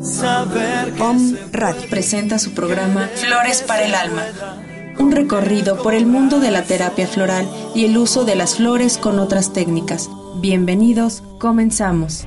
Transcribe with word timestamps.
Om 0.00 1.36
Radio 1.52 1.88
presenta 1.88 2.38
su 2.38 2.52
programa 2.52 3.08
Flores 3.14 3.62
para 3.62 3.84
el 3.84 3.94
Alma. 3.94 4.24
Un 4.98 5.12
recorrido 5.12 5.82
por 5.82 5.94
el 5.94 6.06
mundo 6.06 6.40
de 6.40 6.50
la 6.50 6.62
terapia 6.62 7.06
floral 7.06 7.48
y 7.74 7.84
el 7.84 7.96
uso 7.96 8.24
de 8.24 8.34
las 8.34 8.56
flores 8.56 8.98
con 8.98 9.18
otras 9.18 9.52
técnicas. 9.52 10.10
Bienvenidos, 10.36 11.22
comenzamos. 11.38 12.26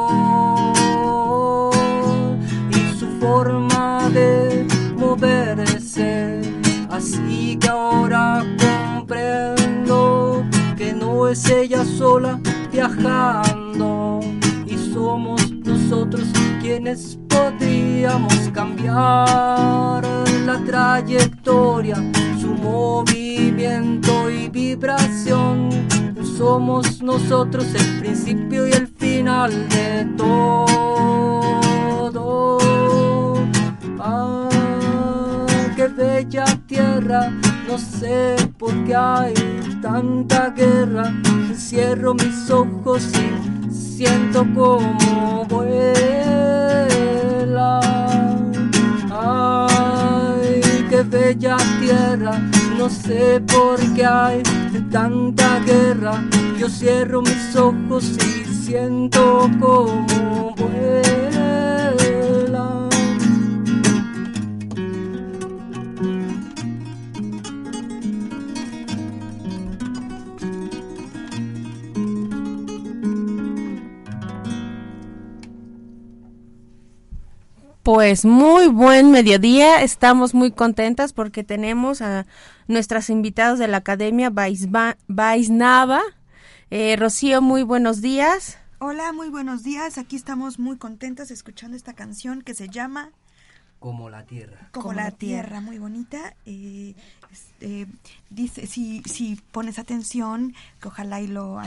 forma 3.21 4.09
de 4.09 4.65
moverse. 4.97 6.41
Así 6.89 7.55
que 7.57 7.69
ahora 7.69 8.43
comprendo 8.97 10.43
que 10.75 10.91
no 10.91 11.27
es 11.27 11.47
ella 11.47 11.85
sola 11.85 12.39
viajando. 12.71 14.21
Y 14.65 14.75
somos 14.91 15.51
nosotros 15.51 16.23
quienes 16.61 17.19
podríamos 17.29 18.33
cambiar 18.53 20.03
la 20.47 20.59
trayectoria, 20.65 21.97
su 22.39 22.55
movimiento 22.55 24.31
y 24.31 24.49
vibración. 24.49 25.69
Somos 26.37 27.03
nosotros 27.03 27.67
el 27.75 27.99
principio 27.99 28.67
y 28.67 28.71
el 28.71 28.87
final 28.87 29.69
de 29.69 30.05
todo. 30.17 31.60
Ah, 34.03 34.49
qué 35.75 35.87
bella 35.87 36.45
tierra, 36.65 37.29
no 37.67 37.77
sé 37.77 38.35
por 38.57 38.73
qué 38.83 38.95
hay 38.95 39.35
tanta 39.79 40.49
guerra. 40.49 41.13
Cierro 41.55 42.15
mis 42.15 42.49
ojos 42.49 43.07
y 43.13 43.71
siento 43.71 44.43
como 44.55 45.45
vuela. 45.45 45.79
Ay, 49.11 50.61
qué 50.89 51.03
bella 51.03 51.57
tierra, 51.79 52.39
no 52.79 52.89
sé 52.89 53.39
por 53.41 53.79
qué 53.93 54.03
hay 54.03 54.41
tanta 54.89 55.59
guerra. 55.59 56.23
Yo 56.57 56.67
cierro 56.69 57.21
mis 57.21 57.55
ojos 57.55 58.17
y 58.17 58.45
siento 58.65 59.47
como 59.59 60.55
vuela. 60.55 61.30
Pues 77.83 78.25
muy 78.25 78.67
buen 78.67 79.09
mediodía, 79.09 79.81
estamos 79.81 80.35
muy 80.35 80.51
contentas 80.51 81.13
porque 81.13 81.43
tenemos 81.43 82.03
a 82.03 82.27
nuestras 82.67 83.09
invitados 83.09 83.57
de 83.57 83.67
la 83.67 83.77
Academia 83.77 84.31
Baisnava. 85.07 86.01
Eh, 86.69 86.95
Rocío, 86.95 87.41
muy 87.41 87.63
buenos 87.63 87.99
días. 88.01 88.59
Hola, 88.77 89.11
muy 89.13 89.29
buenos 89.29 89.63
días. 89.63 89.97
Aquí 89.97 90.15
estamos 90.15 90.59
muy 90.59 90.77
contentas 90.77 91.31
escuchando 91.31 91.75
esta 91.75 91.93
canción 91.93 92.43
que 92.43 92.53
se 92.53 92.69
llama 92.69 93.09
Como 93.79 94.11
la 94.11 94.27
Tierra. 94.27 94.69
Como, 94.73 94.93
la, 94.93 95.09
tierra. 95.09 95.59
muy 95.59 95.79
bonita. 95.79 96.35
Eh, 96.45 96.93
este, 97.61 97.87
dice, 98.31 98.65
si, 98.65 99.03
si 99.03 99.35
pones 99.51 99.77
atención, 99.77 100.55
que 100.81 100.87
ojalá 100.87 101.21
y 101.21 101.27
lo 101.27 101.59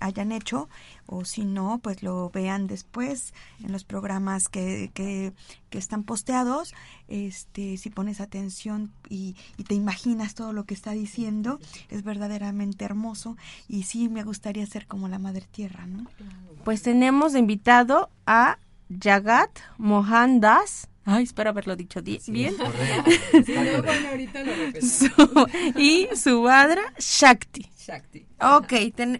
hayan 0.00 0.32
hecho, 0.32 0.68
o 1.06 1.24
si 1.24 1.44
no, 1.44 1.80
pues 1.82 2.02
lo 2.02 2.30
vean 2.30 2.66
después 2.68 3.34
en 3.64 3.72
los 3.72 3.82
programas 3.82 4.48
que, 4.48 4.90
que, 4.94 5.32
están 5.72 6.04
posteados. 6.04 6.72
Este, 7.08 7.76
si 7.78 7.90
pones 7.90 8.20
atención 8.20 8.92
y, 9.08 9.36
y, 9.56 9.64
te 9.64 9.74
imaginas 9.74 10.34
todo 10.34 10.52
lo 10.52 10.64
que 10.64 10.74
está 10.74 10.92
diciendo, 10.92 11.58
es 11.90 12.04
verdaderamente 12.04 12.84
hermoso. 12.84 13.36
Y 13.68 13.82
sí, 13.82 14.08
me 14.08 14.22
gustaría 14.22 14.66
ser 14.66 14.86
como 14.86 15.08
la 15.08 15.18
Madre 15.18 15.46
Tierra, 15.50 15.86
¿no? 15.86 16.06
Pues 16.64 16.82
tenemos 16.82 17.34
invitado 17.34 18.10
a 18.26 18.58
Jagat 18.88 19.50
Mohandas 19.78 20.88
Ay, 21.10 21.24
espero 21.24 21.48
haberlo 21.48 21.74
dicho 21.74 22.02
bien. 22.02 22.20
y 25.76 26.06
su 26.14 26.42
madre, 26.42 26.82
Shakti. 26.98 27.66
Shakti. 27.78 28.26
Ok, 28.42 28.72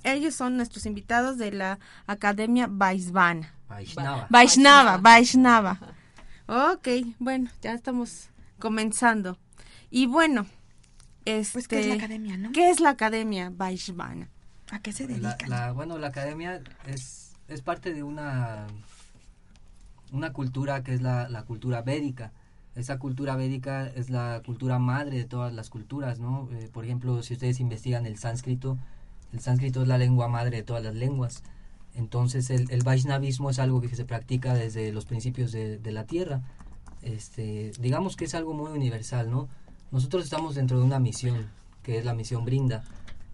ellos 0.04 0.34
son 0.34 0.58
nuestros 0.58 0.84
invitados 0.84 1.38
de 1.38 1.52
la 1.52 1.78
Academia 2.06 2.66
Vaisvana. 2.70 3.54
Vaishnava. 3.70 4.26
Vaishnava, 4.28 4.98
Vaishnava. 4.98 5.80
Ok, 6.46 6.88
bueno, 7.18 7.50
ya 7.62 7.72
estamos 7.72 8.28
comenzando. 8.58 9.38
Y 9.90 10.04
bueno, 10.06 10.44
Este, 11.24 11.52
Pues, 11.54 11.68
¿qué 11.68 11.80
es 11.80 11.86
la 11.86 11.94
academia, 11.94 12.36
no? 12.36 12.52
¿Qué 12.52 12.68
es 12.70 12.80
la 12.80 12.90
academia 12.90 13.50
Vaishvana? 13.50 14.28
¿A 14.70 14.80
qué 14.80 14.92
se 14.92 15.08
La, 15.08 15.38
la- 15.46 15.72
bueno, 15.72 15.96
la 15.96 16.08
academia 16.08 16.60
es, 16.86 17.32
es 17.48 17.62
parte 17.62 17.94
de 17.94 18.02
una, 18.02 18.66
una 20.12 20.32
cultura 20.32 20.82
que 20.82 20.94
es 20.94 21.02
la, 21.02 21.28
la 21.28 21.44
cultura 21.44 21.82
védica. 21.82 22.32
Esa 22.74 22.98
cultura 22.98 23.34
védica 23.36 23.88
es 23.88 24.10
la 24.10 24.40
cultura 24.44 24.78
madre 24.78 25.16
de 25.18 25.24
todas 25.24 25.52
las 25.52 25.68
culturas, 25.68 26.20
¿no? 26.20 26.48
Eh, 26.52 26.68
por 26.72 26.84
ejemplo, 26.84 27.22
si 27.22 27.34
ustedes 27.34 27.60
investigan 27.60 28.06
el 28.06 28.18
sánscrito, 28.18 28.78
el 29.32 29.40
sánscrito 29.40 29.82
es 29.82 29.88
la 29.88 29.98
lengua 29.98 30.28
madre 30.28 30.58
de 30.58 30.62
todas 30.62 30.82
las 30.82 30.94
lenguas. 30.94 31.42
Entonces 31.94 32.50
el, 32.50 32.70
el 32.70 32.82
Vaishnavismo 32.82 33.50
es 33.50 33.58
algo 33.58 33.80
que 33.80 33.88
se 33.88 34.04
practica 34.04 34.54
desde 34.54 34.92
los 34.92 35.04
principios 35.04 35.50
de, 35.50 35.80
la 35.84 36.04
tierra. 36.04 36.42
Este, 37.02 37.72
digamos 37.80 38.16
que 38.16 38.26
es 38.26 38.34
algo 38.34 38.54
muy 38.54 38.70
universal, 38.70 39.30
¿no? 39.30 39.48
Nosotros 39.90 40.24
estamos 40.24 40.54
dentro 40.54 40.78
de 40.78 40.84
una 40.84 41.00
misión, 41.00 41.48
que 41.82 41.98
es 41.98 42.04
la 42.04 42.14
misión 42.14 42.44
Brinda, 42.44 42.84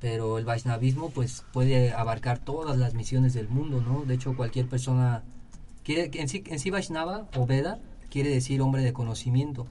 pero 0.01 0.39
el 0.39 0.45
Vaishnavismo 0.45 1.11
pues 1.11 1.45
puede 1.53 1.93
abarcar 1.93 2.39
todas 2.39 2.79
las 2.79 2.95
misiones 2.95 3.35
del 3.35 3.49
mundo, 3.49 3.83
¿no? 3.83 4.05
De 4.05 4.15
hecho, 4.15 4.37
cualquier 4.37 4.69
persona 4.69 5.23
quiere 5.85 6.11
en 6.21 6.29
sí 6.29 6.43
en 6.47 6.59
sí 6.59 6.71
Vaishnava 6.71 7.29
o 7.37 7.47
Veda 7.47 7.79
quiere 8.11 8.31
decir 8.31 8.61
hombre 8.63 8.83
de 8.83 8.93
conocimiento. 8.93 9.67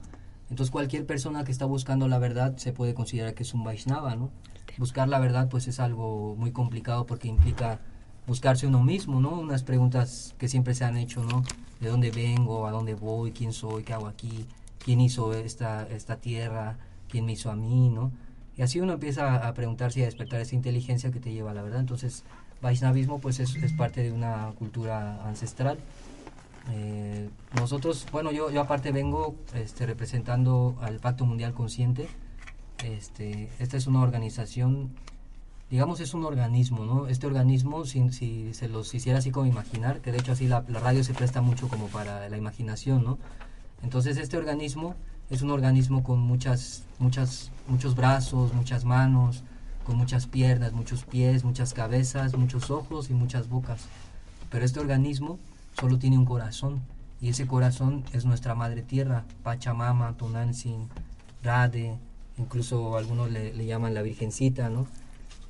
Entonces, 0.50 0.70
cualquier 0.70 1.06
persona 1.06 1.44
que 1.44 1.52
está 1.52 1.64
buscando 1.64 2.06
la 2.08 2.18
verdad 2.18 2.56
se 2.58 2.72
puede 2.72 2.94
considerar 2.94 3.34
que 3.34 3.42
es 3.42 3.54
un 3.54 3.64
Vaishnava, 3.64 4.14
¿no? 4.14 4.30
Buscar 4.78 5.08
la 5.08 5.18
verdad 5.18 5.48
pues 5.48 5.68
es 5.68 5.80
algo 5.80 6.36
muy 6.36 6.52
complicado 6.52 7.06
porque 7.06 7.28
implica 7.28 7.80
buscarse 8.26 8.66
uno 8.66 8.82
mismo, 8.82 9.20
¿no? 9.20 9.30
Unas 9.30 9.62
preguntas 9.62 10.34
que 10.38 10.48
siempre 10.48 10.74
se 10.74 10.84
han 10.84 10.96
hecho, 10.96 11.22
¿no? 11.24 11.42
¿De 11.80 11.88
dónde 11.88 12.10
vengo? 12.10 12.66
¿A 12.66 12.70
dónde 12.70 12.94
voy? 12.94 13.32
¿Quién 13.32 13.52
soy? 13.52 13.82
¿Qué 13.84 13.92
hago 13.92 14.06
aquí? 14.06 14.46
¿Quién 14.78 15.00
hizo 15.00 15.32
esta, 15.32 15.86
esta 15.88 16.16
tierra? 16.16 16.78
¿Quién 17.08 17.24
me 17.24 17.32
hizo 17.32 17.50
a 17.50 17.56
mí? 17.56 17.88
¿no? 17.88 18.12
Y 18.56 18.62
así 18.62 18.80
uno 18.80 18.92
empieza 18.92 19.46
a 19.48 19.54
preguntarse 19.54 20.00
y 20.00 20.02
a 20.02 20.06
despertar 20.06 20.40
esa 20.40 20.54
inteligencia 20.54 21.10
que 21.10 21.20
te 21.20 21.32
lleva 21.32 21.50
a 21.50 21.54
la 21.54 21.62
verdad. 21.62 21.80
Entonces, 21.80 22.24
Vaishnavismo 22.62 23.20
pues 23.20 23.40
es, 23.40 23.56
es 23.56 23.72
parte 23.72 24.02
de 24.02 24.12
una 24.12 24.52
cultura 24.58 25.26
ancestral. 25.26 25.78
Eh, 26.72 27.28
nosotros, 27.58 28.06
bueno, 28.10 28.32
yo, 28.32 28.50
yo 28.50 28.60
aparte 28.60 28.90
vengo 28.90 29.34
este, 29.54 29.86
representando 29.86 30.76
al 30.80 30.98
Pacto 30.98 31.26
Mundial 31.26 31.52
Consciente. 31.52 32.08
Este, 32.82 33.50
esta 33.58 33.76
es 33.76 33.86
una 33.86 34.00
organización, 34.00 34.90
digamos, 35.70 36.00
es 36.00 36.14
un 36.14 36.24
organismo, 36.24 36.84
¿no? 36.84 37.08
Este 37.08 37.26
organismo, 37.26 37.84
si, 37.84 38.10
si 38.10 38.54
se 38.54 38.68
los 38.68 38.94
hiciera 38.94 39.18
así 39.18 39.30
como 39.30 39.46
imaginar, 39.46 40.00
que 40.00 40.12
de 40.12 40.18
hecho 40.18 40.32
así 40.32 40.48
la, 40.48 40.64
la 40.68 40.80
radio 40.80 41.04
se 41.04 41.14
presta 41.14 41.40
mucho 41.40 41.68
como 41.68 41.88
para 41.88 42.28
la 42.28 42.36
imaginación, 42.36 43.04
¿no? 43.04 43.18
Entonces 43.82 44.16
este 44.16 44.36
organismo 44.36 44.94
es 45.30 45.42
un 45.42 45.50
organismo 45.50 46.02
con 46.02 46.18
muchas, 46.20 46.84
muchas, 46.98 47.50
muchos 47.68 47.94
brazos, 47.94 48.52
muchas 48.54 48.84
manos, 48.84 49.42
con 49.84 49.96
muchas 49.96 50.26
piernas, 50.26 50.72
muchos 50.72 51.04
pies, 51.04 51.44
muchas 51.44 51.74
cabezas, 51.74 52.36
muchos 52.36 52.70
ojos 52.70 53.10
y 53.10 53.14
muchas 53.14 53.48
bocas. 53.48 53.82
Pero 54.50 54.64
este 54.64 54.80
organismo 54.80 55.38
solo 55.78 55.98
tiene 55.98 56.18
un 56.18 56.24
corazón 56.24 56.80
y 57.20 57.28
ese 57.28 57.46
corazón 57.46 58.04
es 58.12 58.24
nuestra 58.24 58.54
madre 58.54 58.82
tierra, 58.82 59.24
Pachamama, 59.42 60.16
Tonantzin, 60.16 60.88
Rade, 61.42 61.96
incluso 62.38 62.96
algunos 62.96 63.30
le, 63.30 63.66
llaman 63.66 63.94
la 63.94 64.02
Virgencita, 64.02 64.68
¿no? 64.70 64.86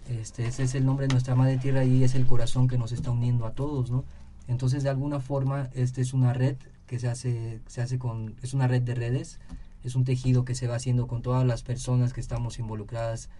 Este, 0.09 0.47
ese 0.47 0.65
es 0.65 0.75
el 0.75 0.85
nombre 0.85 1.07
de 1.07 1.15
nuestra 1.15 1.35
madre 1.35 1.57
tierra 1.57 1.85
y 1.85 2.05
es 2.05 2.15
el 2.15 2.27
corazón 2.27 2.69
que 2.69 2.77
nos 2.77 2.93
está 2.93 3.11
uniendo 3.11 3.47
a 3.47 3.53
todos, 3.53 3.91
¿no? 3.91 4.05
Entonces, 4.47 4.83
de 4.83 4.91
alguna 4.91 5.21
forma, 5.21 5.71
este 5.75 6.03
es 6.03 6.13
una 6.13 6.35
red 6.35 6.57
que 6.87 6.99
se 6.99 7.09
hace, 7.09 7.61
se 7.67 7.81
hace 7.81 7.99
con, 7.99 8.35
es 8.43 8.53
una 8.53 8.69
red 8.69 8.83
de 8.83 8.95
redes, 8.95 9.41
es 9.83 9.95
un 9.95 10.05
tejido 10.05 10.45
que 10.45 10.55
se 10.55 10.67
va 10.67 10.77
haciendo 10.77 11.07
con 11.07 11.23
todas 11.23 11.47
las 11.47 11.63
personas 11.63 12.13
que 12.13 12.21
estamos 12.21 12.59
involucradas 12.59 13.31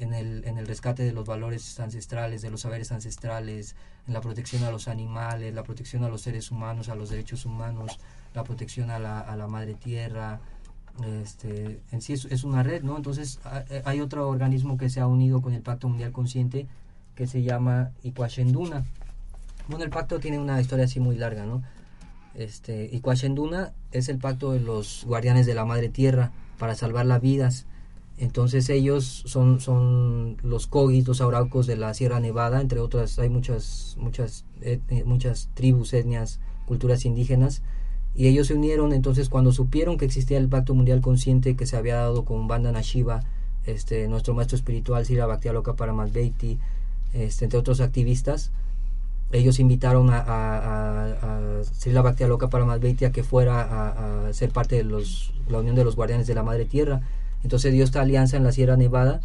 en 0.00 0.14
el, 0.14 0.66
rescate 0.66 1.02
de 1.02 1.12
los 1.12 1.26
valores 1.26 1.78
ancestrales, 1.80 2.42
de 2.42 2.50
los 2.50 2.62
saberes 2.62 2.90
ancestrales, 2.92 3.76
en 4.06 4.14
la 4.14 4.20
protección 4.20 4.64
a 4.64 4.70
los 4.70 4.88
animales, 4.88 5.54
la 5.54 5.62
protección 5.62 6.04
a 6.04 6.08
los 6.08 6.22
seres 6.22 6.50
humanos, 6.50 6.88
a 6.88 6.94
los 6.94 7.10
derechos 7.10 7.44
humanos, 7.46 7.98
la 8.34 8.44
protección 8.44 8.90
a 8.90 8.98
la, 8.98 9.46
madre 9.46 9.74
tierra, 9.74 10.40
este, 11.22 11.80
en 11.92 12.00
sí 12.00 12.14
es, 12.14 12.24
es 12.26 12.44
una 12.44 12.62
red, 12.62 12.82
¿no? 12.82 12.96
Entonces 12.96 13.38
ha- 13.44 13.64
hay 13.84 14.00
otro 14.00 14.28
organismo 14.28 14.76
que 14.76 14.90
se 14.90 15.00
ha 15.00 15.06
unido 15.06 15.40
con 15.40 15.52
el 15.54 15.62
Pacto 15.62 15.88
Mundial 15.88 16.12
Consciente 16.12 16.66
que 17.14 17.26
se 17.26 17.42
llama 17.42 17.90
Iquashenduna. 18.02 18.84
Bueno, 19.68 19.84
el 19.84 19.90
pacto 19.90 20.18
tiene 20.18 20.38
una 20.38 20.60
historia 20.60 20.86
así 20.86 21.00
muy 21.00 21.16
larga, 21.16 21.44
¿no? 21.44 21.62
Este, 22.34 22.88
Iquashenduna 22.92 23.72
es 23.92 24.08
el 24.08 24.18
pacto 24.18 24.52
de 24.52 24.60
los 24.60 25.04
guardianes 25.06 25.46
de 25.46 25.54
la 25.54 25.64
madre 25.64 25.88
tierra 25.88 26.32
para 26.58 26.74
salvar 26.74 27.06
las 27.06 27.20
vidas. 27.20 27.66
Entonces 28.20 28.68
ellos 28.68 29.22
son, 29.24 29.60
son 29.60 30.36
los 30.42 30.66
cogis, 30.66 31.08
los 31.08 31.22
araucos 31.22 31.66
de 31.66 31.76
la 31.76 31.94
Sierra 31.94 32.20
Nevada, 32.20 32.60
entre 32.60 32.78
otras, 32.78 33.18
hay 33.18 33.30
muchas, 33.30 33.96
muchas, 33.98 34.44
eh, 34.60 34.78
muchas 35.06 35.48
tribus, 35.54 35.94
etnias, 35.94 36.38
culturas 36.66 37.06
indígenas, 37.06 37.62
y 38.14 38.28
ellos 38.28 38.48
se 38.48 38.54
unieron, 38.54 38.92
entonces 38.92 39.30
cuando 39.30 39.52
supieron 39.52 39.96
que 39.96 40.04
existía 40.04 40.36
el 40.36 40.50
Pacto 40.50 40.74
Mundial 40.74 41.00
Consciente 41.00 41.56
que 41.56 41.64
se 41.64 41.78
había 41.78 41.96
dado 41.96 42.26
con 42.26 42.46
Banda 42.46 42.70
Nashiva, 42.72 43.22
este, 43.64 44.06
nuestro 44.06 44.34
maestro 44.34 44.56
espiritual 44.56 45.06
Sira 45.06 45.24
Bhaktialoka 45.24 45.72
Paramasveiti, 45.74 46.58
este, 47.14 47.46
entre 47.46 47.58
otros 47.58 47.80
activistas, 47.80 48.52
ellos 49.32 49.60
invitaron 49.60 50.10
a, 50.10 50.18
a, 50.18 50.58
a, 50.58 51.60
a 51.60 51.64
Srila 51.64 52.02
Bhaktialoka 52.02 52.50
a 52.52 53.12
que 53.12 53.22
fuera 53.22 53.62
a, 53.62 54.26
a 54.28 54.32
ser 54.34 54.50
parte 54.50 54.76
de 54.76 54.84
los, 54.84 55.32
la 55.48 55.60
Unión 55.60 55.74
de 55.74 55.84
los 55.84 55.96
Guardianes 55.96 56.26
de 56.26 56.34
la 56.34 56.42
Madre 56.42 56.66
Tierra. 56.66 57.00
Entonces 57.42 57.72
dio 57.72 57.84
esta 57.84 58.00
alianza 58.02 58.36
en 58.36 58.44
la 58.44 58.52
Sierra 58.52 58.76
Nevada 58.76 59.20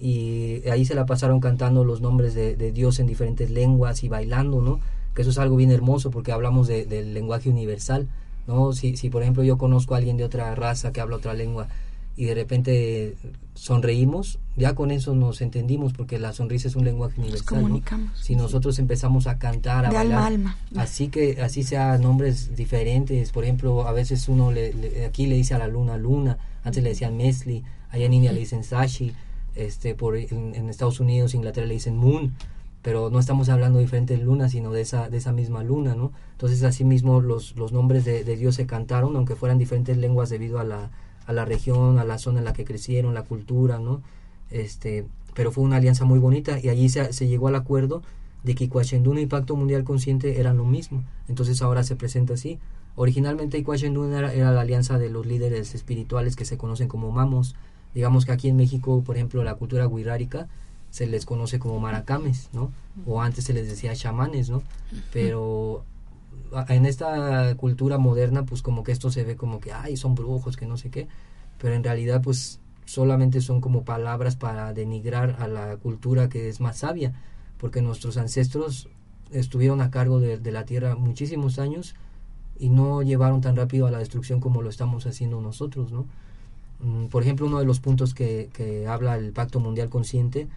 y 0.00 0.66
ahí 0.68 0.84
se 0.84 0.94
la 0.94 1.06
pasaron 1.06 1.40
cantando 1.40 1.84
los 1.84 2.00
nombres 2.00 2.34
de, 2.34 2.56
de 2.56 2.72
Dios 2.72 2.98
en 2.98 3.06
diferentes 3.06 3.50
lenguas 3.50 4.02
y 4.04 4.08
bailando, 4.08 4.60
¿no? 4.60 4.80
Que 5.14 5.22
eso 5.22 5.30
es 5.30 5.38
algo 5.38 5.56
bien 5.56 5.70
hermoso 5.70 6.10
porque 6.10 6.32
hablamos 6.32 6.66
de- 6.68 6.84
del 6.86 7.14
lenguaje 7.14 7.48
universal, 7.48 8.08
¿no? 8.46 8.72
Si, 8.72 8.96
si 8.96 9.08
por 9.10 9.22
ejemplo 9.22 9.44
yo 9.44 9.56
conozco 9.56 9.94
a 9.94 9.98
alguien 9.98 10.16
de 10.16 10.24
otra 10.24 10.54
raza 10.54 10.92
que 10.92 11.00
habla 11.00 11.16
otra 11.16 11.32
lengua 11.34 11.68
y 12.16 12.24
de 12.26 12.34
repente 12.34 13.14
sonreímos, 13.54 14.38
ya 14.56 14.74
con 14.74 14.90
eso 14.90 15.14
nos 15.14 15.40
entendimos 15.40 15.92
porque 15.92 16.18
la 16.18 16.32
sonrisa 16.32 16.68
es 16.68 16.76
un 16.76 16.84
lenguaje 16.84 17.14
Nos 17.18 17.26
universal, 17.28 17.56
¿no? 17.58 17.62
comunicamos. 17.62 18.20
Si 18.20 18.36
nosotros 18.36 18.78
empezamos 18.78 19.26
a 19.26 19.38
cantar, 19.38 19.86
a 19.86 19.88
De 19.88 19.94
bailar, 19.94 20.18
alma 20.18 20.26
alma. 20.26 20.82
así 20.82 21.08
que 21.08 21.40
así 21.40 21.62
sea 21.62 21.96
nombres 21.98 22.54
diferentes, 22.56 23.30
por 23.30 23.44
ejemplo, 23.44 23.86
a 23.86 23.92
veces 23.92 24.28
uno 24.28 24.50
le, 24.52 24.72
le- 24.74 25.06
aquí 25.06 25.26
le 25.26 25.36
dice 25.36 25.54
a 25.54 25.58
la 25.58 25.68
luna 25.68 25.96
luna, 25.96 26.36
antes 26.64 26.82
le 26.82 26.90
decían 26.90 27.16
Mesli, 27.16 27.62
allá 27.90 28.06
en 28.06 28.14
India 28.14 28.32
le 28.32 28.40
dicen 28.40 28.64
Sashi, 28.64 29.12
este 29.54 29.94
por 29.94 30.16
en, 30.16 30.54
en 30.54 30.68
Estados 30.68 31.00
Unidos, 31.00 31.34
Inglaterra 31.34 31.66
le 31.66 31.74
dicen 31.74 31.96
Moon, 31.96 32.34
pero 32.82 33.08
no 33.10 33.18
estamos 33.18 33.48
hablando 33.48 33.78
de 33.78 33.84
diferentes 33.84 34.20
lunas, 34.20 34.52
sino 34.52 34.72
de 34.72 34.80
esa 34.80 35.08
de 35.08 35.16
esa 35.18 35.32
misma 35.32 35.62
luna, 35.62 35.94
¿no? 35.94 36.12
Entonces, 36.32 36.62
así 36.64 36.84
mismo 36.84 37.20
los 37.20 37.56
los 37.56 37.72
nombres 37.72 38.04
de, 38.04 38.24
de 38.24 38.36
Dios 38.36 38.56
se 38.56 38.66
cantaron, 38.66 39.16
aunque 39.16 39.36
fueran 39.36 39.58
diferentes 39.58 39.96
lenguas 39.96 40.28
debido 40.30 40.58
a 40.58 40.64
la 40.64 40.90
a 41.26 41.32
la 41.32 41.44
región, 41.44 41.98
a 41.98 42.04
la 42.04 42.18
zona 42.18 42.40
en 42.40 42.44
la 42.44 42.52
que 42.52 42.64
crecieron, 42.64 43.14
la 43.14 43.22
cultura, 43.22 43.78
¿no? 43.78 44.02
Este, 44.50 45.06
pero 45.34 45.50
fue 45.50 45.64
una 45.64 45.76
alianza 45.76 46.04
muy 46.04 46.18
bonita 46.18 46.58
y 46.62 46.68
allí 46.68 46.88
se, 46.88 47.12
se 47.12 47.26
llegó 47.26 47.48
al 47.48 47.56
acuerdo 47.56 48.02
de 48.42 48.54
que 48.54 48.64
Iquashenduna 48.64 49.20
y 49.20 49.26
Pacto 49.26 49.56
Mundial 49.56 49.84
Consciente 49.84 50.38
eran 50.38 50.58
lo 50.58 50.64
mismo. 50.64 51.02
Entonces 51.28 51.62
ahora 51.62 51.82
se 51.82 51.96
presenta 51.96 52.34
así. 52.34 52.58
Originalmente 52.96 53.58
Iquashenduna 53.58 54.18
era, 54.18 54.32
era 54.32 54.52
la 54.52 54.60
alianza 54.60 54.98
de 54.98 55.10
los 55.10 55.26
líderes 55.26 55.74
espirituales 55.74 56.36
que 56.36 56.44
se 56.44 56.56
conocen 56.56 56.88
como 56.88 57.10
mamos. 57.10 57.56
Digamos 57.94 58.24
que 58.24 58.32
aquí 58.32 58.48
en 58.48 58.56
México, 58.56 59.02
por 59.04 59.16
ejemplo, 59.16 59.42
la 59.42 59.54
cultura 59.54 59.86
guirárica 59.86 60.48
se 60.90 61.06
les 61.06 61.26
conoce 61.26 61.58
como 61.58 61.80
maracames, 61.80 62.50
¿no? 62.52 62.70
O 63.04 63.20
antes 63.20 63.44
se 63.44 63.52
les 63.52 63.68
decía 63.68 63.96
chamanes, 63.96 64.48
¿no? 64.48 64.62
Pero 65.12 65.84
en 66.68 66.86
esta 66.86 67.54
cultura 67.56 67.98
moderna, 67.98 68.44
pues 68.44 68.62
como 68.62 68.84
que 68.84 68.92
esto 68.92 69.10
se 69.10 69.24
ve 69.24 69.34
como 69.34 69.58
que, 69.58 69.72
ay, 69.72 69.96
son 69.96 70.14
brujos, 70.14 70.56
que 70.56 70.66
no 70.66 70.76
sé 70.76 70.90
qué. 70.90 71.08
Pero 71.58 71.74
en 71.74 71.82
realidad, 71.82 72.22
pues 72.22 72.60
solamente 72.84 73.40
son 73.40 73.60
como 73.60 73.82
palabras 73.82 74.36
para 74.36 74.72
denigrar 74.72 75.36
a 75.40 75.48
la 75.48 75.76
cultura 75.78 76.28
que 76.28 76.48
es 76.48 76.60
más 76.60 76.78
sabia, 76.78 77.12
porque 77.58 77.82
nuestros 77.82 78.16
ancestros 78.16 78.88
estuvieron 79.32 79.80
a 79.80 79.90
cargo 79.90 80.20
de, 80.20 80.38
de 80.38 80.52
la 80.52 80.64
tierra 80.64 80.94
muchísimos 80.94 81.58
años 81.58 81.96
y 82.58 82.68
no 82.70 83.02
llevaron 83.02 83.40
tan 83.40 83.56
rápido 83.56 83.86
a 83.86 83.90
la 83.90 83.98
destrucción 83.98 84.40
como 84.40 84.62
lo 84.62 84.70
estamos 84.70 85.06
haciendo 85.06 85.40
nosotros, 85.40 85.92
¿no? 85.92 86.06
Mm, 86.80 87.06
Por 87.06 87.22
ejemplo, 87.22 87.46
uno 87.46 87.58
de 87.58 87.64
los 87.64 87.80
puntos 87.80 88.14
que, 88.14 88.50
que 88.52 88.86
habla 88.86 89.16
el 89.16 89.32
Pacto 89.32 89.60
Mundial 89.60 89.88
Consciente 89.88 90.48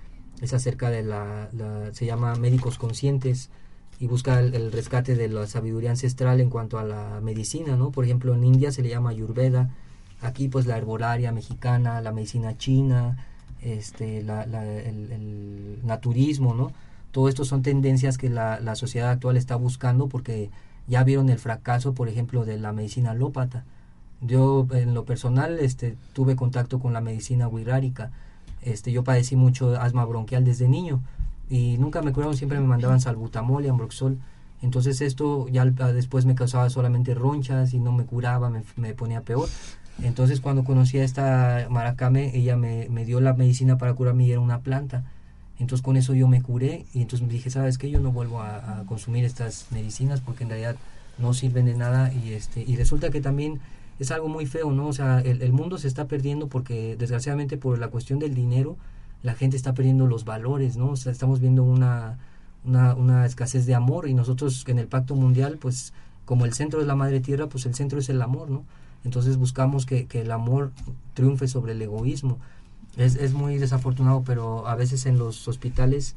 es 0.42 0.54
acerca 0.54 0.90
de 0.90 1.04
la, 1.04 1.50
se 1.94 2.06
llama 2.06 2.36
médicos 2.36 2.78
conscientes 2.78 3.50
y 4.00 4.08
busca 4.08 4.40
el, 4.40 4.72
rescate 4.72 5.16
de 5.16 5.28
la 5.28 5.48
sabiduría 5.48 5.90
ancestral 5.90 6.40
en 6.40 6.50
cuanto 6.50 6.78
a 6.78 6.84
la 6.84 7.20
medicina, 7.22 7.76
¿no? 7.76 7.92
Por 7.92 8.06
ejemplo, 8.06 8.34
en 8.36 8.44
India 8.44 8.72
se 8.72 8.84
le 8.84 8.90
llama 8.90 9.10
Ayurveda, 9.10 9.72
aquí 10.22 10.48
pues 10.50 10.68
la 10.68 10.78
herbolaria 10.78 11.32
mexicana, 11.32 12.02
la 12.02 12.12
medicina 12.12 12.58
china, 12.58 13.26
este, 13.62 14.22
la- 14.24 14.44
el 14.44 15.80
naturismo, 15.84 16.54
¿no? 16.54 16.72
Todo 17.12 17.30
esto 17.30 17.46
son 17.46 17.64
tendencias 17.64 18.18
que 18.18 18.30
la, 18.30 18.60
la 18.60 18.76
sociedad 18.76 19.10
actual 19.10 19.38
está 19.38 19.56
buscando 19.56 20.08
porque 20.08 20.52
ya 20.88 21.04
vieron 21.04 21.30
el 21.30 21.40
fracaso, 21.40 21.94
por 21.94 22.10
ejemplo, 22.10 22.46
de 22.46 22.58
la 22.58 22.74
medicina 22.74 23.12
alópata. 23.12 23.66
Yo, 24.22 24.68
en 24.72 24.94
lo 24.94 25.06
personal, 25.06 25.60
este, 25.60 25.96
tuve 26.14 26.36
contacto 26.36 26.80
con 26.80 26.94
la 26.94 27.02
medicina 27.02 27.48
wixárika 27.48 28.12
este, 28.62 28.92
yo 28.92 29.04
padecí 29.04 29.36
mucho 29.36 29.80
asma 29.80 30.04
bronquial 30.06 30.44
desde 30.44 30.68
niño 30.68 31.02
y 31.50 31.78
nunca 31.78 32.02
me 32.02 32.12
curaron, 32.12 32.36
siempre 32.36 32.60
me 32.60 32.68
mandaban 32.68 33.00
salbutamol 33.00 33.64
y 33.66 33.70
ambroxol. 33.70 34.18
Entonces 34.62 35.02
esto 35.02 35.48
ya 35.48 35.64
después 35.66 36.26
me 36.26 36.36
causaba 36.36 36.70
solamente 36.70 37.14
ronchas 37.14 37.74
y 37.74 37.80
no 37.80 37.92
me 37.92 38.06
curaba, 38.06 38.50
me, 38.50 38.64
me 38.76 38.94
ponía 38.94 39.22
peor. 39.22 39.48
Entonces 40.04 40.42
cuando 40.42 40.64
conocí 40.64 40.98
a 41.00 41.04
esta 41.04 41.68
Maracame, 41.70 42.36
ella 42.36 42.58
me, 42.58 42.88
me, 42.90 43.06
dio 43.06 43.22
la 43.22 43.34
medicina 43.34 43.78
para 43.78 43.94
curarme 43.94 44.26
y 44.26 44.32
era 44.32 44.42
una 44.42 44.60
planta. 44.60 45.06
Entonces 45.60 45.84
con 45.84 45.98
eso 45.98 46.14
yo 46.14 46.28
me 46.28 46.42
curé 46.42 46.86
y 46.94 47.02
entonces 47.02 47.26
me 47.26 47.34
dije, 47.34 47.50
¿sabes 47.50 47.78
qué? 47.78 47.90
Yo 47.90 48.00
no 48.00 48.12
vuelvo 48.12 48.42
a, 48.42 48.84
consumir 48.88 49.26
estas 49.26 49.68
medicinas 49.72 50.22
porque 50.22 50.44
en 50.44 50.50
realidad 50.50 50.76
no 51.18 51.34
sirven 51.34 51.66
de 51.66 51.76
nada 51.76 52.14
y, 52.14 52.34
este, 52.34 52.64
y 52.66 52.76
resulta 52.76 53.10
que 53.10 53.22
también 53.22 53.60
es 54.00 54.12
algo 54.12 54.28
muy 54.28 54.46
feo, 54.46 54.72
¿no? 54.72 54.88
O 54.88 54.94
sea, 54.94 55.20
el, 55.20 55.42
el 55.42 55.52
mundo 55.52 55.80
se 55.80 55.88
está 55.88 56.06
perdiendo 56.06 56.48
porque 56.48 56.96
desgraciadamente 56.96 57.58
por 57.58 57.80
la 57.80 57.88
cuestión 57.88 58.20
del 58.20 58.36
dinero 58.36 58.78
la 59.24 59.34
gente 59.34 59.58
está 59.58 59.74
perdiendo 59.74 60.06
los 60.06 60.26
valores, 60.26 60.78
¿no? 60.78 60.92
O 60.92 60.96
sea, 60.96 61.12
estamos 61.12 61.40
viendo 61.40 61.64
una, 61.64 62.20
una, 62.64 62.94
una 62.94 63.26
escasez 63.26 63.66
de 63.66 63.74
amor 63.74 64.08
y 64.08 64.14
nosotros 64.14 64.64
en 64.68 64.78
el 64.78 64.88
Pacto 64.88 65.16
Mundial, 65.16 65.58
pues 65.60 65.94
como 66.26 66.46
el 66.46 66.54
centro 66.54 66.82
es 66.82 66.88
la 66.88 66.96
Madre 66.96 67.20
Tierra, 67.20 67.48
pues 67.48 67.66
el 67.66 67.74
centro 67.74 68.00
es 68.00 68.10
el 68.10 68.22
amor, 68.22 68.50
¿no? 68.50 68.64
Entonces 69.04 69.38
buscamos 69.38 69.86
que, 69.86 70.06
que 70.06 70.22
el 70.22 70.32
amor 70.32 70.72
triunfe 71.14 71.48
sobre 71.48 71.72
el 71.72 71.82
egoísmo. 71.82 72.38
Es, 72.98 73.16
es, 73.16 73.34
muy 73.34 73.58
desafortunado, 73.58 74.24
pero 74.26 74.68
a 74.68 74.76
veces 74.76 75.06
en 75.06 75.18
los 75.18 75.48
hospitales 75.48 76.16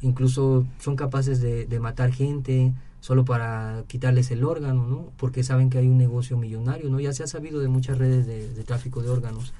incluso 0.00 0.64
son 0.78 0.96
capaces 0.96 1.40
de, 1.40 1.66
de, 1.66 1.80
matar 1.80 2.12
gente 2.12 2.72
solo 3.02 3.24
para 3.24 3.82
quitarles 3.88 4.30
el 4.30 4.44
órgano, 4.44 4.86
¿no? 4.86 5.12
Porque 5.16 5.42
saben 5.42 5.70
que 5.70 5.78
hay 5.78 5.88
un 5.88 5.98
negocio 5.98 6.36
millonario, 6.36 6.88
¿no? 6.88 7.00
Ya 7.00 7.12
se 7.12 7.24
ha 7.24 7.26
sabido 7.26 7.58
de 7.58 7.66
muchas 7.66 7.98
redes 7.98 8.26
de, 8.26 8.62
tráfico 8.62 9.02
de 9.02 9.10
órganos. 9.10 9.52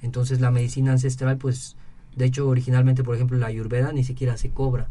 Entonces 0.00 0.40
la 0.40 0.52
medicina 0.52 0.92
ancestral, 0.92 1.36
pues, 1.36 1.74
de 2.14 2.24
hecho, 2.26 2.46
originalmente, 2.46 3.02
por 3.02 3.16
ejemplo, 3.16 3.36
la 3.36 3.48
ayurveda 3.48 3.92
ni 3.92 4.04
siquiera 4.04 4.36
se 4.36 4.50
cobra. 4.50 4.86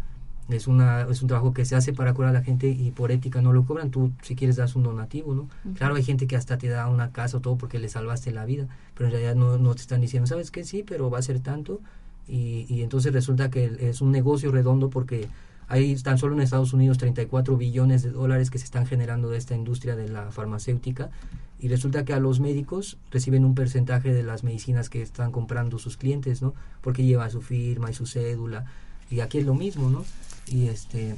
Es, 0.50 0.68
una, 0.68 1.04
es 1.04 1.22
un 1.22 1.28
trabajo 1.28 1.54
que 1.54 1.66
se 1.66 1.76
hace 1.76 1.94
para 1.94 2.14
curar 2.14 2.32
a 2.32 2.40
la 2.40 2.44
gente 2.44 2.68
y 2.68 2.92
por 2.92 3.12
ética 3.12 3.42
no 3.42 3.54
lo 3.54 3.64
cobran. 3.64 3.92
Tú, 3.92 4.12
si 4.22 4.36
quieres, 4.36 4.58
das 4.58 4.76
un 4.76 4.84
donativo, 4.84 5.34
¿no? 5.34 5.44
Uh 5.44 5.48
-huh. 5.70 5.74
Claro, 5.76 5.96
hay 5.96 6.04
gente 6.04 6.28
que 6.28 6.36
hasta 6.36 6.58
te 6.58 6.68
da 6.68 6.88
una 6.90 7.12
casa 7.12 7.38
o 7.38 7.40
todo 7.40 7.56
porque 7.58 7.80
le 7.80 7.88
salvaste 7.90 8.32
la 8.32 8.46
vida, 8.46 8.68
pero 8.94 9.08
en 9.08 9.12
realidad 9.14 9.36
no, 9.36 9.58
no 9.58 9.74
te 9.74 9.82
están 9.82 10.02
diciendo, 10.02 10.28
¿sabes 10.28 10.52
qué? 10.52 10.64
Sí, 10.64 10.84
pero 10.84 11.10
va 11.10 11.20
a 11.20 11.22
ser 11.22 11.40
tanto. 11.40 11.80
Y, 12.28 12.66
y 12.70 12.84
entonces 12.84 13.14
resulta 13.14 13.50
que 13.50 13.78
es 13.80 14.02
un 14.02 14.12
negocio 14.12 14.52
redondo 14.52 14.90
porque 14.90 15.28
hay 15.68 15.96
tan 15.96 16.18
solo 16.18 16.36
en 16.36 16.42
Estados 16.42 16.74
Unidos 16.74 16.98
34 16.98 17.58
billones 17.58 18.04
de 18.04 18.12
dólares 18.12 18.50
que 18.50 18.60
se 18.60 18.66
están 18.66 18.86
generando 18.86 19.30
de 19.30 19.38
esta 19.38 19.56
industria 19.56 19.96
de 19.96 20.08
la 20.10 20.32
farmacéutica 20.32 21.10
y 21.60 21.70
resulta 21.70 22.04
que 22.06 22.14
a 22.14 22.20
los 22.20 22.40
médicos 22.40 22.98
reciben 23.12 23.46
un 23.46 23.56
porcentaje 23.56 24.14
de 24.14 24.24
las 24.24 24.44
medicinas 24.44 24.90
que 24.90 25.02
están 25.02 25.32
comprando 25.32 25.80
sus 25.80 25.98
clientes, 25.98 26.42
¿no? 26.42 26.54
Porque 26.82 27.04
lleva 27.04 27.30
su 27.30 27.42
firma 27.42 27.90
y 27.90 27.94
su 27.94 28.06
cédula 28.06 28.66
y 29.10 29.22
aquí 29.22 29.38
es 29.40 29.46
lo 29.46 29.56
mismo, 29.56 29.90
¿no? 29.90 30.04
Y 30.48 30.68
este 30.68 31.16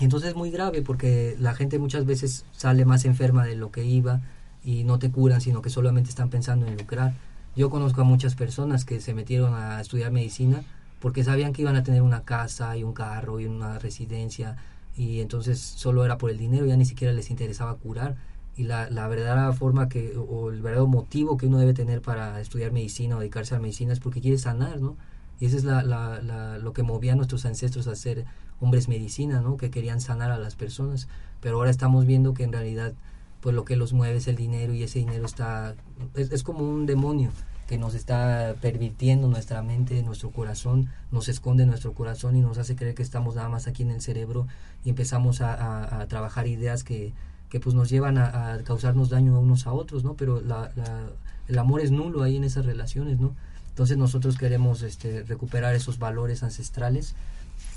entonces 0.00 0.30
es 0.30 0.36
muy 0.36 0.50
grave 0.50 0.82
porque 0.82 1.36
la 1.40 1.54
gente 1.54 1.78
muchas 1.78 2.06
veces 2.06 2.44
sale 2.52 2.84
más 2.84 3.04
enferma 3.04 3.44
de 3.44 3.56
lo 3.56 3.72
que 3.72 3.84
iba 3.84 4.20
y 4.64 4.84
no 4.84 4.98
te 4.98 5.10
curan, 5.10 5.40
sino 5.40 5.60
que 5.60 5.70
solamente 5.70 6.10
están 6.10 6.30
pensando 6.30 6.66
en 6.66 6.76
lucrar. 6.76 7.14
Yo 7.56 7.70
conozco 7.70 8.02
a 8.02 8.04
muchas 8.04 8.36
personas 8.36 8.84
que 8.84 9.00
se 9.00 9.14
metieron 9.14 9.54
a 9.54 9.80
estudiar 9.80 10.12
medicina 10.12 10.62
porque 11.00 11.24
sabían 11.24 11.52
que 11.52 11.62
iban 11.62 11.76
a 11.76 11.82
tener 11.82 12.02
una 12.02 12.22
casa 12.22 12.76
y 12.76 12.84
un 12.84 12.92
carro 12.92 13.40
y 13.40 13.46
una 13.46 13.78
residencia 13.78 14.56
y 14.96 15.20
entonces 15.20 15.60
solo 15.60 16.04
era 16.04 16.18
por 16.18 16.30
el 16.30 16.38
dinero, 16.38 16.66
ya 16.66 16.76
ni 16.76 16.84
siquiera 16.84 17.12
les 17.12 17.30
interesaba 17.30 17.74
curar 17.74 18.16
y 18.56 18.64
la, 18.64 18.90
la 18.90 19.06
verdadera 19.06 19.52
forma 19.52 19.88
que 19.88 20.16
o 20.16 20.50
el 20.50 20.60
verdadero 20.60 20.88
motivo 20.88 21.36
que 21.36 21.46
uno 21.46 21.58
debe 21.58 21.74
tener 21.74 22.02
para 22.02 22.40
estudiar 22.40 22.72
medicina 22.72 23.16
o 23.16 23.20
dedicarse 23.20 23.54
a 23.54 23.58
la 23.58 23.62
medicina 23.62 23.92
es 23.92 24.00
porque 24.00 24.20
quiere 24.20 24.38
sanar, 24.38 24.80
¿no? 24.80 24.96
Y 25.40 25.46
eso 25.46 25.56
es 25.56 25.64
la, 25.64 26.58
lo 26.60 26.72
que 26.72 26.82
movía 26.82 27.12
a 27.12 27.16
nuestros 27.16 27.44
ancestros 27.46 27.86
a 27.86 27.94
ser 27.94 28.24
hombres 28.60 28.88
medicina, 28.88 29.40
¿no? 29.40 29.56
Que 29.56 29.70
querían 29.70 30.00
sanar 30.00 30.30
a 30.30 30.38
las 30.38 30.54
personas. 30.54 31.08
Pero 31.40 31.56
ahora 31.56 31.70
estamos 31.70 32.06
viendo 32.06 32.34
que 32.34 32.44
en 32.44 32.52
realidad, 32.52 32.92
pues 33.40 33.54
lo 33.54 33.64
que 33.64 33.76
los 33.76 33.92
mueve 33.92 34.16
es 34.16 34.28
el 34.28 34.36
dinero 34.36 34.72
y 34.74 34.82
ese 34.82 34.98
dinero 34.98 35.24
está... 35.26 35.74
Es, 36.14 36.32
es 36.32 36.42
como 36.42 36.60
un 36.68 36.86
demonio 36.86 37.30
que 37.68 37.76
nos 37.76 37.94
está 37.94 38.54
pervirtiendo 38.62 39.28
nuestra 39.28 39.62
mente, 39.62 40.02
nuestro 40.02 40.30
corazón, 40.30 40.88
nos 41.12 41.28
esconde 41.28 41.66
nuestro 41.66 41.92
corazón 41.92 42.34
y 42.34 42.40
nos 42.40 42.56
hace 42.56 42.74
creer 42.74 42.94
que 42.94 43.02
estamos 43.02 43.36
nada 43.36 43.50
más 43.50 43.66
aquí 43.68 43.82
en 43.82 43.90
el 43.90 44.00
cerebro 44.00 44.46
y 44.84 44.88
empezamos 44.88 45.42
a, 45.42 45.52
a, 45.52 46.00
a 46.00 46.08
trabajar 46.08 46.46
ideas 46.46 46.82
que, 46.82 47.12
que 47.50 47.60
pues 47.60 47.74
nos 47.74 47.90
llevan 47.90 48.16
a, 48.16 48.54
a, 48.54 48.58
causarnos 48.62 49.10
daño 49.10 49.36
a 49.36 49.38
unos 49.38 49.66
a 49.66 49.72
otros, 49.72 50.02
¿no? 50.02 50.14
Pero 50.14 50.40
la, 50.40 50.70
la, 50.76 51.10
el 51.46 51.58
amor 51.58 51.82
es 51.82 51.90
nulo 51.90 52.22
ahí 52.22 52.36
en 52.36 52.44
esas 52.44 52.64
relaciones, 52.64 53.20
¿no? 53.20 53.34
Entonces 53.68 53.96
nosotros 53.96 54.36
queremos 54.38 54.82
este, 54.82 55.22
recuperar 55.22 55.74
esos 55.74 55.98
valores 55.98 56.42
ancestrales 56.42 57.14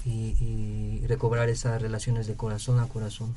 y, 0.05 0.35
y, 0.39 1.05
recobrar 1.07 1.49
esas 1.49 1.81
relaciones 1.81 2.27
de 2.27 2.35
corazón 2.35 2.79
a 2.79 2.87
corazón. 2.87 3.33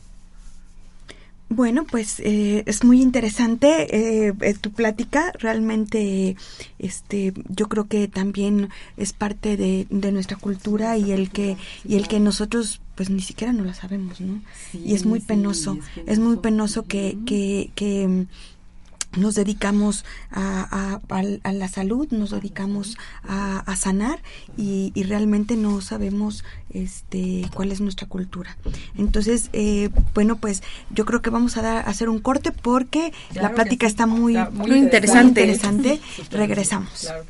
Bueno, 1.50 1.84
pues 1.88 2.20
eh, 2.20 2.64
es 2.66 2.84
muy 2.84 3.02
interesante 3.02 3.86
eh, 3.90 4.54
tu 4.60 4.72
plática. 4.72 5.30
Realmente, 5.38 6.36
este, 6.78 7.34
yo 7.48 7.68
creo 7.68 7.86
que 7.86 8.08
también 8.08 8.70
es 8.96 9.12
parte 9.12 9.56
de, 9.56 9.86
de, 9.90 10.10
nuestra 10.10 10.36
cultura 10.36 10.96
y 10.96 11.12
el 11.12 11.30
que 11.30 11.56
y 11.84 11.96
el 11.96 12.08
que 12.08 12.18
nosotros, 12.18 12.80
pues 12.94 13.10
ni 13.10 13.20
siquiera 13.20 13.52
no 13.52 13.62
la 13.62 13.74
sabemos, 13.74 14.20
¿no? 14.20 14.40
Sí, 14.72 14.82
y 14.84 14.94
es 14.94 15.04
muy 15.04 15.20
penoso, 15.20 15.74
sí, 15.74 15.80
es, 15.80 15.84
penoso. 15.86 16.12
es, 16.12 16.18
muy 16.18 16.36
penoso 16.38 16.82
que 16.84 17.18
que, 17.26 17.70
que 17.74 18.26
nos 19.16 19.34
dedicamos 19.34 20.04
a, 20.30 21.00
a, 21.08 21.16
a, 21.42 21.52
la 21.52 21.68
salud, 21.68 22.08
nos 22.10 22.30
dedicamos 22.30 22.96
a, 23.22 23.60
a 23.60 23.76
sanar 23.76 24.20
y, 24.56 24.92
y, 24.94 25.02
realmente 25.04 25.56
no 25.56 25.80
sabemos 25.80 26.44
este 26.70 27.48
cuál 27.54 27.72
es 27.72 27.80
nuestra 27.80 28.08
cultura. 28.08 28.56
Entonces, 28.96 29.50
eh, 29.52 29.90
bueno, 30.14 30.36
pues 30.36 30.62
yo 30.90 31.04
creo 31.04 31.22
que 31.22 31.30
vamos 31.30 31.56
a, 31.56 31.62
dar, 31.62 31.76
a 31.76 31.90
hacer 31.90 32.08
un 32.08 32.18
corte 32.18 32.52
porque 32.52 33.12
claro 33.32 33.48
la 33.48 33.54
plática 33.54 33.86
sí. 33.86 33.90
está 33.92 34.06
muy, 34.06 34.36
está 34.36 34.50
muy 34.50 34.78
interesante. 34.78 35.42
Interesante. 35.42 36.00
Regresamos. 36.30 37.00
Claro. 37.00 37.24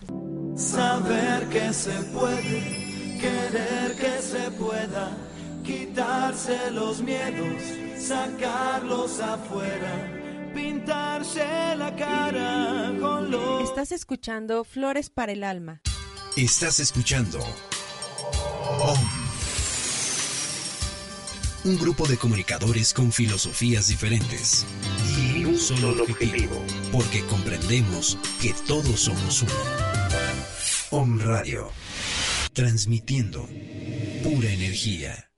Saber 0.56 1.48
que 1.48 1.72
se 1.72 1.92
puede, 2.12 3.18
querer 3.20 3.96
que 3.96 4.22
se 4.22 4.50
pueda, 4.52 5.16
quitarse 5.64 6.70
los 6.70 7.02
miedos, 7.02 7.62
sacarlos 7.98 9.20
afuera 9.20 10.23
pintarse 10.54 11.76
la 11.76 11.94
cara 11.96 12.92
con 13.00 13.30
los... 13.30 13.68
Estás 13.68 13.92
escuchando 13.92 14.64
Flores 14.64 15.10
para 15.10 15.32
el 15.32 15.44
Alma. 15.44 15.80
Estás 16.36 16.80
escuchando 16.80 17.38
OM. 18.80 18.98
Un 21.64 21.78
grupo 21.78 22.06
de 22.06 22.18
comunicadores 22.18 22.92
con 22.92 23.10
filosofías 23.10 23.88
diferentes 23.88 24.66
y 25.18 25.44
un 25.44 25.58
solo, 25.58 25.80
solo 25.80 26.02
objetivo, 26.02 26.56
objetivo, 26.56 26.90
porque 26.92 27.24
comprendemos 27.24 28.18
que 28.40 28.54
todos 28.66 29.00
somos 29.00 29.42
uno. 29.42 29.52
OM 30.90 31.18
Radio, 31.20 31.70
transmitiendo 32.52 33.48
pura 34.22 34.50
energía. 34.50 35.33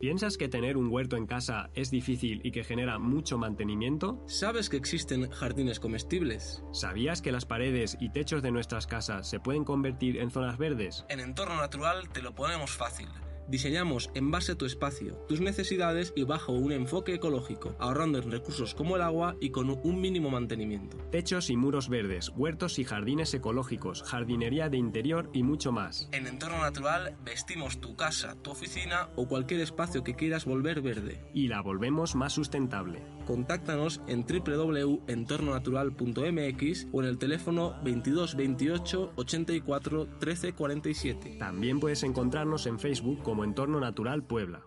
¿Piensas 0.00 0.38
que 0.38 0.48
tener 0.48 0.78
un 0.78 0.90
huerto 0.90 1.18
en 1.18 1.26
casa 1.26 1.68
es 1.74 1.90
difícil 1.90 2.40
y 2.42 2.52
que 2.52 2.64
genera 2.64 2.98
mucho 2.98 3.36
mantenimiento? 3.36 4.24
¿Sabes 4.26 4.70
que 4.70 4.78
existen 4.78 5.30
jardines 5.30 5.78
comestibles? 5.78 6.64
¿Sabías 6.72 7.20
que 7.20 7.32
las 7.32 7.44
paredes 7.44 7.98
y 8.00 8.08
techos 8.08 8.40
de 8.40 8.50
nuestras 8.50 8.86
casas 8.86 9.28
se 9.28 9.40
pueden 9.40 9.62
convertir 9.62 10.16
en 10.16 10.30
zonas 10.30 10.56
verdes? 10.56 11.04
En 11.10 11.20
Entorno 11.20 11.56
Natural 11.56 12.08
te 12.08 12.22
lo 12.22 12.34
ponemos 12.34 12.70
fácil. 12.70 13.10
Diseñamos 13.50 14.10
en 14.14 14.30
base 14.30 14.52
a 14.52 14.54
tu 14.54 14.64
espacio, 14.64 15.16
tus 15.26 15.40
necesidades 15.40 16.12
y 16.14 16.22
bajo 16.22 16.52
un 16.52 16.70
enfoque 16.70 17.14
ecológico, 17.14 17.74
ahorrando 17.80 18.18
en 18.18 18.30
recursos 18.30 18.76
como 18.76 18.94
el 18.94 19.02
agua 19.02 19.34
y 19.40 19.50
con 19.50 19.70
un 19.70 20.00
mínimo 20.00 20.30
mantenimiento. 20.30 20.98
Techos 21.10 21.50
y 21.50 21.56
muros 21.56 21.88
verdes, 21.88 22.30
huertos 22.36 22.78
y 22.78 22.84
jardines 22.84 23.34
ecológicos, 23.34 24.04
jardinería 24.04 24.68
de 24.68 24.76
interior 24.76 25.30
y 25.32 25.42
mucho 25.42 25.72
más. 25.72 26.08
En 26.12 26.28
Entorno 26.28 26.58
Natural 26.58 27.16
vestimos 27.24 27.80
tu 27.80 27.96
casa, 27.96 28.36
tu 28.40 28.52
oficina 28.52 29.08
o 29.16 29.26
cualquier 29.26 29.62
espacio 29.62 30.04
que 30.04 30.14
quieras 30.14 30.44
volver 30.44 30.80
verde. 30.80 31.20
Y 31.34 31.48
la 31.48 31.60
volvemos 31.60 32.14
más 32.14 32.32
sustentable. 32.32 33.02
Contáctanos 33.26 34.00
en 34.06 34.24
www.entornonatural.mx 34.24 36.86
o 36.92 37.02
en 37.02 37.08
el 37.08 37.18
teléfono 37.18 37.74
22 37.82 38.36
28 38.36 39.12
84 39.16 40.06
13 40.20 40.52
47. 40.52 41.36
También 41.38 41.80
puedes 41.80 42.04
encontrarnos 42.04 42.66
en 42.66 42.78
Facebook 42.78 43.22
como 43.22 43.39
Entorno 43.44 43.80
Natural 43.80 44.22
Puebla. 44.22 44.62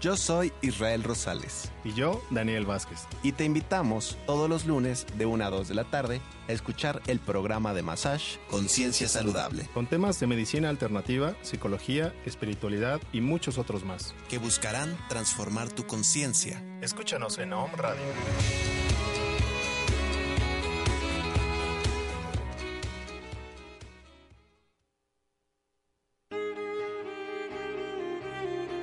Yo 0.00 0.16
soy 0.16 0.52
Israel 0.62 1.02
Rosales. 1.02 1.72
Y 1.82 1.92
yo, 1.92 2.22
Daniel 2.30 2.66
Vázquez. 2.66 3.08
Y 3.24 3.32
te 3.32 3.44
invitamos 3.44 4.16
todos 4.26 4.48
los 4.48 4.64
lunes 4.64 5.06
de 5.16 5.26
1 5.26 5.44
a 5.44 5.50
2 5.50 5.66
de 5.66 5.74
la 5.74 5.84
tarde 5.84 6.20
a 6.48 6.52
escuchar 6.52 7.02
el 7.08 7.18
programa 7.18 7.74
de 7.74 7.82
Massage 7.82 8.38
Conciencia 8.48 9.08
Saludable. 9.08 9.68
Con 9.74 9.86
temas 9.86 10.20
de 10.20 10.28
medicina 10.28 10.68
alternativa, 10.68 11.34
psicología, 11.42 12.14
espiritualidad 12.26 13.00
y 13.12 13.20
muchos 13.20 13.58
otros 13.58 13.84
más. 13.84 14.14
Que 14.28 14.38
buscarán 14.38 14.96
transformar 15.08 15.68
tu 15.68 15.84
conciencia. 15.84 16.62
Escúchanos 16.80 17.38
en 17.38 17.52
Home 17.52 17.74
Radio. 17.76 18.04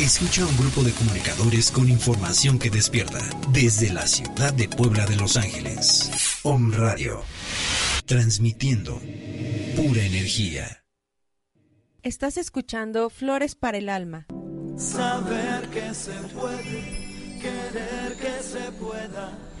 Escucha 0.00 0.42
a 0.42 0.46
un 0.46 0.56
grupo 0.56 0.82
de 0.82 0.92
comunicadores 0.92 1.70
con 1.70 1.88
información 1.88 2.58
que 2.58 2.70
despierta 2.70 3.18
desde 3.50 3.92
la 3.92 4.06
ciudad 4.06 4.52
de 4.52 4.66
Puebla 4.66 5.04
de 5.04 5.16
Los 5.16 5.36
Ángeles. 5.36 6.10
Om 6.42 6.72
Radio. 6.72 7.22
Transmitiendo 8.06 8.98
pura 9.76 10.02
energía. 10.02 10.82
Estás 12.02 12.38
escuchando 12.38 13.10
Flores 13.10 13.54
para 13.54 13.78
el 13.78 13.90
Alma. 13.90 14.26
Saber 14.76 15.68
que 15.68 15.94
se 15.94 16.12
puede, 16.34 17.38
querer 17.40 18.16
que 18.16 18.42
se 18.42 18.72
pueda. 18.72 19.51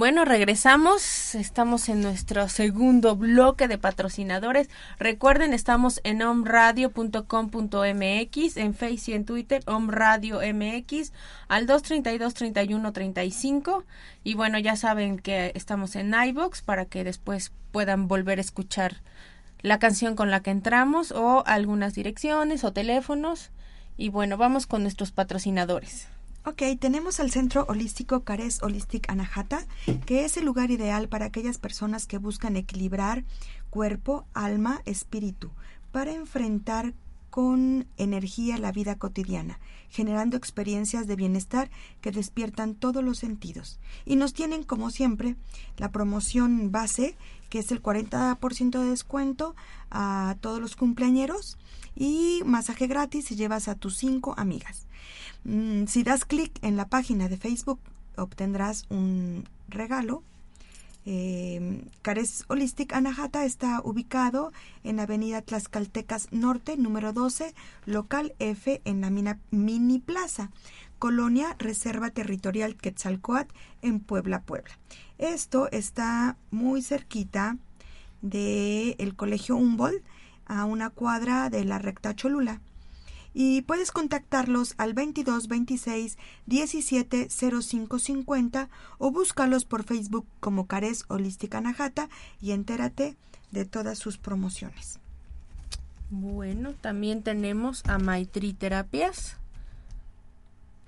Bueno, 0.00 0.24
regresamos. 0.24 1.34
Estamos 1.34 1.90
en 1.90 2.00
nuestro 2.00 2.48
segundo 2.48 3.16
bloque 3.16 3.68
de 3.68 3.76
patrocinadores. 3.76 4.70
Recuerden, 4.98 5.52
estamos 5.52 6.00
en 6.04 6.22
omradio.com.mx, 6.22 8.56
en 8.56 8.74
Facebook 8.74 9.08
y 9.08 9.12
en 9.12 9.26
Twitter, 9.26 9.62
omradio 9.66 10.36
MX, 10.36 11.12
al 11.48 11.66
232-3135. 11.66 13.84
Y 14.24 14.36
bueno, 14.36 14.58
ya 14.58 14.74
saben 14.74 15.18
que 15.18 15.52
estamos 15.54 15.94
en 15.96 16.14
iBox 16.14 16.62
para 16.62 16.86
que 16.86 17.04
después 17.04 17.52
puedan 17.70 18.08
volver 18.08 18.38
a 18.38 18.40
escuchar 18.40 19.02
la 19.60 19.78
canción 19.78 20.16
con 20.16 20.30
la 20.30 20.40
que 20.40 20.50
entramos 20.50 21.12
o 21.12 21.44
algunas 21.46 21.92
direcciones 21.92 22.64
o 22.64 22.72
teléfonos. 22.72 23.50
Y 23.98 24.08
bueno, 24.08 24.38
vamos 24.38 24.66
con 24.66 24.80
nuestros 24.80 25.12
patrocinadores. 25.12 26.08
Ok, 26.50 26.62
tenemos 26.80 27.20
al 27.20 27.30
Centro 27.30 27.64
Holístico 27.68 28.24
Cares 28.24 28.60
Holistic 28.60 29.08
Anahata, 29.08 29.68
que 30.04 30.24
es 30.24 30.36
el 30.36 30.46
lugar 30.46 30.72
ideal 30.72 31.08
para 31.08 31.26
aquellas 31.26 31.58
personas 31.58 32.08
que 32.08 32.18
buscan 32.18 32.56
equilibrar 32.56 33.22
cuerpo, 33.70 34.26
alma, 34.34 34.82
espíritu, 34.84 35.52
para 35.92 36.12
enfrentar 36.12 36.92
con 37.30 37.86
energía 37.98 38.58
la 38.58 38.72
vida 38.72 38.96
cotidiana, 38.96 39.60
generando 39.90 40.36
experiencias 40.36 41.06
de 41.06 41.14
bienestar 41.14 41.70
que 42.00 42.10
despiertan 42.10 42.74
todos 42.74 43.04
los 43.04 43.18
sentidos. 43.18 43.78
Y 44.04 44.16
nos 44.16 44.34
tienen, 44.34 44.64
como 44.64 44.90
siempre, 44.90 45.36
la 45.76 45.92
promoción 45.92 46.72
base, 46.72 47.16
que 47.48 47.60
es 47.60 47.70
el 47.70 47.80
40% 47.80 48.80
de 48.80 48.90
descuento 48.90 49.54
a 49.88 50.34
todos 50.40 50.60
los 50.60 50.74
cumpleañeros 50.74 51.58
y 52.00 52.42
masaje 52.46 52.86
gratis 52.86 53.26
si 53.26 53.36
llevas 53.36 53.68
a 53.68 53.74
tus 53.74 53.98
cinco 53.98 54.34
amigas. 54.38 54.86
Mm, 55.44 55.84
si 55.84 56.02
das 56.02 56.24
clic 56.24 56.58
en 56.62 56.76
la 56.76 56.88
página 56.88 57.28
de 57.28 57.36
Facebook, 57.36 57.78
obtendrás 58.16 58.86
un 58.88 59.44
regalo. 59.68 60.22
Eh, 61.04 61.84
Cares 62.00 62.44
Holistic 62.48 62.94
Anahata 62.94 63.44
está 63.44 63.82
ubicado 63.84 64.50
en 64.82 64.98
Avenida 64.98 65.42
Tlaxcaltecas 65.42 66.28
Norte, 66.30 66.78
número 66.78 67.12
12, 67.12 67.54
local 67.84 68.34
F, 68.38 68.80
en 68.86 69.02
la 69.02 69.10
Mini 69.50 69.98
Plaza, 69.98 70.50
Colonia 70.98 71.54
Reserva 71.58 72.08
Territorial 72.08 72.76
Quetzalcoatl, 72.76 73.54
en 73.82 74.00
Puebla, 74.00 74.40
Puebla. 74.40 74.78
Esto 75.18 75.70
está 75.70 76.38
muy 76.50 76.80
cerquita 76.80 77.58
del 78.22 78.96
el 78.98 79.16
Colegio 79.16 79.56
Humboldt, 79.56 80.02
a 80.50 80.64
una 80.64 80.90
cuadra 80.90 81.48
de 81.48 81.64
la 81.64 81.78
recta 81.78 82.14
Cholula 82.14 82.60
y 83.32 83.62
puedes 83.62 83.92
contactarlos 83.92 84.74
al 84.76 84.92
22 84.92 85.48
26 85.48 86.18
17 86.46 87.28
05 87.30 87.98
50 87.98 88.68
o 88.98 89.10
búscalos 89.12 89.64
por 89.64 89.84
Facebook 89.84 90.26
como 90.40 90.66
Cares 90.66 91.04
Holística 91.08 91.60
Najata 91.60 92.08
y 92.40 92.50
entérate 92.50 93.16
de 93.52 93.64
todas 93.64 93.98
sus 93.98 94.18
promociones. 94.18 94.98
Bueno, 96.10 96.72
también 96.80 97.22
tenemos 97.22 97.84
a 97.86 97.98
Maitri 97.98 98.52
Terapias. 98.52 99.36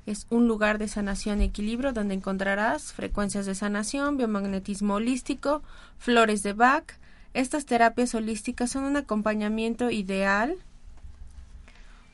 Es 0.04 0.26
un 0.30 0.48
lugar 0.48 0.78
de 0.78 0.88
sanación 0.88 1.40
y 1.40 1.44
equilibrio 1.44 1.92
donde 1.92 2.14
encontrarás 2.14 2.92
frecuencias 2.92 3.46
de 3.46 3.54
sanación, 3.54 4.16
biomagnetismo 4.16 4.94
holístico, 4.94 5.62
flores 5.98 6.42
de 6.42 6.54
Bach. 6.54 6.98
Estas 7.34 7.64
terapias 7.64 8.14
holísticas 8.14 8.70
son 8.70 8.84
un 8.84 8.96
acompañamiento 8.96 9.90
ideal 9.90 10.56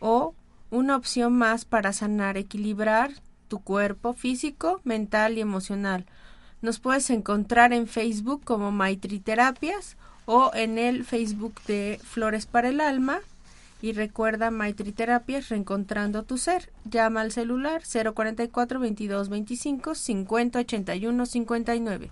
o 0.01 0.35
una 0.71 0.97
opción 0.97 1.33
más 1.37 1.65
para 1.65 1.93
sanar, 1.93 2.37
equilibrar 2.37 3.11
tu 3.49 3.59
cuerpo 3.61 4.13
físico, 4.13 4.81
mental 4.85 5.39
y 5.39 5.41
emocional. 5.41 6.07
Nos 6.63 6.79
puedes 6.79 7.11
encontrar 7.11 7.73
en 7.73 7.87
Facebook 7.87 8.43
como 8.45 8.71
Maitri 8.71 9.19
Terapias 9.19 9.97
o 10.27 10.51
en 10.55 10.79
el 10.79 11.05
Facebook 11.05 11.55
de 11.67 12.01
Flores 12.05 12.47
para 12.47 12.69
el 12.69 12.81
Alma. 12.81 13.21
Y 13.81 13.93
recuerda 13.93 14.51
Maitri 14.51 14.93
Terapias 14.93 15.49
Reencontrando 15.49 16.25
tu 16.25 16.37
Ser. 16.37 16.71
Llama 16.85 17.21
al 17.21 17.31
celular 17.31 17.83
044 17.83 18.81
22 18.81 19.29
25 19.29 19.95
50 19.95 20.59
81 20.59 21.27
59. 21.27 22.11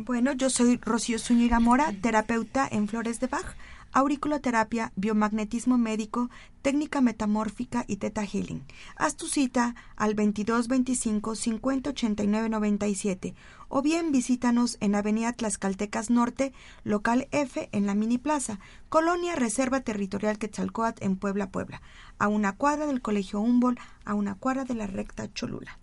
Bueno, 0.00 0.32
yo 0.32 0.48
soy 0.48 0.76
Rocío 0.76 1.18
Zúñiga 1.18 1.58
Mora, 1.58 1.92
terapeuta 2.00 2.68
en 2.70 2.86
Flores 2.86 3.18
de 3.18 3.26
Bach 3.26 3.56
auriculoterapia, 3.92 4.92
biomagnetismo 4.94 5.76
médico, 5.76 6.30
técnica 6.62 7.00
metamórfica 7.00 7.84
y 7.88 7.96
teta 7.96 8.24
healing. 8.24 8.64
Haz 8.96 9.16
tu 9.16 9.26
cita 9.26 9.74
al 9.96 10.14
22 10.14 10.68
25 10.68 11.34
50 11.34 11.90
89 11.90 12.48
97 12.48 13.34
o 13.68 13.82
bien 13.82 14.12
visítanos 14.12 14.76
en 14.80 14.94
Avenida 14.94 15.32
Tlaxcaltecas 15.32 16.10
Norte, 16.10 16.52
local 16.84 17.26
F 17.32 17.68
en 17.72 17.86
la 17.86 17.94
Mini 17.94 18.18
Plaza, 18.18 18.60
Colonia 18.88 19.34
Reserva 19.34 19.80
Territorial 19.80 20.38
Quetzalcoatl 20.38 21.04
en 21.04 21.16
Puebla, 21.16 21.50
Puebla, 21.50 21.82
a 22.18 22.28
una 22.28 22.54
cuadra 22.54 22.86
del 22.86 23.02
Colegio 23.02 23.40
Humboldt, 23.40 23.80
a 24.04 24.14
una 24.14 24.36
cuadra 24.36 24.64
de 24.64 24.74
la 24.74 24.86
recta 24.86 25.32
Cholula. 25.32 25.78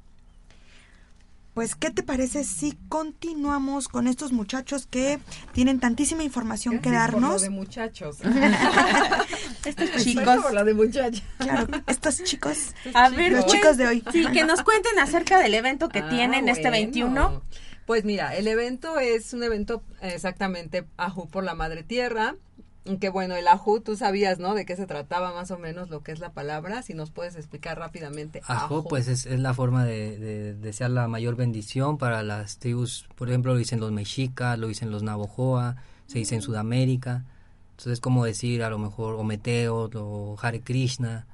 Pues, 1.55 1.73
¿qué 1.73 1.89
te 1.89 2.03
parece 2.03 2.43
si 2.43 2.77
continuamos 2.89 3.87
con 3.87 4.07
estos 4.07 4.33
muchachos 4.33 4.87
que 4.87 5.19
tienen 5.53 5.79
tantísima 5.79 6.21
información 6.21 6.79
que 6.79 6.91
darnos? 6.91 7.31
Por 7.31 7.39
lo 7.39 7.43
de 7.43 7.49
muchachos. 7.49 8.17
estos 9.65 10.03
chicos. 10.03 10.43
Por 10.43 10.53
lo 10.53 10.65
de 10.65 10.73
muchachos. 10.73 11.23
Claro, 11.37 11.67
estos 11.87 12.21
chicos. 12.25 12.73
A 12.93 13.07
ver, 13.07 13.31
los 13.31 13.45
chicos 13.45 13.77
de 13.77 13.87
hoy. 13.87 14.03
Sí, 14.11 14.25
que 14.33 14.43
nos 14.43 14.63
cuenten 14.63 14.99
acerca 14.99 15.39
del 15.39 15.53
evento 15.53 15.87
que 15.87 15.99
ah, 15.99 16.09
tienen 16.09 16.49
este 16.49 16.69
21. 16.69 17.41
Pues 17.85 18.03
mira, 18.03 18.35
el 18.35 18.47
evento 18.47 18.99
es 18.99 19.31
un 19.31 19.41
evento 19.41 19.81
exactamente 20.01 20.85
Ajú 20.97 21.29
por 21.29 21.45
la 21.45 21.55
Madre 21.55 21.83
Tierra. 21.83 22.35
Que 22.99 23.09
bueno, 23.09 23.35
el 23.35 23.47
ajú, 23.47 23.79
tú 23.79 23.95
sabías, 23.95 24.37
¿no? 24.37 24.53
De 24.53 24.65
qué 24.65 24.75
se 24.75 24.85
trataba 24.85 25.33
más 25.33 25.49
o 25.49 25.57
menos 25.57 25.89
lo 25.89 26.03
que 26.03 26.11
es 26.11 26.19
la 26.19 26.33
palabra. 26.33 26.83
Si 26.83 26.93
nos 26.93 27.09
puedes 27.09 27.35
explicar 27.35 27.79
rápidamente. 27.79 28.41
Ajo, 28.47 28.83
pues 28.83 29.07
es, 29.07 29.25
es, 29.25 29.39
la 29.39 29.55
forma 29.55 29.85
de, 29.85 30.19
de, 30.19 30.53
desear 30.53 30.91
la 30.91 31.07
mayor 31.07 31.35
bendición 31.35 31.97
para 31.97 32.21
las 32.21 32.59
tribus. 32.59 33.07
Por 33.15 33.29
ejemplo, 33.29 33.53
lo 33.53 33.57
dicen 33.57 33.79
los 33.79 33.91
mexicas, 33.91 34.59
lo 34.59 34.67
dicen 34.67 34.91
los 34.91 35.01
navajoa, 35.01 35.77
se 36.05 36.19
dice 36.19 36.35
en 36.35 36.41
Sudamérica. 36.43 37.25
Entonces 37.71 37.93
es 37.93 37.99
como 37.99 38.23
decir 38.23 38.63
a 38.63 38.69
lo 38.69 38.77
mejor 38.77 39.15
Ometeo 39.15 39.89
o 39.93 40.37
Hare 40.39 40.61
Krishna. 40.61 41.25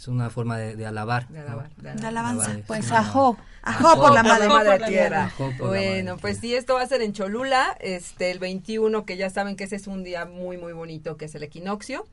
Es 0.00 0.08
una 0.08 0.30
forma 0.30 0.56
de, 0.56 0.76
de 0.76 0.86
alabar. 0.86 1.28
De 1.28 1.40
alabar. 1.40 1.68
¿no? 1.76 1.92
De, 1.92 2.06
alabanza. 2.06 2.54
De, 2.54 2.62
pues 2.62 2.90
ajo. 2.90 3.36
Ajo 3.60 4.00
por 4.00 4.14
la 4.14 4.22
madre, 4.22 4.48
madre 4.48 4.86
tierra. 4.86 5.30
Bueno, 5.58 6.16
pues 6.16 6.38
sí, 6.38 6.54
esto 6.54 6.72
va 6.72 6.80
a 6.80 6.86
ser 6.86 7.02
en 7.02 7.12
Cholula, 7.12 7.76
este, 7.80 8.30
el 8.30 8.38
21, 8.38 9.04
que 9.04 9.18
ya 9.18 9.28
saben 9.28 9.56
que 9.56 9.64
ese 9.64 9.76
es 9.76 9.86
un 9.86 10.02
día 10.02 10.24
muy, 10.24 10.56
muy 10.56 10.72
bonito, 10.72 11.18
que 11.18 11.26
es 11.26 11.34
el 11.34 11.42
equinoccio. 11.42 12.06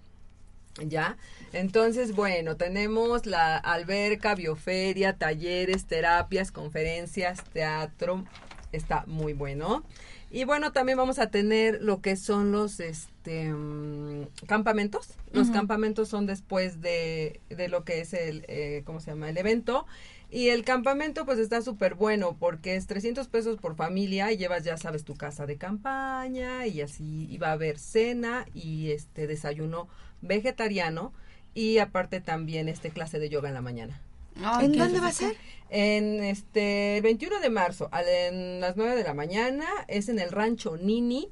Ya, 0.86 1.16
entonces, 1.54 2.14
bueno, 2.14 2.58
tenemos 2.58 3.26
la 3.26 3.56
alberca, 3.56 4.36
bioferia, 4.36 5.14
talleres, 5.14 5.86
terapias, 5.86 6.52
conferencias, 6.52 7.42
teatro, 7.54 8.26
está 8.74 9.06
muy 9.08 9.32
bueno. 9.32 9.86
Y 10.30 10.44
bueno, 10.44 10.74
también 10.74 10.98
vamos 10.98 11.20
a 11.20 11.30
tener 11.30 11.82
lo 11.82 12.02
que 12.02 12.18
son 12.18 12.52
los 12.52 12.80
este 12.80 13.54
um, 13.54 14.26
campamentos. 14.46 15.12
Los 15.32 15.48
uh 15.48 15.52
-huh. 15.52 15.54
campamentos 15.54 16.10
son 16.10 16.26
después 16.26 16.82
de, 16.82 17.40
de, 17.50 17.70
lo 17.70 17.86
que 17.86 18.02
es 18.02 18.14
el, 18.14 18.44
eh, 18.48 18.84
¿cómo 18.86 19.00
se 19.00 19.12
llama? 19.12 19.30
El 19.30 19.38
evento. 19.38 19.86
Y 20.30 20.50
el 20.50 20.66
campamento 20.66 21.26
pues 21.26 21.40
está 21.40 21.62
súper 21.62 21.96
bueno 21.96 22.36
porque 22.38 22.76
es 22.76 22.86
300 22.88 23.30
pesos 23.30 23.58
por 23.58 23.76
familia 23.78 24.32
y 24.34 24.38
llevas, 24.38 24.66
ya 24.66 24.76
sabes, 24.76 25.06
tu 25.06 25.16
casa 25.16 25.46
de 25.46 25.56
campaña 25.56 26.68
y 26.68 26.82
así 26.82 27.28
y 27.30 27.38
va 27.38 27.50
a 27.50 27.54
haber 27.54 27.80
cena 27.80 28.46
y 28.54 28.92
este 28.92 29.28
desayuno 29.28 29.88
vegetariano 30.22 31.14
y 31.54 31.78
aparte 31.78 32.20
también 32.20 32.68
este 32.68 32.90
clase 32.90 33.20
de 33.20 33.30
yoga 33.30 33.48
en 33.48 33.54
la 33.54 33.62
mañana. 33.62 34.02
Oh, 34.46 34.62
¿En 34.62 34.74
dónde 34.74 35.00
va 35.00 35.08
a 35.08 35.12
ser? 35.12 35.36
En 35.70 36.24
este 36.24 36.98
el 36.98 37.04
21 37.04 37.40
de 37.40 37.50
marzo, 37.50 37.90
a 37.92 38.02
en 38.04 38.62
las 38.62 38.78
9 38.78 38.96
de 38.96 39.04
la 39.04 39.14
mañana, 39.14 39.66
es 39.88 40.08
en 40.08 40.20
el 40.20 40.32
rancho 40.32 40.78
Nini, 40.78 41.30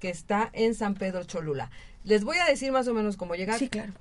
que 0.00 0.10
está 0.10 0.50
en 0.52 0.74
San 0.74 0.94
Pedro 0.94 1.24
Cholula. 1.24 1.70
Les 2.04 2.24
voy 2.24 2.38
a 2.38 2.46
decir 2.46 2.72
más 2.72 2.88
o 2.88 2.94
menos 2.94 3.16
cómo 3.16 3.34
llegar. 3.34 3.58
Sí, 3.58 3.68
claro. 3.68 3.92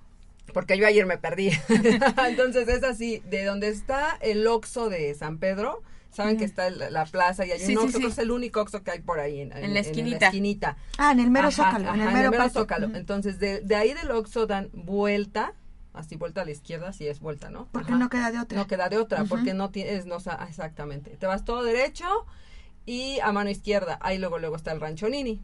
Porque 0.53 0.77
yo 0.77 0.87
ayer 0.87 1.05
me 1.05 1.17
perdí. 1.17 1.51
Entonces 2.27 2.67
es 2.67 2.83
así, 2.83 3.21
de 3.29 3.43
donde 3.43 3.67
está 3.67 4.17
el 4.21 4.47
Oxo 4.47 4.89
de 4.89 5.13
San 5.13 5.37
Pedro, 5.37 5.83
saben 6.11 6.35
mm. 6.35 6.39
que 6.39 6.45
está 6.45 6.69
la, 6.69 6.89
la, 6.89 7.05
plaza 7.05 7.45
y 7.45 7.51
hay 7.51 7.59
sí, 7.59 7.75
un 7.75 7.81
sí, 7.81 7.85
Oxxo, 7.87 7.99
sí. 7.99 8.05
es 8.05 8.17
el 8.17 8.31
único 8.31 8.61
Oxxo 8.61 8.83
que 8.83 8.91
hay 8.91 8.99
por 8.99 9.19
ahí 9.19 9.41
en, 9.41 9.55
en 9.55 9.73
la 9.73 9.81
esquinita. 9.81 10.15
En 10.15 10.19
la 10.19 10.27
esquinita. 10.27 10.77
Ah, 10.97 11.11
en 11.11 11.19
el 11.19 11.29
mero 11.31 11.49
Ajá, 11.49 11.71
zócalo, 11.71 11.93
en 11.93 12.01
el 12.01 12.13
mero, 12.13 12.31
mero 12.31 12.43
parque. 12.43 12.53
zócalo. 12.53 12.87
Ujú. 12.87 12.95
Entonces 12.95 13.39
de, 13.39 13.61
de 13.61 13.75
ahí 13.75 13.93
del 13.93 14.09
Oxxo 14.11 14.47
dan 14.47 14.69
vuelta, 14.73 15.53
así 15.97 16.15
vuelta 16.15 16.41
a 16.41 16.45
la 16.45 16.51
izquierda, 16.51 16.93
si 16.93 17.07
es 17.07 17.19
vuelta, 17.19 17.49
¿no? 17.49 17.67
Porque 17.71 17.91
Ajá. 17.91 17.99
no 17.99 18.09
queda 18.09 18.31
de 18.31 18.39
otra. 18.39 18.57
No 18.57 18.67
queda 18.67 18.89
de 18.89 18.97
otra, 18.97 19.25
porque 19.25 19.53
no 19.53 19.69
tienes, 19.69 20.05
no, 20.05 20.17
exactamente. 20.47 21.11
Te 21.11 21.25
vas 21.25 21.43
todo 21.45 21.63
derecho 21.63 22.05
y 22.85 23.19
a 23.21 23.31
mano 23.31 23.49
izquierda, 23.49 23.97
ahí 24.01 24.17
luego 24.17 24.39
luego 24.39 24.55
está 24.55 24.71
el 24.71 24.79
Rancho 24.79 25.09
Nini. 25.09 25.41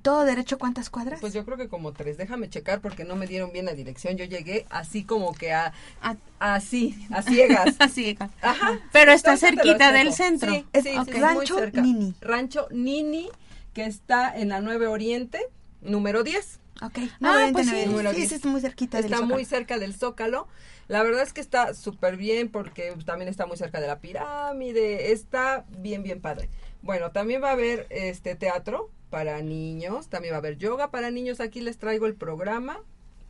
¿Todo 0.00 0.24
derecho 0.24 0.56
cuántas 0.58 0.88
cuadras? 0.88 1.20
Pues 1.20 1.34
yo 1.34 1.44
creo 1.44 1.58
que 1.58 1.68
como 1.68 1.92
tres, 1.92 2.16
déjame 2.16 2.48
checar 2.48 2.80
porque 2.80 3.04
no 3.04 3.14
me 3.14 3.26
dieron 3.26 3.52
bien 3.52 3.66
la 3.66 3.74
dirección. 3.74 4.16
Yo 4.16 4.24
llegué 4.24 4.64
así 4.70 5.04
como 5.04 5.34
que 5.34 5.52
a, 5.52 5.74
a 6.00 6.16
así, 6.38 7.06
a 7.10 7.20
ciegas. 7.22 7.76
a 7.78 7.88
ciegas. 7.88 8.30
Ajá. 8.40 8.80
Pero 8.90 9.12
está 9.12 9.36
cerquita 9.36 9.92
del 9.92 10.14
centro. 10.14 10.50
Sí, 10.50 10.64
Es- 10.72 10.84
sí, 10.84 10.92
sí, 11.04 11.12
Rancho 11.20 11.58
cerca. 11.58 11.82
Nini. 11.82 12.14
Rancho 12.22 12.68
Nini, 12.70 13.28
que 13.74 13.84
está 13.84 14.34
en 14.34 14.48
la 14.48 14.62
9 14.62 14.86
Oriente, 14.86 15.46
número 15.82 16.22
10. 16.22 16.58
Ok. 16.80 16.98
Ah, 16.98 17.16
No, 17.20 17.32
Oriente 17.34 17.52
pues 17.52 17.68
sí. 17.68 17.84
Sí, 17.84 18.16
10. 18.16 18.16
ese 18.16 18.34
es 18.36 18.44
muy 18.44 18.60
cerquita 18.60 18.96
del 19.02 19.12
Está 19.12 19.24
muy 19.24 19.44
cerca 19.44 19.78
del 19.78 19.94
Zócalo. 19.94 20.48
La 20.88 21.02
verdad 21.02 21.22
es 21.22 21.32
que 21.32 21.40
está 21.40 21.74
súper 21.74 22.16
bien 22.16 22.50
porque 22.50 22.94
también 23.04 23.28
está 23.28 23.46
muy 23.46 23.56
cerca 23.56 23.80
de 23.80 23.86
la 23.86 24.00
pirámide. 24.00 25.12
Está 25.12 25.64
bien, 25.78 26.02
bien 26.02 26.20
padre. 26.20 26.48
Bueno, 26.82 27.12
también 27.12 27.42
va 27.42 27.50
a 27.50 27.52
haber 27.52 27.86
este 27.90 28.34
teatro 28.34 28.90
para 29.10 29.40
niños. 29.42 30.08
También 30.08 30.32
va 30.32 30.36
a 30.36 30.38
haber 30.38 30.58
yoga 30.58 30.90
para 30.90 31.10
niños. 31.10 31.40
Aquí 31.40 31.60
les 31.60 31.78
traigo 31.78 32.06
el 32.06 32.14
programa. 32.14 32.80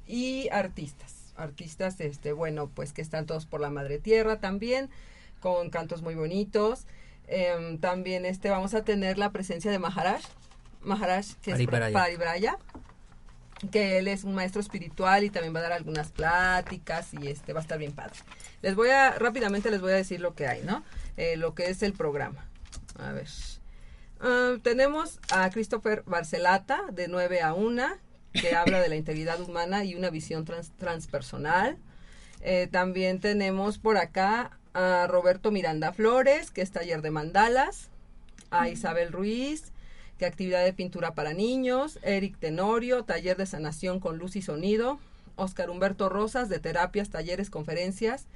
Y 0.06 0.48
artistas. 0.50 1.32
Artistas, 1.36 2.00
este, 2.00 2.32
bueno, 2.32 2.70
pues 2.74 2.92
que 2.92 3.02
están 3.02 3.26
todos 3.26 3.46
por 3.46 3.60
la 3.60 3.70
madre 3.70 3.98
tierra 3.98 4.40
también. 4.40 4.90
Con 5.40 5.70
cantos 5.70 6.02
muy 6.02 6.14
bonitos. 6.14 6.86
Em, 7.26 7.78
también 7.78 8.26
este 8.26 8.50
vamos 8.50 8.74
a 8.74 8.84
tener 8.84 9.18
la 9.18 9.30
presencia 9.30 9.70
de 9.70 9.78
Maharaj. 9.78 10.22
Maharaj, 10.82 11.26
que 11.42 11.52
es 11.52 11.66
Paribraya. 11.66 12.58
Que 13.70 13.98
él 13.98 14.08
es 14.08 14.24
un 14.24 14.34
maestro 14.34 14.60
espiritual 14.60 15.22
y 15.24 15.30
también 15.30 15.54
va 15.54 15.60
a 15.60 15.62
dar 15.62 15.72
algunas 15.72 16.10
pláticas 16.10 17.14
y 17.14 17.28
este 17.28 17.52
va 17.52 17.60
a 17.60 17.62
estar 17.62 17.78
bien 17.78 17.92
padre. 17.92 18.16
Les 18.60 18.74
voy 18.74 18.90
a, 18.90 19.12
rápidamente 19.12 19.70
les 19.70 19.80
voy 19.80 19.92
a 19.92 19.96
decir 19.96 20.20
lo 20.20 20.34
que 20.34 20.46
hay, 20.48 20.62
¿no? 20.62 20.82
Eh, 21.16 21.36
lo 21.36 21.54
que 21.54 21.70
es 21.70 21.82
el 21.82 21.92
programa. 21.92 22.44
A 22.98 23.12
ver. 23.12 23.28
Ah, 24.20 24.56
tenemos 24.62 25.20
a 25.30 25.48
Christopher 25.50 26.02
Barcelata 26.06 26.82
de 26.92 27.08
9 27.08 27.40
a 27.42 27.54
1, 27.54 27.86
que 28.32 28.54
habla 28.56 28.80
de 28.80 28.88
la 28.88 28.96
integridad 28.96 29.40
humana 29.40 29.84
y 29.84 29.94
una 29.94 30.10
visión 30.10 30.44
trans- 30.44 30.72
transpersonal. 30.78 31.76
Eh, 32.40 32.68
también 32.70 33.20
tenemos 33.20 33.78
por 33.78 33.96
acá 33.96 34.58
a 34.74 35.06
Roberto 35.06 35.50
Miranda 35.52 35.92
Flores, 35.92 36.50
que 36.50 36.62
es 36.62 36.70
taller 36.72 37.00
de 37.02 37.10
mandalas. 37.10 37.90
A 38.50 38.68
Isabel 38.68 39.12
Ruiz, 39.12 39.72
actividad 40.26 40.64
de 40.64 40.72
pintura 40.72 41.14
para 41.14 41.32
niños. 41.32 41.98
Eric 42.02 42.38
Tenorio, 42.38 43.04
taller 43.04 43.36
de 43.36 43.46
sanación 43.46 44.00
con 44.00 44.18
luz 44.18 44.36
y 44.36 44.42
sonido. 44.42 44.98
Oscar 45.36 45.70
Humberto 45.70 46.08
Rosas, 46.08 46.48
de 46.48 46.58
terapias, 46.58 47.10
talleres, 47.10 47.50
conferencias. 47.50 48.26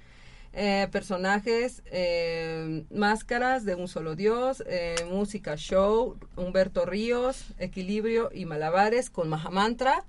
Eh, 0.59 0.88
personajes, 0.90 1.83
eh, 1.87 2.85
máscaras 2.90 3.66
de 3.66 3.75
un 3.75 3.88
solo 3.88 4.16
Dios, 4.16 4.64
eh, 4.66 4.94
música 5.11 5.57
show, 5.57 6.16
Humberto 6.37 6.87
Ríos, 6.87 7.53
equilibrio 7.59 8.31
y 8.33 8.46
malabares 8.46 9.11
con 9.11 9.29
Mahamantra. 9.29 10.05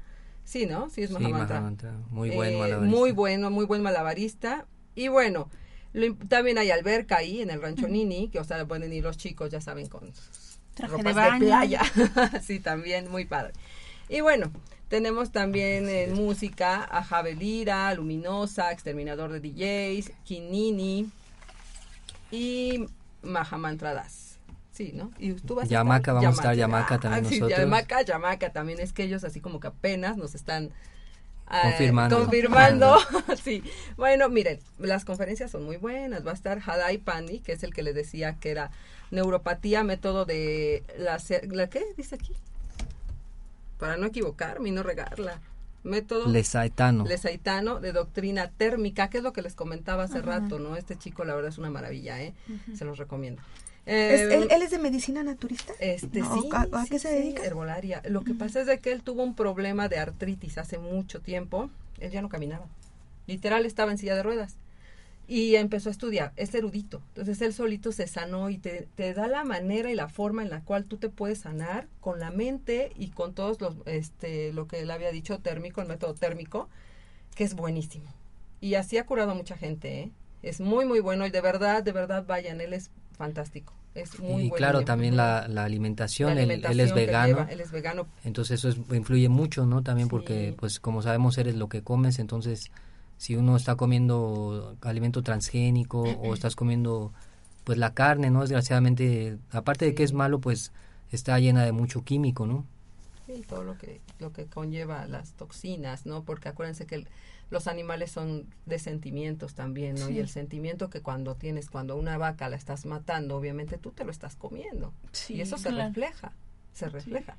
Sí, 0.46 0.66
¿no? 0.66 0.90
Sí, 0.90 1.04
es 1.04 1.10
Sí, 1.10 1.16
Mahamantra. 1.18 1.92
Muy 2.10 2.30
buen 2.30 2.54
Eh, 2.54 2.58
malabarista. 2.58 2.98
Muy 2.98 3.12
bueno, 3.12 3.52
muy 3.52 3.66
buen 3.66 3.82
malabarista. 3.82 4.66
Y 4.96 5.10
bueno, 5.10 5.50
lo 5.92 6.16
también 6.30 6.58
hay 6.58 6.72
alberca 6.72 7.18
ahí 7.18 7.42
en 7.42 7.50
el 7.50 7.62
Rancho 7.62 7.90
Nini, 7.90 8.30
que 8.30 8.40
o 8.40 8.46
sea, 8.46 8.66
pueden 8.66 8.94
ir 8.94 9.04
los 9.04 9.18
chicos, 9.18 9.50
ya 9.50 9.60
saben, 9.60 9.88
con 9.88 10.14
Traje 10.78 10.94
ropas 10.94 11.16
de 11.16 11.46
playa. 11.46 11.82
sí, 12.44 12.60
también, 12.60 13.12
muy 13.12 13.26
padre. 13.26 13.54
Y 14.10 14.22
bueno, 14.22 14.52
tenemos 14.90 15.32
también 15.32 15.90
en 15.90 16.14
música 16.14 16.88
a 16.90 17.04
Javelira, 17.04 17.94
Luminosa, 17.94 18.72
Exterminador 18.72 19.32
de 19.32 19.42
DJs, 19.42 20.14
Kinini 20.24 21.10
y 22.32 22.86
Mahamantra 23.22 23.94
Das. 23.94 24.38
Sí, 24.72 24.92
¿no? 24.94 25.12
Y 25.18 25.34
tú 25.34 25.56
vas 25.56 25.68
Yamaca, 25.68 25.96
a 25.96 25.98
estar, 25.98 26.14
vamos 26.14 26.38
a 26.38 26.42
estar 26.42 26.56
Yamaca 26.56 26.96
Ah, 26.96 27.00
también 27.00 27.26
sí, 27.26 27.40
nosotros. 27.40 27.60
Yamaca, 27.60 28.02
Yamaca 28.04 28.54
también 28.54 28.80
es 28.80 28.94
que 28.94 29.04
ellos 29.04 29.24
así 29.24 29.42
como 29.42 29.60
que 29.60 29.68
apenas 29.68 30.18
nos 30.18 30.36
están 30.36 30.70
ah, 31.48 31.62
Confirmando. 31.64 32.20
confirmando. 32.20 32.98
sí. 33.44 33.64
Bueno, 33.98 34.30
miren, 34.30 34.60
las 34.78 35.04
conferencias 35.04 35.50
son 35.50 35.66
muy 35.66 35.78
buenas. 35.78 36.26
Va 36.26 36.32
a 36.32 36.36
estar 36.36 36.62
Hadai 36.64 37.00
Pandi, 37.00 37.40
que 37.40 37.54
es 37.54 37.64
el 37.64 37.74
que 37.74 37.82
les 37.82 37.96
decía 37.96 38.38
que 38.40 38.52
era 38.52 38.70
neuropatía, 39.12 39.84
método 39.84 40.26
de 40.26 40.84
la, 40.98 41.18
¿la 41.50 41.70
qué 41.70 41.84
dice 41.96 42.16
aquí? 42.16 42.34
Para 43.80 43.98
no 43.98 44.08
equivocarme 44.08 44.70
y 44.70 44.72
no 44.72 44.84
regarla. 44.84 45.40
Método 45.84 46.28
Lesaetano. 46.28 47.06
Lesaitano 47.06 47.80
de 47.80 47.92
doctrina 47.94 48.50
térmica, 48.50 49.10
que 49.10 49.20
es 49.20 49.24
lo 49.24 49.32
que 49.34 49.42
les 49.42 49.54
comentaba 49.56 50.04
hace 50.04 50.18
Ajá. 50.18 50.40
rato, 50.40 50.60
¿no? 50.60 50.76
Este 50.76 50.98
chico, 50.98 51.24
la 51.24 51.34
verdad, 51.36 51.50
es 51.50 51.58
una 51.58 51.70
maravilla, 51.70 52.22
¿eh? 52.22 52.34
Se 52.76 52.84
los 52.84 52.98
recomiendo. 52.98 53.42
¿Es- 53.86 54.20
Eh, 54.22 54.36
él, 54.36 54.48
él 54.52 54.62
es 54.64 54.72
de 54.72 54.80
medicina 54.80 55.24
naturista? 55.24 55.72
este, 55.80 56.20
No, 56.20 56.42
sí, 56.42 56.50
¿A, 56.52 56.68
a 56.74 56.84
sí, 56.84 56.90
qué 56.90 57.00
se 57.00 57.10
sí, 57.10 57.16
dedica? 57.16 57.46
Herbolaria. 57.46 58.02
Lo 58.10 58.22
que 58.24 58.34
pasa 58.34 58.60
es 58.60 58.68
de 58.68 58.80
que 58.80 58.92
él 58.92 59.02
tuvo 59.02 59.24
un 59.24 59.34
problema 59.34 59.88
de 59.88 59.98
artritis 60.00 60.58
hace 60.58 60.78
mucho 60.78 61.22
tiempo. 61.22 61.70
Él 62.00 62.12
ya 62.12 62.22
no 62.22 62.28
caminaba. 62.28 62.66
Literal 63.28 63.66
estaba 63.66 63.92
en 63.92 63.98
silla 63.98 64.16
de 64.16 64.24
ruedas. 64.24 64.56
Y 65.30 65.56
empezó 65.56 65.90
a 65.90 65.92
estudiar. 65.92 66.32
Es 66.38 66.56
erudito. 66.56 67.02
Entonces 67.10 67.42
él 67.42 67.54
solito 67.54 67.92
se 67.92 68.08
sanó 68.08 68.50
y 68.50 68.58
te, 68.58 68.88
te 68.96 69.14
da 69.14 69.28
la 69.28 69.44
manera 69.44 69.92
y 69.92 69.96
la 69.96 70.08
forma 70.08 70.42
en 70.42 70.50
la 70.50 70.62
cual 70.62 70.86
tú 70.86 70.98
te 70.98 71.10
puedes 71.10 71.40
sanar 71.40 71.88
con 72.00 72.20
la 72.20 72.32
mente 72.32 72.92
y 72.98 73.10
con 73.10 73.34
todos 73.34 73.60
los, 73.60 73.76
este, 73.86 74.54
lo 74.54 74.68
que 74.68 74.80
él 74.80 74.90
había 74.92 75.12
dicho 75.12 75.40
térmico, 75.40 75.82
el 75.82 75.88
método 75.90 76.14
térmico, 76.14 76.70
que 77.36 77.44
es 77.44 77.56
buenísimo. 77.56 78.06
Y 78.62 78.76
así 78.76 78.98
ha 78.98 79.06
curado 79.06 79.32
a 79.32 79.36
mucha 79.36 79.58
gente, 79.58 80.00
¿eh? 80.00 80.12
Es 80.44 80.62
muy, 80.62 80.86
muy 80.86 81.00
bueno 81.02 81.28
y 81.28 81.30
de 81.30 81.42
verdad, 81.42 81.84
de 81.84 81.92
verdad, 81.92 82.24
vayan, 82.26 82.62
él 82.62 82.72
es 82.74 82.90
fantástico. 83.18 83.74
Es 83.96 84.20
muy 84.20 84.44
y 84.44 84.50
bueno, 84.50 84.56
claro, 84.56 84.78
muy 84.80 84.86
también 84.86 85.18
la, 85.18 85.48
la 85.50 85.64
alimentación, 85.64 86.36
La 86.36 86.42
él- 86.44 86.52
él, 86.64 86.80
es 86.80 86.94
vegano. 86.94 87.28
lleva, 87.28 87.52
él 87.52 87.60
es 87.60 87.72
vegano. 87.72 88.08
Entonces 88.24 88.60
eso 88.64 88.70
es- 88.70 88.78
influye 88.96 89.28
mucho, 89.28 89.66
¿no? 89.66 89.82
También 89.84 90.08
porque, 90.08 90.56
pues 90.58 90.80
como 90.80 91.02
sabemos, 91.02 91.38
eres 91.40 91.56
lo 91.56 91.68
que 91.68 91.82
comes, 91.82 92.20
entonces 92.20 92.72
si 93.18 93.36
uno 93.36 93.56
está 93.56 93.76
comiendo 93.76 94.76
alimento 94.82 95.22
transgénico 95.24 96.02
o 96.04 96.34
estás 96.34 96.56
comiendo, 96.56 97.14
pues 97.64 97.78
la 97.78 97.94
carne, 97.94 98.30
¿no? 98.30 98.42
Desgraciadamente, 98.42 99.38
aparte 99.52 99.86
de 99.86 99.96
que 99.96 100.04
es 100.04 100.14
malo, 100.14 100.40
pues 100.40 100.72
está 101.12 101.40
llena 101.40 101.64
de 101.66 101.72
mucho 101.72 102.04
químico, 102.04 102.46
¿no? 102.48 102.66
y 103.30 103.42
todo 103.42 103.62
lo 103.66 103.78
que 103.78 104.00
lo 104.20 104.32
que 104.32 104.46
conlleva 104.46 105.06
las 105.06 105.34
toxinas, 105.34 106.06
¿no? 106.06 106.24
Porque 106.24 106.48
acuérdense 106.48 106.86
que 106.86 106.96
el- 106.96 107.08
los 107.50 107.68
animales 107.68 108.10
son 108.10 108.46
de 108.66 108.80
sentimientos 108.80 109.54
también, 109.54 109.96
¿no? 109.96 110.08
Y 110.10 110.14
Sí. 110.14 110.20
el 110.20 110.30
sentimiento 110.30 110.90
que 110.90 111.02
cuando 111.02 111.36
tienes 111.36 111.70
cuando 111.70 111.98
una 111.98 112.18
vaca 112.18 112.48
la 112.48 112.56
estás 112.56 112.86
matando, 112.86 113.36
obviamente 113.36 113.78
tú 113.78 113.92
te 113.92 114.06
lo 114.06 114.12
estás 114.12 114.38
comiendo. 114.38 114.94
Sí, 115.12 115.34
y 115.36 115.42
eso 115.42 115.58
se 115.58 115.72
refleja, 115.72 116.32
se 116.74 116.88
refleja. 116.88 117.36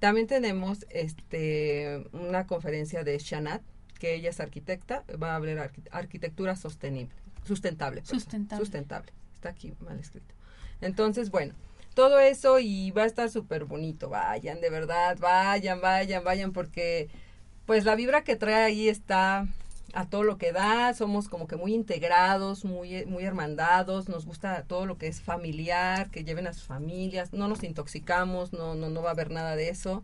También 0.00 0.26
tenemos 0.26 0.84
este 0.90 2.04
una 2.12 2.48
conferencia 2.48 3.04
de 3.04 3.16
Shanat, 3.18 3.62
que 3.98 4.14
ella 4.14 4.30
es 4.30 4.40
arquitecta, 4.40 5.04
va 5.22 5.32
a 5.32 5.36
hablar 5.36 5.56
arqui- 5.58 5.88
arquitectura 5.90 6.56
sostenible, 6.56 7.14
sustentable, 7.44 8.00
perdón, 8.02 8.20
Sustentable. 8.20 8.64
sustentable. 8.64 9.12
Está 9.34 9.50
aquí 9.50 9.72
mal 9.80 9.98
escrito. 9.98 10.34
Entonces, 10.80 11.30
bueno, 11.30 11.54
todo 11.94 12.18
eso 12.20 12.58
y 12.58 12.90
va 12.92 13.02
a 13.02 13.06
estar 13.06 13.28
súper 13.30 13.64
bonito. 13.64 14.08
Vayan, 14.08 14.60
de 14.60 14.70
verdad, 14.70 15.16
vayan, 15.20 15.80
vayan, 15.80 16.22
vayan, 16.24 16.52
porque 16.52 17.08
pues 17.66 17.84
la 17.84 17.94
vibra 17.96 18.22
que 18.24 18.36
trae 18.36 18.64
ahí 18.64 18.88
está 18.88 19.46
a 19.94 20.06
todo 20.08 20.22
lo 20.22 20.36
que 20.38 20.52
da, 20.52 20.92
somos 20.94 21.28
como 21.28 21.46
que 21.48 21.56
muy 21.56 21.74
integrados, 21.74 22.64
muy, 22.64 23.04
muy 23.06 23.24
hermandados, 23.24 24.08
nos 24.08 24.26
gusta 24.26 24.62
todo 24.64 24.84
lo 24.86 24.98
que 24.98 25.06
es 25.08 25.20
familiar, 25.22 26.10
que 26.10 26.24
lleven 26.24 26.46
a 26.46 26.52
sus 26.52 26.64
familias, 26.64 27.32
no 27.32 27.48
nos 27.48 27.62
intoxicamos, 27.64 28.52
no, 28.52 28.74
no, 28.74 28.90
no 28.90 29.02
va 29.02 29.08
a 29.08 29.12
haber 29.12 29.30
nada 29.30 29.56
de 29.56 29.70
eso, 29.70 30.02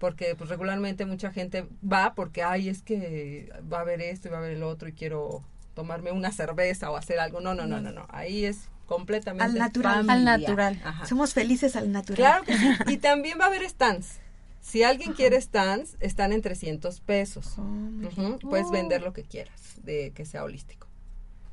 porque 0.00 0.34
pues 0.34 0.50
regularmente 0.50 1.06
mucha 1.06 1.30
gente 1.30 1.66
va 1.90 2.14
porque, 2.16 2.42
ay, 2.42 2.68
es 2.68 2.82
que 2.82 3.52
va 3.72 3.78
a 3.78 3.80
haber 3.82 4.00
esto 4.00 4.26
y 4.26 4.30
va 4.32 4.38
a 4.38 4.40
haber 4.40 4.56
el 4.56 4.62
otro 4.64 4.88
y 4.88 4.92
quiero 4.92 5.44
tomarme 5.74 6.10
una 6.10 6.32
cerveza 6.32 6.90
o 6.90 6.96
hacer 6.96 7.20
algo, 7.20 7.40
no, 7.40 7.54
no, 7.54 7.66
no, 7.66 7.80
no, 7.80 7.92
no, 7.92 8.06
ahí 8.08 8.44
es 8.46 8.68
completamente 8.86 9.44
Al 9.44 9.54
natural. 9.56 10.10
Al 10.10 10.24
natural. 10.24 10.80
Ajá. 10.84 11.06
Somos 11.06 11.32
felices 11.34 11.76
al 11.76 11.92
natural. 11.92 12.16
Claro 12.16 12.44
que 12.44 12.56
sí. 12.56 12.66
Y 12.94 12.96
también 12.96 13.38
va 13.38 13.44
a 13.44 13.48
haber 13.48 13.68
stands. 13.68 14.18
Si 14.62 14.82
alguien 14.82 15.12
quiere 15.12 15.40
stands, 15.40 15.96
están 16.00 16.32
en 16.32 16.42
300 16.42 17.00
pesos. 17.00 17.56
Ujú, 17.58 18.38
Puedes 18.40 18.66
Oh. 18.66 18.72
vender 18.72 19.02
lo 19.02 19.12
que 19.12 19.22
quieras, 19.22 19.74
de 19.84 20.10
que 20.14 20.24
sea 20.26 20.44
holístico. 20.44 20.86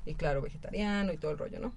Y 0.05 0.15
claro, 0.15 0.41
vegetariano 0.41 1.13
y 1.13 1.17
todo 1.17 1.31
el 1.31 1.37
rollo, 1.37 1.59
¿no? 1.59 1.73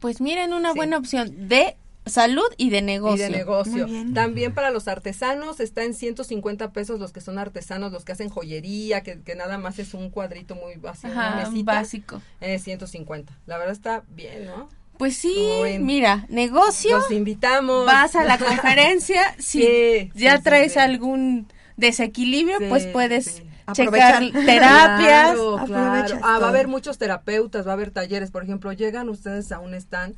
Pues 0.00 0.20
miren, 0.20 0.52
una 0.52 0.72
buena 0.74 0.98
opción 0.98 1.48
de 1.48 1.76
salud 2.06 2.46
y 2.56 2.70
de 2.70 2.82
negocio. 2.82 3.26
Y 3.26 3.30
de 3.30 3.36
negocio. 3.36 3.86
También 4.14 4.54
para 4.54 4.70
los 4.70 4.88
artesanos 4.88 5.60
está 5.60 5.82
en 5.84 5.92
150 5.94 6.72
pesos 6.72 6.98
los 7.00 7.12
que 7.12 7.20
son 7.20 7.38
artesanos, 7.38 7.92
los 7.92 8.04
que 8.04 8.12
hacen 8.12 8.28
joyería, 8.30 9.02
que, 9.02 9.20
que 9.20 9.34
nada 9.34 9.58
más 9.58 9.78
es 9.78 9.92
un 9.94 10.10
cuadrito 10.10 10.54
muy 10.54 10.76
básico, 10.76 11.08
Ajá, 11.08 11.34
una 11.40 11.50
mesita. 11.50 11.72
básico. 11.74 12.22
Eh, 12.40 12.58
150. 12.58 13.32
La 13.46 13.58
verdad 13.58 13.72
está 13.72 14.04
bien, 14.08 14.46
¿no? 14.46 14.68
Pues 14.98 15.16
sí, 15.18 15.36
mira, 15.78 16.24
negocio. 16.30 16.96
Los 16.98 17.10
invitamos. 17.10 17.84
Vas 17.84 18.16
a 18.16 18.24
la 18.24 18.38
conferencia, 18.38 19.34
si 19.38 19.62
Sí, 19.62 20.10
ya 20.14 20.38
sí, 20.38 20.42
traes 20.42 20.72
sí. 20.72 20.78
algún 20.78 21.46
desequilibrio, 21.76 22.58
Sí, 22.58 22.64
pues 22.68 22.86
puedes 22.86 23.42
Aprovechar. 23.66 24.22
checar 24.24 24.44
terapias. 24.46 25.32
Claro, 25.34 25.60
claro. 25.66 25.86
Aprovechas 25.92 26.20
Ah, 26.22 26.38
va 26.38 26.46
a 26.46 26.48
haber 26.48 26.68
muchos 26.68 26.96
terapeutas, 26.98 27.66
va 27.66 27.72
a 27.72 27.74
haber 27.74 27.90
talleres. 27.90 28.30
Por 28.30 28.42
ejemplo, 28.44 28.72
llegan 28.72 29.08
ustedes 29.10 29.52
a 29.52 29.58
un 29.58 29.74
stand 29.74 30.16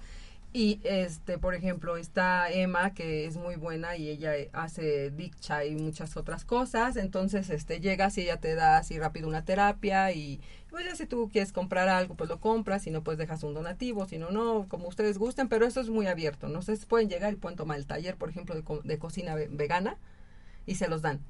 y, 0.52 0.80
este, 0.84 1.38
por 1.38 1.54
ejemplo, 1.54 1.96
está 1.98 2.50
Emma, 2.50 2.94
que 2.94 3.26
es 3.26 3.36
muy 3.36 3.56
buena 3.56 3.96
y 3.96 4.08
ella 4.08 4.34
eh, 4.36 4.48
hace 4.54 5.10
dicha 5.10 5.64
y 5.66 5.76
muchas 5.76 6.16
otras 6.16 6.44
cosas. 6.44 6.96
Entonces, 6.96 7.50
este, 7.50 7.80
llegas 7.80 8.16
y 8.18 8.22
ella 8.22 8.38
te 8.38 8.54
da 8.54 8.78
así 8.78 8.98
rápido 8.98 9.28
una 9.28 9.44
terapia 9.44 10.10
y, 10.12 10.40
pues 10.70 10.86
ya 10.86 10.96
si 10.96 11.06
tú 11.06 11.28
quieres 11.30 11.52
comprar 11.52 11.88
algo, 11.88 12.14
pues 12.14 12.30
lo 12.30 12.40
compras. 12.40 12.82
Si 12.82 12.90
no, 12.90 13.02
pues 13.04 13.18
dejas 13.18 13.42
un 13.42 13.52
donativo. 13.54 14.06
Si 14.06 14.16
no, 14.18 14.30
no, 14.30 14.66
como 14.68 14.88
ustedes 14.88 15.18
gusten. 15.18 15.48
Pero 15.48 15.66
eso 15.66 15.80
es 15.80 15.90
muy 15.90 16.06
abierto. 16.06 16.48
No 16.48 16.62
sé, 16.62 16.76
pueden 16.88 17.08
llegar 17.10 17.32
y 17.34 17.36
pueden 17.36 17.56
tomar 17.56 17.76
el 17.78 17.86
taller, 17.86 18.16
por 18.16 18.30
ejemplo, 18.30 18.54
de, 18.54 18.62
co- 18.62 18.80
de 18.82 18.98
cocina 18.98 19.34
ve- 19.34 19.48
vegana 19.50 19.96
y 20.66 20.76
se 20.76 20.88
los 20.88 21.02
dan. 21.02 21.20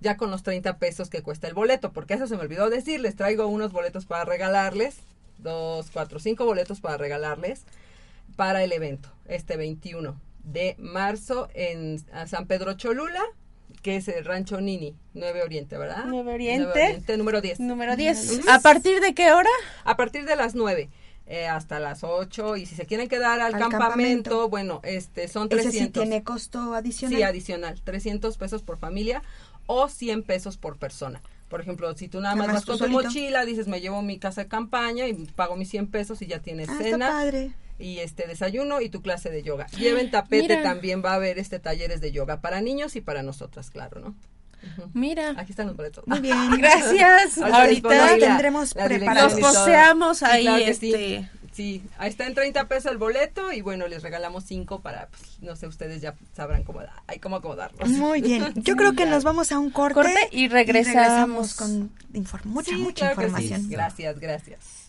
Ya 0.00 0.16
con 0.16 0.30
los 0.30 0.42
30 0.44 0.78
pesos 0.78 1.10
que 1.10 1.22
cuesta 1.22 1.48
el 1.48 1.54
boleto, 1.54 1.92
porque 1.92 2.14
eso 2.14 2.26
se 2.28 2.36
me 2.36 2.42
olvidó 2.42 2.70
decir, 2.70 3.00
les 3.00 3.16
traigo 3.16 3.46
unos 3.48 3.72
boletos 3.72 4.06
para 4.06 4.24
regalarles, 4.24 4.98
dos, 5.38 5.90
cuatro, 5.92 6.20
cinco 6.20 6.44
boletos 6.44 6.80
para 6.80 6.96
regalarles 6.96 7.64
para 8.36 8.62
el 8.64 8.72
evento, 8.72 9.10
este 9.26 9.56
21 9.56 10.20
de 10.44 10.76
marzo 10.78 11.48
en 11.54 12.02
San 12.26 12.46
Pedro 12.46 12.74
Cholula, 12.74 13.22
que 13.82 13.96
es 13.96 14.08
el 14.08 14.24
Rancho 14.24 14.60
Nini, 14.60 14.94
9 15.14 15.42
Oriente, 15.42 15.76
¿verdad? 15.76 16.04
9 16.06 16.32
Oriente. 16.34 16.64
9 16.74 16.82
Oriente, 16.88 17.16
número 17.16 17.40
10. 17.40 17.60
Número 17.60 17.96
10. 17.96 18.38
Ujú. 18.40 18.50
¿A 18.50 18.60
partir 18.60 19.00
de 19.00 19.14
qué 19.14 19.32
hora? 19.32 19.50
A 19.84 19.96
partir 19.96 20.24
de 20.24 20.36
las 20.36 20.54
9 20.54 20.88
eh, 21.26 21.46
hasta 21.46 21.78
las 21.78 22.04
8 22.04 22.56
y 22.56 22.64
si 22.64 22.74
se 22.74 22.86
quieren 22.86 23.08
quedar 23.08 23.40
al, 23.40 23.54
Al 23.54 23.60
campamento, 23.60 23.90
campamento. 24.30 24.48
bueno, 24.48 24.80
este 24.82 25.28
son 25.28 25.48
Ese 25.50 25.62
300. 25.64 25.80
sí 25.86 25.90
tiene 25.90 26.22
costo 26.24 26.72
adicional. 26.74 27.16
Sí, 27.18 27.22
adicional, 27.22 27.80
300 27.84 28.38
pesos 28.38 28.62
por 28.62 28.78
familia 28.78 29.22
o 29.66 29.88
100 29.88 30.22
pesos 30.22 30.56
por 30.56 30.78
persona. 30.78 31.20
Por 31.50 31.60
ejemplo, 31.60 31.94
si 31.96 32.08
tú 32.08 32.20
nada 32.20 32.34
Nada 32.34 32.46
más 32.46 32.56
vas 32.56 32.64
con 32.64 32.78
tú 32.78 32.84
tu 32.86 32.90
solito. 32.92 33.02
mochila, 33.10 33.44
dices, 33.44 33.68
me 33.68 33.80
llevo 33.82 34.00
mi 34.00 34.18
casa 34.18 34.44
de 34.44 34.48
campaña 34.48 35.06
y 35.06 35.12
pago 35.12 35.56
mis 35.56 35.68
100 35.68 35.88
pesos 35.88 36.22
y 36.22 36.26
ya 36.26 36.38
tienes 36.40 36.68
Ah, 36.70 36.72
está 36.72 36.84
cena 36.84 37.08
padre. 37.08 37.52
Y 37.78 37.98
este 37.98 38.26
desayuno 38.26 38.80
y 38.80 38.88
tu 38.88 39.02
clase 39.02 39.30
de 39.30 39.42
yoga. 39.42 39.66
Lleven 39.78 40.10
tapete, 40.10 40.56
Mira. 40.56 40.62
también 40.62 41.02
va 41.04 41.12
a 41.12 41.14
haber 41.14 41.38
este 41.38 41.58
talleres 41.58 42.00
de 42.00 42.12
yoga 42.12 42.40
para 42.40 42.60
niños 42.60 42.96
y 42.96 43.00
para 43.00 43.22
nosotras, 43.22 43.70
claro, 43.70 44.00
¿no? 44.00 44.14
Mira. 44.92 45.34
Aquí 45.36 45.52
están 45.52 45.68
los 45.68 45.76
boletos. 45.76 46.04
Muy 46.06 46.18
bien. 46.20 46.36
Gracias. 46.58 47.38
Ahorita 47.38 47.88
la- 47.88 48.18
tendremos 48.18 48.74
preparados. 48.74 49.38
Los 49.38 49.40
poseamos 49.40 50.22
ahí, 50.22 50.42
claro 50.42 50.64
que 50.64 50.74
sí. 50.74 50.92
este. 50.94 51.30
Sí, 51.52 51.82
ahí 51.98 52.08
está 52.08 52.24
en 52.26 52.34
30 52.34 52.68
pesos 52.68 52.92
el 52.92 52.98
boleto 52.98 53.52
y 53.52 53.62
bueno, 53.62 53.88
les 53.88 54.04
regalamos 54.04 54.44
5 54.44 54.80
para, 54.80 55.08
pues, 55.08 55.22
no 55.40 55.56
sé, 55.56 55.66
ustedes 55.66 56.00
ya 56.00 56.14
sabrán 56.36 56.62
cómo, 56.62 56.78
da- 56.80 57.02
ay, 57.08 57.18
cómo 57.18 57.34
acomodarlos. 57.34 57.88
Muy 57.88 58.20
bien. 58.20 58.52
Yo 58.62 58.76
creo 58.76 58.92
que 58.94 59.06
nos 59.06 59.24
vamos 59.24 59.50
a 59.50 59.58
un 59.58 59.70
corte, 59.70 59.94
Corte 59.94 60.28
y 60.30 60.46
regresamos. 60.48 61.54
con 61.54 61.90
mucha, 62.44 62.70
Sí, 62.70 62.76
mucha 62.76 63.12
claro 63.14 63.16
que 63.16 63.22
sí. 63.22 63.44
información. 63.44 63.70
Gracias, 63.70 64.20
gracias. 64.20 64.87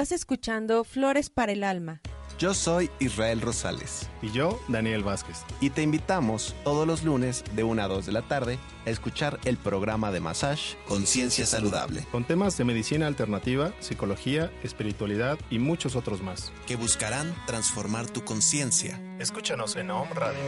Estás 0.00 0.12
escuchando 0.12 0.82
Flores 0.82 1.28
para 1.28 1.52
el 1.52 1.62
Alma. 1.62 2.00
Yo 2.38 2.54
soy 2.54 2.88
Israel 3.00 3.42
Rosales. 3.42 4.08
Y 4.22 4.30
yo, 4.30 4.58
Daniel 4.66 5.04
Vázquez. 5.04 5.44
Y 5.60 5.68
te 5.68 5.82
invitamos 5.82 6.54
todos 6.64 6.86
los 6.86 7.04
lunes 7.04 7.44
de 7.54 7.64
1 7.64 7.82
a 7.82 7.86
2 7.86 8.06
de 8.06 8.12
la 8.12 8.22
tarde 8.22 8.58
a 8.86 8.88
escuchar 8.88 9.38
el 9.44 9.58
programa 9.58 10.10
de 10.10 10.20
Massage 10.20 10.78
Conciencia 10.88 11.44
Saludable. 11.44 12.06
Con 12.10 12.24
temas 12.24 12.56
de 12.56 12.64
medicina 12.64 13.08
alternativa, 13.08 13.74
psicología, 13.80 14.50
espiritualidad 14.62 15.38
y 15.50 15.58
muchos 15.58 15.96
otros 15.96 16.22
más. 16.22 16.50
Que 16.66 16.76
buscarán 16.76 17.34
transformar 17.46 18.08
tu 18.08 18.24
conciencia. 18.24 18.98
Escúchanos 19.18 19.76
en 19.76 19.90
Om 19.90 20.08
Radio. 20.14 20.40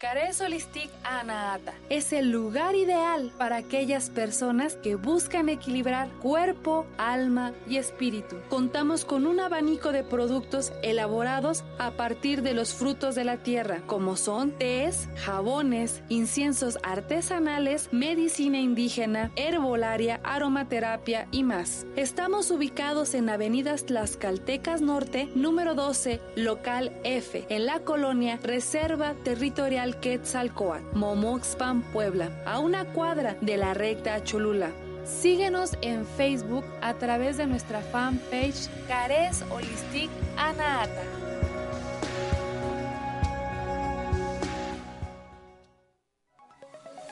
Cares 0.00 0.40
Holistic 0.40 0.92
Anaata 1.02 1.74
es 1.90 2.12
el 2.12 2.30
lugar 2.30 2.76
ideal 2.76 3.32
para 3.36 3.56
aquellas 3.56 4.10
personas 4.10 4.76
que 4.76 4.94
buscan 4.94 5.48
equilibrar 5.48 6.08
cuerpo, 6.20 6.86
alma 6.98 7.52
y 7.68 7.78
espíritu. 7.78 8.36
Contamos 8.48 9.04
con 9.04 9.26
un 9.26 9.40
abanico 9.40 9.90
de 9.90 10.04
productos 10.04 10.72
elaborados 10.84 11.64
a 11.80 11.90
partir 11.90 12.42
de 12.42 12.54
los 12.54 12.74
frutos 12.74 13.16
de 13.16 13.24
la 13.24 13.38
tierra, 13.38 13.82
como 13.88 14.16
son 14.16 14.52
tés, 14.52 15.08
jabones, 15.16 16.00
inciensos 16.08 16.78
artesanales, 16.84 17.88
medicina 17.90 18.60
indígena, 18.60 19.32
herbolaria, 19.34 20.20
aromaterapia 20.22 21.26
y 21.32 21.42
más. 21.42 21.86
Estamos 21.96 22.52
ubicados 22.52 23.14
en 23.14 23.28
Avenidas 23.30 23.84
Tlaxcaltecas 23.86 24.80
Norte, 24.80 25.28
número 25.34 25.74
12, 25.74 26.20
local 26.36 26.92
F, 27.02 27.46
en 27.48 27.66
la 27.66 27.80
colonia 27.80 28.38
Reserva 28.40 29.14
Territorial 29.24 29.87
Quetzalcoatl, 29.96 30.84
Momoxpan, 30.94 31.82
Puebla, 31.92 32.30
a 32.44 32.58
una 32.58 32.84
cuadra 32.84 33.36
de 33.40 33.56
la 33.56 33.74
recta 33.74 34.22
Cholula. 34.22 34.70
Síguenos 35.04 35.72
en 35.80 36.06
Facebook 36.06 36.64
a 36.82 36.94
través 36.94 37.36
de 37.38 37.46
nuestra 37.46 37.80
fanpage 37.80 38.68
Cares 38.86 39.42
Holistic 39.50 40.10
Anaata. 40.36 41.02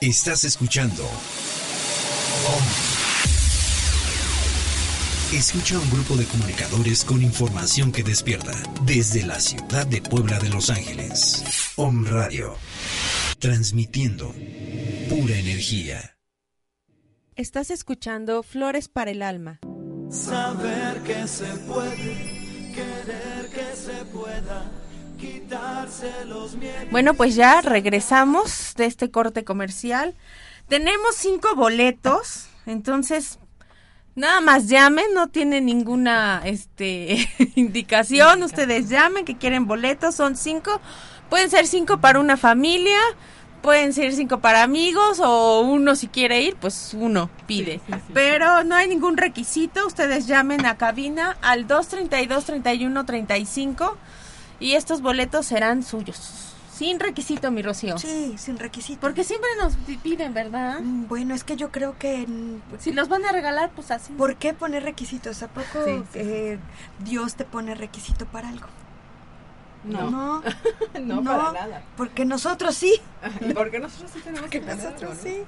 Estás 0.00 0.44
escuchando 0.44 1.02
Escucha 5.32 5.74
a 5.74 5.80
un 5.80 5.90
grupo 5.90 6.14
de 6.14 6.24
comunicadores 6.24 7.04
con 7.04 7.20
información 7.20 7.90
que 7.90 8.04
despierta 8.04 8.52
desde 8.82 9.26
la 9.26 9.40
ciudad 9.40 9.84
de 9.84 10.00
Puebla 10.00 10.38
de 10.38 10.48
Los 10.50 10.70
Ángeles. 10.70 11.72
Om 11.74 12.06
Radio. 12.06 12.54
Transmitiendo 13.40 14.32
pura 15.08 15.34
energía. 15.36 16.16
Estás 17.34 17.72
escuchando 17.72 18.44
Flores 18.44 18.86
para 18.88 19.10
el 19.10 19.20
Alma. 19.20 19.58
Saber 20.10 21.02
que 21.02 21.26
se 21.26 21.46
puede, 21.66 22.72
querer 22.72 23.50
que 23.52 23.76
se 23.76 24.04
pueda, 24.12 24.70
quitarse 25.18 26.24
los 26.26 26.54
miedos. 26.54 26.90
Bueno, 26.92 27.14
pues 27.14 27.34
ya 27.34 27.62
regresamos 27.62 28.74
de 28.76 28.86
este 28.86 29.10
corte 29.10 29.42
comercial. 29.42 30.14
Tenemos 30.68 31.16
cinco 31.16 31.56
boletos, 31.56 32.46
entonces 32.64 33.40
nada 34.16 34.40
más 34.40 34.66
llamen, 34.66 35.04
no 35.14 35.28
tiene 35.28 35.60
ninguna 35.60 36.42
este 36.44 37.28
indicación. 37.54 38.42
Ustedes 38.42 38.88
llamen 38.88 39.24
que 39.24 39.36
quieren 39.36 39.66
boletos, 39.66 40.16
son 40.16 40.34
cinco. 40.36 40.80
Pueden 41.30 41.50
ser 41.50 41.68
cinco 41.68 42.00
para 42.00 42.18
una 42.18 42.36
familia, 42.36 42.98
pueden 43.62 43.92
ser 43.92 44.12
cinco 44.12 44.40
para 44.40 44.62
amigos 44.62 45.20
o 45.20 45.60
uno 45.60 45.94
si 45.94 46.08
quiere 46.08 46.42
ir, 46.42 46.56
pues 46.56 46.96
uno 46.98 47.30
pide. 47.46 47.80
Pero 48.14 48.64
no 48.64 48.74
hay 48.74 48.88
ningún 48.88 49.16
requisito, 49.16 49.86
ustedes 49.86 50.26
llamen 50.26 50.66
a 50.66 50.76
cabina 50.76 51.36
al 51.42 51.66
232-3135 51.66 53.94
y 54.60 54.74
estos 54.74 55.02
boletos 55.02 55.46
serán 55.46 55.82
suyos. 55.82 56.45
Sin 56.76 57.00
requisito, 57.00 57.50
mi 57.50 57.62
Rocío. 57.62 57.96
Sí, 57.96 58.34
sin 58.36 58.58
requisito. 58.58 59.00
Porque 59.00 59.24
siempre 59.24 59.48
nos 59.58 59.76
pi- 59.76 59.96
piden, 59.96 60.34
¿verdad? 60.34 60.80
Mm, 60.80 61.06
Bueno, 61.08 61.34
es 61.34 61.42
que 61.42 61.56
yo 61.56 61.70
creo 61.72 61.96
que... 61.98 62.26
Si 62.78 62.92
los 62.92 63.08
van 63.08 63.24
a 63.24 63.32
regalar, 63.32 63.70
pues 63.74 63.90
así. 63.90 64.12
¿Por 64.12 64.36
qué 64.36 64.52
poner 64.52 64.82
requisitos? 64.82 65.42
¿A 65.42 65.48
poco 65.48 65.84
Sí, 65.86 65.92
sí, 65.96 66.04
sí. 66.12 66.18
eh, 66.18 66.58
Dios 66.98 67.34
te 67.36 67.44
pone 67.46 67.74
requisito 67.74 68.26
para 68.26 68.48
algo? 68.50 68.66
No. 69.84 70.10
No, 70.10 70.42
No, 71.00 71.24
para 71.24 71.52
nada. 71.52 71.82
Porque 71.96 72.26
nosotros 72.26 72.74
sí. 72.74 73.00
Porque 73.54 73.78
nosotros 73.78 74.10
sí 74.12 74.18
tenemos 74.20 74.40
Porque 74.42 74.60
que 74.60 74.66
nosotros 74.74 75.16
sí. 75.22 75.44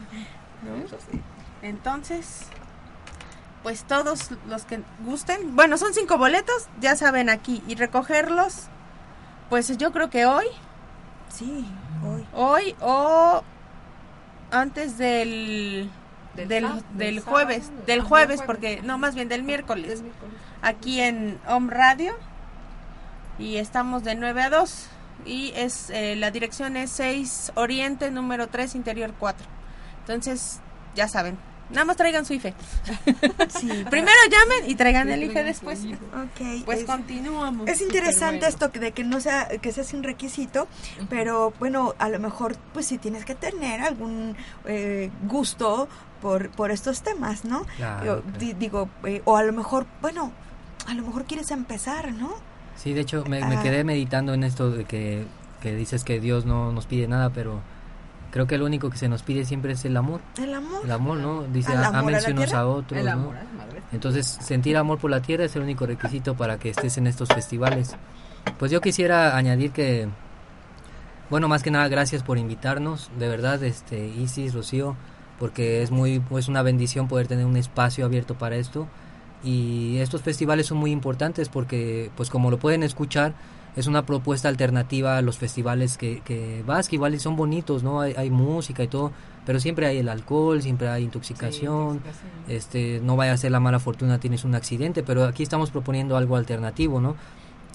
¿no? 0.63 0.77
Eso 0.83 0.97
sí. 1.11 1.21
Entonces, 1.61 2.45
pues 3.63 3.85
todos 3.85 4.31
los 4.49 4.65
que 4.65 4.81
gusten, 5.05 5.55
bueno, 5.57 5.77
son 5.77 5.93
cinco 5.93 6.17
boletos, 6.17 6.69
ya 6.81 6.97
saben 6.97 7.29
aquí, 7.29 7.63
y 7.69 7.75
recogerlos, 7.75 8.69
pues 9.51 9.77
yo 9.77 9.93
creo 9.93 10.09
que 10.09 10.25
hoy, 10.25 10.47
Sí, 11.29 11.65
hoy. 12.05 12.27
hoy 12.35 12.77
o 12.81 13.43
antes 14.51 14.97
del 14.99 15.91
Del 16.35 16.49
del, 16.49 16.63
sábado, 16.65 16.83
del 16.95 17.21
jueves, 17.21 17.65
sábado, 17.67 17.83
del 17.87 18.01
jueves, 18.03 18.43
porque 18.43 18.81
no, 18.83 18.99
más 18.99 19.15
bien 19.15 19.29
del 19.29 19.43
miércoles, 19.43 19.91
Es 19.91 20.03
miércoles. 20.03 20.35
aquí 20.63 21.01
en 21.01 21.39
Home 21.47 21.73
Radio, 21.73 22.15
y 23.39 23.57
estamos 23.57 24.05
de 24.05 24.15
9 24.15 24.43
a 24.43 24.51
2, 24.51 24.89
y 25.27 25.53
es 25.55 25.91
eh, 25.91 26.17
la 26.17 26.31
dirección 26.31 26.77
es 26.77 26.91
6 26.93 27.53
Oriente, 27.57 28.11
número 28.11 28.49
3, 28.49 28.75
Interior 28.75 29.13
4. 29.19 29.47
Entonces, 30.01 30.61
ya 30.95 31.09
saben, 31.09 31.39
nada 31.71 31.85
más 31.85 31.97
traigan 31.97 32.25
su 32.25 32.35
IFE. 32.35 32.55
Sí, 33.49 33.69
Primero 33.91 34.17
llamen 34.31 34.71
y 34.71 34.75
traigan 34.75 35.07
Sí, 35.09 35.13
el 35.15 35.23
IFE 35.25 35.45
después. 35.45 35.85
IFE. 35.85 35.95
Ok. 35.95 36.65
Pues 36.65 36.81
es- 36.81 36.85
continuamos. 36.85 37.69
Es 37.69 37.81
interesante 37.81 38.37
bueno. 38.39 38.49
esto 38.49 38.71
que- 38.73 38.79
de 38.81 38.93
que 38.93 39.05
no 39.05 39.21
sea 39.21 39.49
que 39.49 39.73
sea 39.73 39.85
sin 39.85 40.03
requisito, 40.03 40.69
pero 41.09 41.53
bueno, 41.59 41.95
a 41.99 42.09
lo 42.09 42.19
mejor 42.19 42.57
pues 42.73 42.87
sí 42.87 42.99
tienes 42.99 43.25
que 43.25 43.35
tener 43.35 43.81
algún 43.81 44.37
eh, 44.67 45.11
gusto 45.27 45.89
por 46.21 46.51
por 46.51 46.71
estos 46.71 47.03
temas, 47.03 47.45
¿no? 47.45 47.65
Claro, 47.77 48.05
Yo 48.05 48.23
claro. 48.23 48.39
di- 48.39 48.53
digo, 48.55 48.89
eh, 49.05 49.23
o 49.25 49.37
a 49.37 49.43
lo 49.43 49.53
mejor, 49.53 49.87
bueno, 50.03 50.33
a 50.87 50.95
lo 50.95 51.03
mejor 51.03 51.25
quieres 51.25 51.51
empezar, 51.51 52.13
¿no? 52.13 52.35
Sí, 52.77 52.93
de 52.93 53.01
hecho 53.01 53.25
me, 53.27 53.45
me 53.45 53.57
Ah. 53.57 53.63
quedé 53.63 53.85
meditando 53.85 54.35
en 54.35 54.45
esto 54.45 54.71
de 54.71 54.85
que, 54.85 55.25
que 55.61 55.75
dices 55.75 56.05
que 56.05 56.21
Dios 56.21 56.45
no 56.45 56.73
nos 56.73 56.87
pide 56.87 57.09
nada, 57.09 57.31
pero 57.31 57.61
creo 58.31 58.47
que 58.47 58.59
lo 58.59 58.67
único 58.67 58.91
que 58.91 58.99
se 58.99 59.09
nos 59.09 59.23
pide 59.23 59.45
siempre 59.45 59.73
es 59.73 59.85
el 59.85 59.97
amor. 59.97 60.21
El 60.37 60.55
amor. 60.55 60.81
El 60.85 60.91
amor, 60.91 61.19
¿no? 61.19 61.45
Dice, 61.45 61.73
¿Al 61.73 61.79
amor 61.79 61.89
a 61.89 61.93
la 61.93 61.99
ámense 61.99 62.33
unos 62.33 62.53
a 62.53 62.67
otros, 62.67 63.01
El 63.01 63.07
¿no? 63.07 63.13
amor, 63.13 63.35
madre. 63.57 63.83
Entonces, 63.93 64.27
sentir 64.27 64.77
amor 64.77 64.99
por 64.99 65.11
la 65.11 65.23
tierra 65.23 65.45
es 65.45 65.57
el 65.57 65.63
único 65.63 65.87
requisito 65.87 66.35
para 66.35 66.59
que 66.59 66.71
estés 66.71 66.99
en 66.99 67.07
estos 67.07 67.29
festivales. 67.29 67.97
Pues 68.59 68.71
yo 68.71 68.81
quisiera 68.81 69.37
añadir 69.37 69.73
que, 69.73 70.09
bueno, 71.31 71.49
más 71.49 71.63
que 71.63 71.71
nada, 71.71 71.89
gracias 71.89 72.23
por 72.23 72.39
invitarnos, 72.39 73.11
de 73.19 73.29
verdad, 73.29 73.63
este, 73.63 74.07
Isis, 74.07 74.55
Rocío, 74.55 74.97
porque 75.39 75.83
es 75.83 75.91
muy, 75.91 76.21
pues 76.21 76.49
una 76.49 76.63
bendición 76.63 77.09
poder 77.09 77.29
tener 77.29 77.47
un 77.47 77.57
espacio 77.57 78.05
abierto 78.05 78.35
para 78.35 78.57
esto. 78.57 78.87
Y 79.45 79.99
estos 79.99 80.23
festivales 80.23 80.67
son 80.67 80.79
muy 80.79 80.91
importantes 80.91 81.49
porque, 81.49 82.11
pues 82.17 82.29
como 82.29 82.51
lo 82.51 82.59
pueden 82.59 82.83
escuchar, 82.83 83.35
es 83.79 83.87
una 83.87 84.05
propuesta 84.07 84.49
alternativa 84.49 85.17
a 85.19 85.23
los 85.23 85.39
festivales 85.39 85.97
que, 85.99 86.21
que 86.23 86.63
vas, 86.67 86.89
que 86.89 86.97
igual 86.97 87.19
son 87.21 87.37
bonitos, 87.37 87.83
¿no? 87.83 88.01
Hay, 88.01 88.15
hay 88.17 88.31
música 88.31 88.83
y 88.83 88.89
todo, 88.89 89.13
pero 89.47 89.61
siempre 89.61 89.87
hay 89.87 89.99
el 89.99 90.09
alcohol, 90.09 90.61
siempre 90.63 90.89
hay 90.89 91.05
intoxicación, 91.05 92.01
este 92.49 93.01
no 93.03 93.17
vaya 93.17 93.33
a 93.33 93.37
ser 93.37 93.53
la 93.53 93.61
mala 93.61 93.79
fortuna 93.79 94.19
tienes 94.21 94.45
un 94.45 94.55
accidente 94.55 95.03
pero 95.03 95.25
aquí 95.25 95.43
estamos 95.43 95.71
proponiendo 95.71 96.17
algo 96.17 96.35
alternativo 96.37 96.99
no 97.01 97.15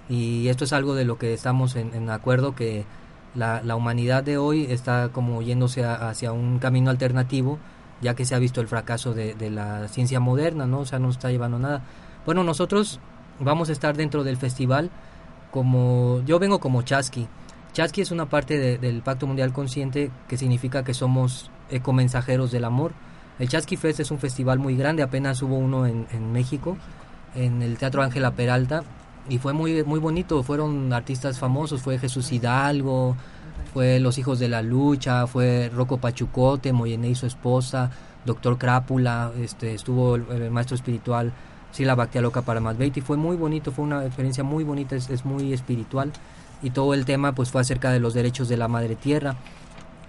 y 0.09 0.47
esto 0.47 0.65
es 0.65 0.73
algo 0.73 0.95
de 0.95 1.05
lo 1.05 1.17
que 1.17 1.33
estamos 1.33 1.75
en, 1.75 1.93
en 1.93 2.09
acuerdo 2.09 2.55
que 2.55 2.85
la, 3.35 3.61
la 3.63 3.75
humanidad 3.75 4.23
de 4.23 4.37
hoy 4.37 4.65
está 4.69 5.09
como 5.11 5.41
yéndose 5.41 5.85
a- 5.85 6.09
hacia 6.09 6.31
un 6.31 6.59
camino 6.59 6.89
alternativo 6.89 7.57
ya 8.01 8.15
que 8.15 8.25
se 8.25 8.35
ha 8.35 8.39
visto 8.39 8.61
el 8.61 8.67
fracaso 8.67 9.13
de, 9.13 9.33
de 9.35 9.49
la 9.49 9.87
ciencia 9.87 10.19
moderna 10.19 10.65
no 10.65 10.79
o 10.79 10.85
sea 10.85 10.99
no 10.99 11.09
está 11.09 11.31
llevando 11.31 11.57
nada. 11.59 11.81
Bueno 12.25 12.43
nosotros 12.43 12.99
vamos 13.39 13.69
a 13.69 13.71
estar 13.71 13.95
dentro 13.95 14.23
del 14.23 14.37
festival 14.37 14.89
como 15.53 16.21
yo 16.25 16.39
vengo 16.39 16.59
como 16.59 16.81
Chasqui 16.81 17.27
Chasqui 17.73 18.01
es 18.01 18.09
una 18.11 18.25
parte 18.27 18.57
de- 18.57 18.77
del 18.79 19.01
Pacto 19.03 19.27
Mundial 19.27 19.53
Consciente 19.53 20.09
que 20.27 20.35
significa 20.37 20.83
que 20.83 20.93
somos 20.95 21.49
ecomensajeros 21.69 22.51
del 22.51 22.65
amor. 22.65 22.91
El 23.39 23.49
Chasqui 23.49 23.77
Fest 23.77 23.99
es 23.99 24.11
un 24.11 24.19
festival 24.19 24.59
muy 24.59 24.75
grande, 24.75 25.01
apenas 25.01 25.41
hubo 25.41 25.57
uno 25.57 25.87
en, 25.87 26.31
México, 26.31 26.77
en 27.35 27.63
el 27.63 27.77
Teatro 27.77 28.03
Ángela 28.03 28.31
Peralta, 28.31 28.83
y 29.27 29.39
fue 29.39 29.53
muy, 29.53 29.83
muy 29.83 29.99
bonito. 29.99 30.43
Fueron 30.43 30.93
artistas 30.93 31.39
famosos, 31.39 31.81
fue 31.81 31.97
Jesús 31.97 32.31
Hidalgo, 32.31 33.15
fue 33.73 33.99
Los 33.99 34.19
Hijos 34.19 34.37
de 34.37 34.49
la 34.49 34.61
Lucha, 34.61 35.25
fue 35.25 35.71
Rocco 35.73 35.97
Pachucote, 35.97 36.73
Moyené 36.73 37.09
y 37.09 37.15
su 37.15 37.25
esposa, 37.25 37.89
Doctor 38.23 38.59
Crápula, 38.59 39.31
este, 39.39 39.73
estuvo 39.73 40.15
el 40.15 40.51
maestro 40.51 40.75
espiritual 40.75 41.33
Sila 41.73 41.95
Bhaktia 41.95 42.21
Loca 42.21 42.43
para 42.43 42.61
Madveiti. 42.61 43.01
Fue 43.01 43.17
muy 43.17 43.35
bonito, 43.35 43.73
fue 43.73 43.83
una 43.83 44.05
experiencia 44.05 44.45
muy 44.45 44.63
bonita, 44.63 44.95
es, 44.95 45.25
muy 45.25 45.51
espiritual 45.51 46.13
y 46.61 46.69
todo 46.69 46.93
el 46.93 47.03
tema 47.03 47.33
pues 47.33 47.51
fue 47.51 47.59
acerca 47.59 47.91
de 47.91 47.99
los 47.99 48.13
derechos 48.13 48.47
de 48.47 48.55
la 48.55 48.69
madre 48.69 48.95
tierra. 48.95 49.35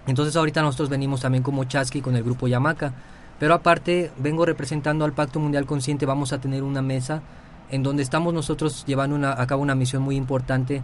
Entonces 0.06 0.36
ahorita 0.36 0.62
nosotros 0.62 0.90
venimos 0.90 1.22
también 1.22 1.42
como 1.42 1.64
Chasqui 1.64 2.00
con 2.02 2.14
el 2.14 2.22
grupo 2.22 2.46
Yamaca, 2.46 2.92
pero 3.40 3.54
aparte 3.54 4.12
vengo 4.18 4.44
representando 4.44 5.04
al 5.04 5.14
Pacto 5.14 5.40
Mundial 5.40 5.66
Consciente, 5.66 6.06
vamos 6.06 6.32
a 6.32 6.38
tener 6.40 6.62
una 6.62 6.82
mesa 6.82 7.22
en 7.70 7.82
donde 7.82 8.02
estamos 8.02 8.34
nosotros 8.34 8.84
llevando 8.86 9.16
una- 9.16 9.32
a 9.32 9.46
cabo 9.46 9.62
una 9.62 9.74
misión 9.74 10.02
muy 10.02 10.16
importante 10.16 10.82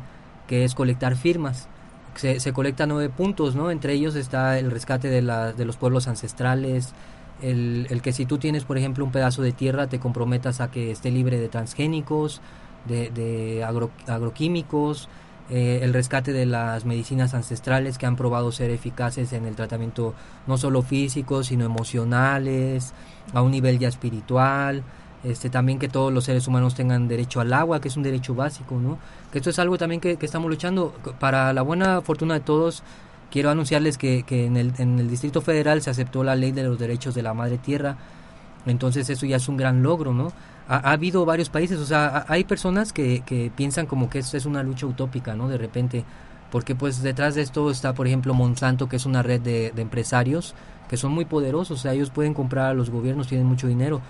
que 0.49 0.65
es 0.65 0.75
colectar 0.75 1.15
firmas. 1.15 1.69
Se, 2.17 2.41
se 2.41 2.53
colectan 2.53 2.89
nueve 2.89 3.09
puntos, 3.09 3.55
¿no? 3.55 3.71
Entre 3.71 3.93
ellos 3.93 4.17
está 4.17 4.59
el 4.59 4.71
rescate 4.71 5.09
de, 5.09 5.23
la- 5.23 5.53
de 5.53 5.65
los 5.65 5.77
pueblos 5.77 6.09
ancestrales, 6.09 6.93
el, 7.43 8.01
que 8.03 8.13
si 8.13 8.27
tú 8.27 8.39
tienes, 8.39 8.65
por 8.65 8.79
ejemplo, 8.79 9.05
un 9.05 9.13
pedazo 9.13 9.43
de 9.43 9.53
tierra, 9.53 9.89
te 9.89 9.99
comprometas 9.99 10.61
a 10.61 10.71
que 10.71 10.91
esté 10.91 11.11
libre 11.11 11.39
de 11.39 11.49
transgénicos, 11.49 12.41
de, 12.87 13.65
agro- 13.67 13.91
agroquímicos, 14.07 15.09
eh, 15.51 15.81
el 15.83 15.93
rescate 15.93 16.33
de 16.33 16.47
las 16.47 16.85
medicinas 16.85 17.35
ancestrales 17.35 17.99
que 17.99 18.07
han 18.07 18.17
probado 18.17 18.53
ser 18.53 18.71
eficaces 18.71 19.33
en 19.33 19.47
el 19.47 19.57
tratamiento 19.57 20.15
no 20.47 20.57
solo 20.57 20.83
físico, 20.83 21.43
sino 21.43 21.65
emocionales, 21.65 22.93
a 23.35 23.43
un 23.43 23.51
nivel 23.51 23.79
ya 23.79 23.89
espiritual, 23.89 24.83
este 25.25 25.51
también 25.51 25.79
que 25.79 25.89
todos 25.89 26.13
los 26.13 26.25
seres 26.25 26.49
humanos 26.49 26.75
tengan 26.75 27.09
derecho 27.09 27.41
al 27.41 27.53
agua, 27.53 27.81
que 27.81 27.89
es 27.89 27.97
un 27.97 28.03
derecho 28.03 28.35
básico, 28.35 28.77
¿no? 28.77 28.99
Que 29.31 29.39
esto 29.39 29.51
es 29.51 29.59
algo 29.59 29.77
también 29.77 30.01
que 30.01 30.17
estamos 30.21 30.49
luchando. 30.49 30.95
Para 31.19 31.53
la 31.53 31.63
buena 31.63 32.01
fortuna 32.01 32.35
de 32.35 32.41
todos, 32.41 32.83
quiero 33.31 33.51
anunciarles 33.51 33.99
que, 33.99 34.23
que 34.25 34.47
en, 34.47 34.57
el, 34.57 34.73
en 34.79 34.99
el 34.99 35.09
Distrito 35.09 35.41
Federal 35.41 35.83
se 35.83 35.91
aceptó 35.91 36.25
la 36.25 36.35
ley 36.37 36.53
de 36.53 36.65
los 36.65 36.79
derechos 36.79 37.15
de 37.15 37.23
la 37.23 37.35
madre 37.35 37.59
tierra, 37.59 37.97
entonces 38.67 39.09
eso 39.09 39.27
ya 39.27 39.37
es 39.37 39.49
un 39.49 39.57
gran 39.57 39.83
logro, 39.83 40.13
¿no? 40.13 40.33
Ha, 40.69 40.77
ha 40.77 40.93
habido 40.93 41.25
varios 41.25 41.49
países, 41.49 41.79
o 41.79 41.87
sea, 41.87 42.07
ha- 42.09 42.25
hay 42.29 42.45
personas 42.45 42.93
que, 42.93 43.23
que 43.25 43.51
piensan 43.55 43.87
como 43.87 44.11
que 44.11 44.19
esto 44.19 44.37
es 44.37 44.47
una 44.47 44.63
lucha 44.63 44.87
utópica, 44.87 45.35
¿no? 45.35 45.49
De 45.49 45.59
repente, 45.59 46.05
porque 46.51 46.75
pues 46.75 47.03
detrás 47.03 47.35
de 47.35 47.43
esto 47.43 47.71
está, 47.71 47.95
por 47.95 48.07
ejemplo, 48.07 48.35
Monsanto, 48.35 48.89
que 48.89 48.97
es 48.97 49.07
una 49.07 49.23
red 49.23 49.41
de, 49.41 49.73
empresarios 49.77 50.55
que 50.89 50.97
son 50.97 51.13
muy 51.13 51.25
poderosos, 51.25 51.79
o 51.79 51.83
sea, 51.83 51.93
ellos 51.93 52.11
pueden 52.11 52.35
comprar 52.35 52.67
a 52.67 52.75
los 52.75 52.91
gobiernos, 52.91 53.29
tienen 53.29 53.47
mucho 53.47 53.69
dinero. 53.69 54.01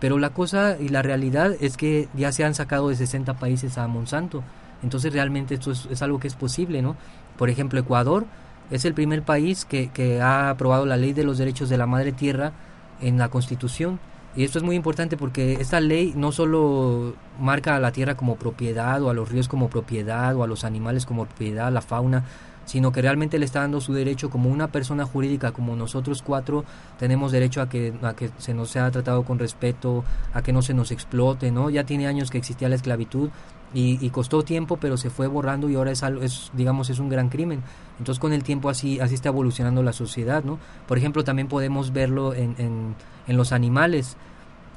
Pero 0.00 0.18
la 0.18 0.30
cosa 0.30 0.76
y 0.78 0.88
la 0.88 1.00
realidad 1.00 1.54
es 1.60 1.76
que 1.76 2.08
ya 2.14 2.32
se 2.32 2.44
han 2.44 2.54
sacado 2.54 2.88
de 2.88 2.96
60 2.96 3.34
países 3.34 3.78
a 3.78 3.86
Monsanto. 3.86 4.42
Entonces 4.82 5.12
realmente 5.12 5.54
esto 5.54 5.70
es, 5.70 5.86
es 5.90 6.02
algo 6.02 6.18
que 6.18 6.26
es 6.28 6.34
posible, 6.34 6.82
¿no? 6.82 6.96
Por 7.38 7.48
ejemplo, 7.48 7.78
Ecuador 7.78 8.26
es 8.70 8.84
el 8.84 8.94
primer 8.94 9.22
país 9.22 9.64
que, 9.64 9.88
que 9.88 10.20
ha 10.20 10.50
aprobado 10.50 10.86
la 10.86 10.96
ley 10.96 11.12
de 11.12 11.24
los 11.24 11.38
derechos 11.38 11.68
de 11.68 11.78
la 11.78 11.86
madre 11.86 12.12
tierra 12.12 12.52
en 13.00 13.18
la 13.18 13.28
constitución. 13.28 13.98
Y 14.34 14.44
esto 14.44 14.58
es 14.58 14.64
muy 14.64 14.76
importante 14.76 15.16
porque 15.16 15.54
esta 15.54 15.80
ley 15.80 16.12
no 16.14 16.30
solo 16.30 17.14
marca 17.40 17.76
a 17.76 17.80
la 17.80 17.92
tierra 17.92 18.16
como 18.16 18.36
propiedad 18.36 19.02
o 19.02 19.08
a 19.08 19.14
los 19.14 19.30
ríos 19.30 19.48
como 19.48 19.70
propiedad 19.70 20.36
o 20.36 20.42
a 20.42 20.46
los 20.46 20.64
animales 20.64 21.06
como 21.06 21.24
propiedad, 21.24 21.72
la 21.72 21.80
fauna, 21.80 22.24
sino 22.66 22.92
que 22.92 23.00
realmente 23.00 23.38
le 23.38 23.46
está 23.46 23.60
dando 23.60 23.80
su 23.80 23.94
derecho 23.94 24.28
como 24.28 24.50
una 24.50 24.68
persona 24.68 25.06
jurídica, 25.06 25.52
como 25.52 25.74
nosotros 25.76 26.22
cuatro 26.22 26.64
tenemos 26.98 27.32
derecho 27.32 27.62
a 27.62 27.68
que, 27.68 27.94
a 28.02 28.14
que 28.14 28.30
se 28.38 28.52
nos 28.52 28.70
sea 28.70 28.90
tratado 28.90 29.22
con 29.22 29.38
respeto, 29.38 30.04
a 30.34 30.42
que 30.42 30.52
no 30.52 30.60
se 30.60 30.74
nos 30.74 30.90
explote, 30.90 31.50
¿no? 31.50 31.70
Ya 31.70 31.84
tiene 31.84 32.06
años 32.06 32.30
que 32.30 32.38
existía 32.38 32.68
la 32.68 32.74
esclavitud 32.74 33.30
y, 33.72 34.04
y 34.04 34.10
costó 34.10 34.42
tiempo, 34.42 34.76
pero 34.76 34.96
se 34.96 35.10
fue 35.10 35.28
borrando 35.28 35.70
y 35.70 35.76
ahora 35.76 35.92
es, 35.92 36.02
algo, 36.02 36.22
es, 36.22 36.50
digamos, 36.54 36.90
es 36.90 36.98
un 36.98 37.08
gran 37.08 37.28
crimen. 37.28 37.62
Entonces 37.98 38.20
con 38.20 38.32
el 38.32 38.42
tiempo 38.42 38.68
así, 38.68 39.00
así 39.00 39.14
está 39.14 39.28
evolucionando 39.28 39.82
la 39.82 39.92
sociedad, 39.92 40.42
¿no? 40.44 40.58
Por 40.86 40.98
ejemplo, 40.98 41.24
también 41.24 41.48
podemos 41.48 41.92
verlo 41.92 42.34
en, 42.34 42.56
en, 42.58 42.94
en 43.28 43.36
los 43.36 43.52
animales. 43.52 44.16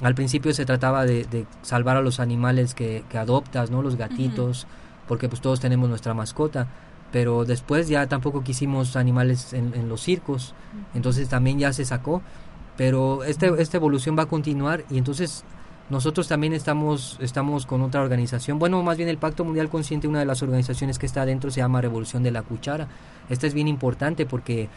Al 0.00 0.14
principio 0.14 0.54
se 0.54 0.64
trataba 0.64 1.04
de, 1.04 1.24
de 1.24 1.44
salvar 1.62 1.96
a 1.96 2.02
los 2.02 2.20
animales 2.20 2.74
que, 2.74 3.04
que, 3.10 3.18
adoptas, 3.18 3.70
¿no? 3.70 3.82
Los 3.82 3.96
gatitos, 3.96 4.66
porque 5.08 5.28
pues 5.28 5.40
todos 5.42 5.60
tenemos 5.60 5.88
nuestra 5.88 6.14
mascota 6.14 6.68
pero 7.12 7.44
después 7.44 7.88
ya 7.88 8.06
tampoco 8.06 8.42
quisimos 8.42 8.96
animales 8.96 9.52
en, 9.52 9.74
en, 9.74 9.88
los 9.88 10.02
circos, 10.02 10.54
entonces 10.94 11.28
también 11.28 11.58
ya 11.58 11.72
se 11.72 11.84
sacó, 11.84 12.22
pero 12.76 13.24
este, 13.24 13.50
esta 13.60 13.76
evolución 13.76 14.16
va 14.16 14.24
a 14.24 14.26
continuar 14.26 14.84
y 14.90 14.98
entonces 14.98 15.44
nosotros 15.90 16.28
también 16.28 16.52
estamos, 16.52 17.18
estamos 17.20 17.66
con 17.66 17.82
otra 17.82 18.00
organización, 18.00 18.58
bueno, 18.58 18.82
más 18.82 18.96
bien 18.96 19.08
el 19.08 19.18
Pacto 19.18 19.44
Mundial 19.44 19.68
Consciente, 19.68 20.06
una 20.06 20.20
de 20.20 20.24
las 20.24 20.42
organizaciones 20.42 20.98
que 20.98 21.06
está 21.06 21.22
adentro 21.22 21.50
se 21.50 21.60
llama 21.60 21.80
Revolución 21.80 22.22
de 22.22 22.30
la 22.30 22.42
Cuchara, 22.42 22.86
esta 23.28 23.46
es 23.46 23.54
bien 23.54 23.66
importante 23.66 24.24
porque 24.24 24.68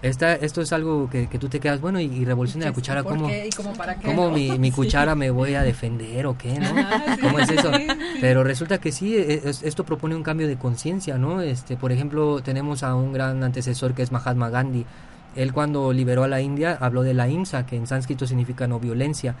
esta, 0.00 0.34
esto 0.34 0.60
es 0.60 0.72
algo 0.72 1.10
que, 1.10 1.28
que, 1.28 1.38
tú 1.38 1.48
te 1.48 1.58
quedas, 1.58 1.80
bueno, 1.80 1.98
y, 2.00 2.04
y 2.04 2.24
revolución 2.24 2.60
de 2.60 2.66
la 2.66 2.72
cuchara, 2.72 3.02
¿cómo, 3.02 3.28
cómo, 3.56 3.72
para 3.72 3.96
qué, 3.96 4.06
¿cómo 4.06 4.28
no? 4.28 4.30
mi, 4.30 4.50
mi, 4.58 4.70
cuchara 4.70 5.12
sí. 5.14 5.18
me 5.18 5.30
voy 5.30 5.54
a 5.54 5.62
defender 5.62 6.26
o 6.26 6.38
qué, 6.38 6.58
no? 6.60 6.68
Ah, 6.76 7.16
sí, 7.16 7.20
¿Cómo 7.20 7.38
es 7.40 7.50
eso? 7.50 7.72
sí, 7.74 7.86
Pero 8.20 8.44
resulta 8.44 8.78
que 8.78 8.92
sí, 8.92 9.16
es, 9.16 9.62
esto 9.62 9.84
propone 9.84 10.14
un 10.14 10.22
cambio 10.22 10.46
de 10.46 10.56
conciencia, 10.56 11.18
¿no? 11.18 11.40
Este, 11.40 11.76
por 11.76 11.90
ejemplo, 11.90 12.40
tenemos 12.42 12.84
a 12.84 12.94
un 12.94 13.12
gran 13.12 13.42
antecesor 13.42 13.94
que 13.94 14.02
es 14.02 14.12
Mahatma 14.12 14.50
Gandhi. 14.50 14.86
Él 15.34 15.52
cuando 15.52 15.92
liberó 15.92 16.24
a 16.24 16.28
la 16.28 16.40
India 16.40 16.78
habló 16.80 17.02
de 17.02 17.14
la 17.14 17.28
IMSA, 17.28 17.66
que 17.66 17.76
en 17.76 17.86
sánscrito 17.86 18.26
significa 18.26 18.68
no 18.68 18.78
violencia. 18.78 19.34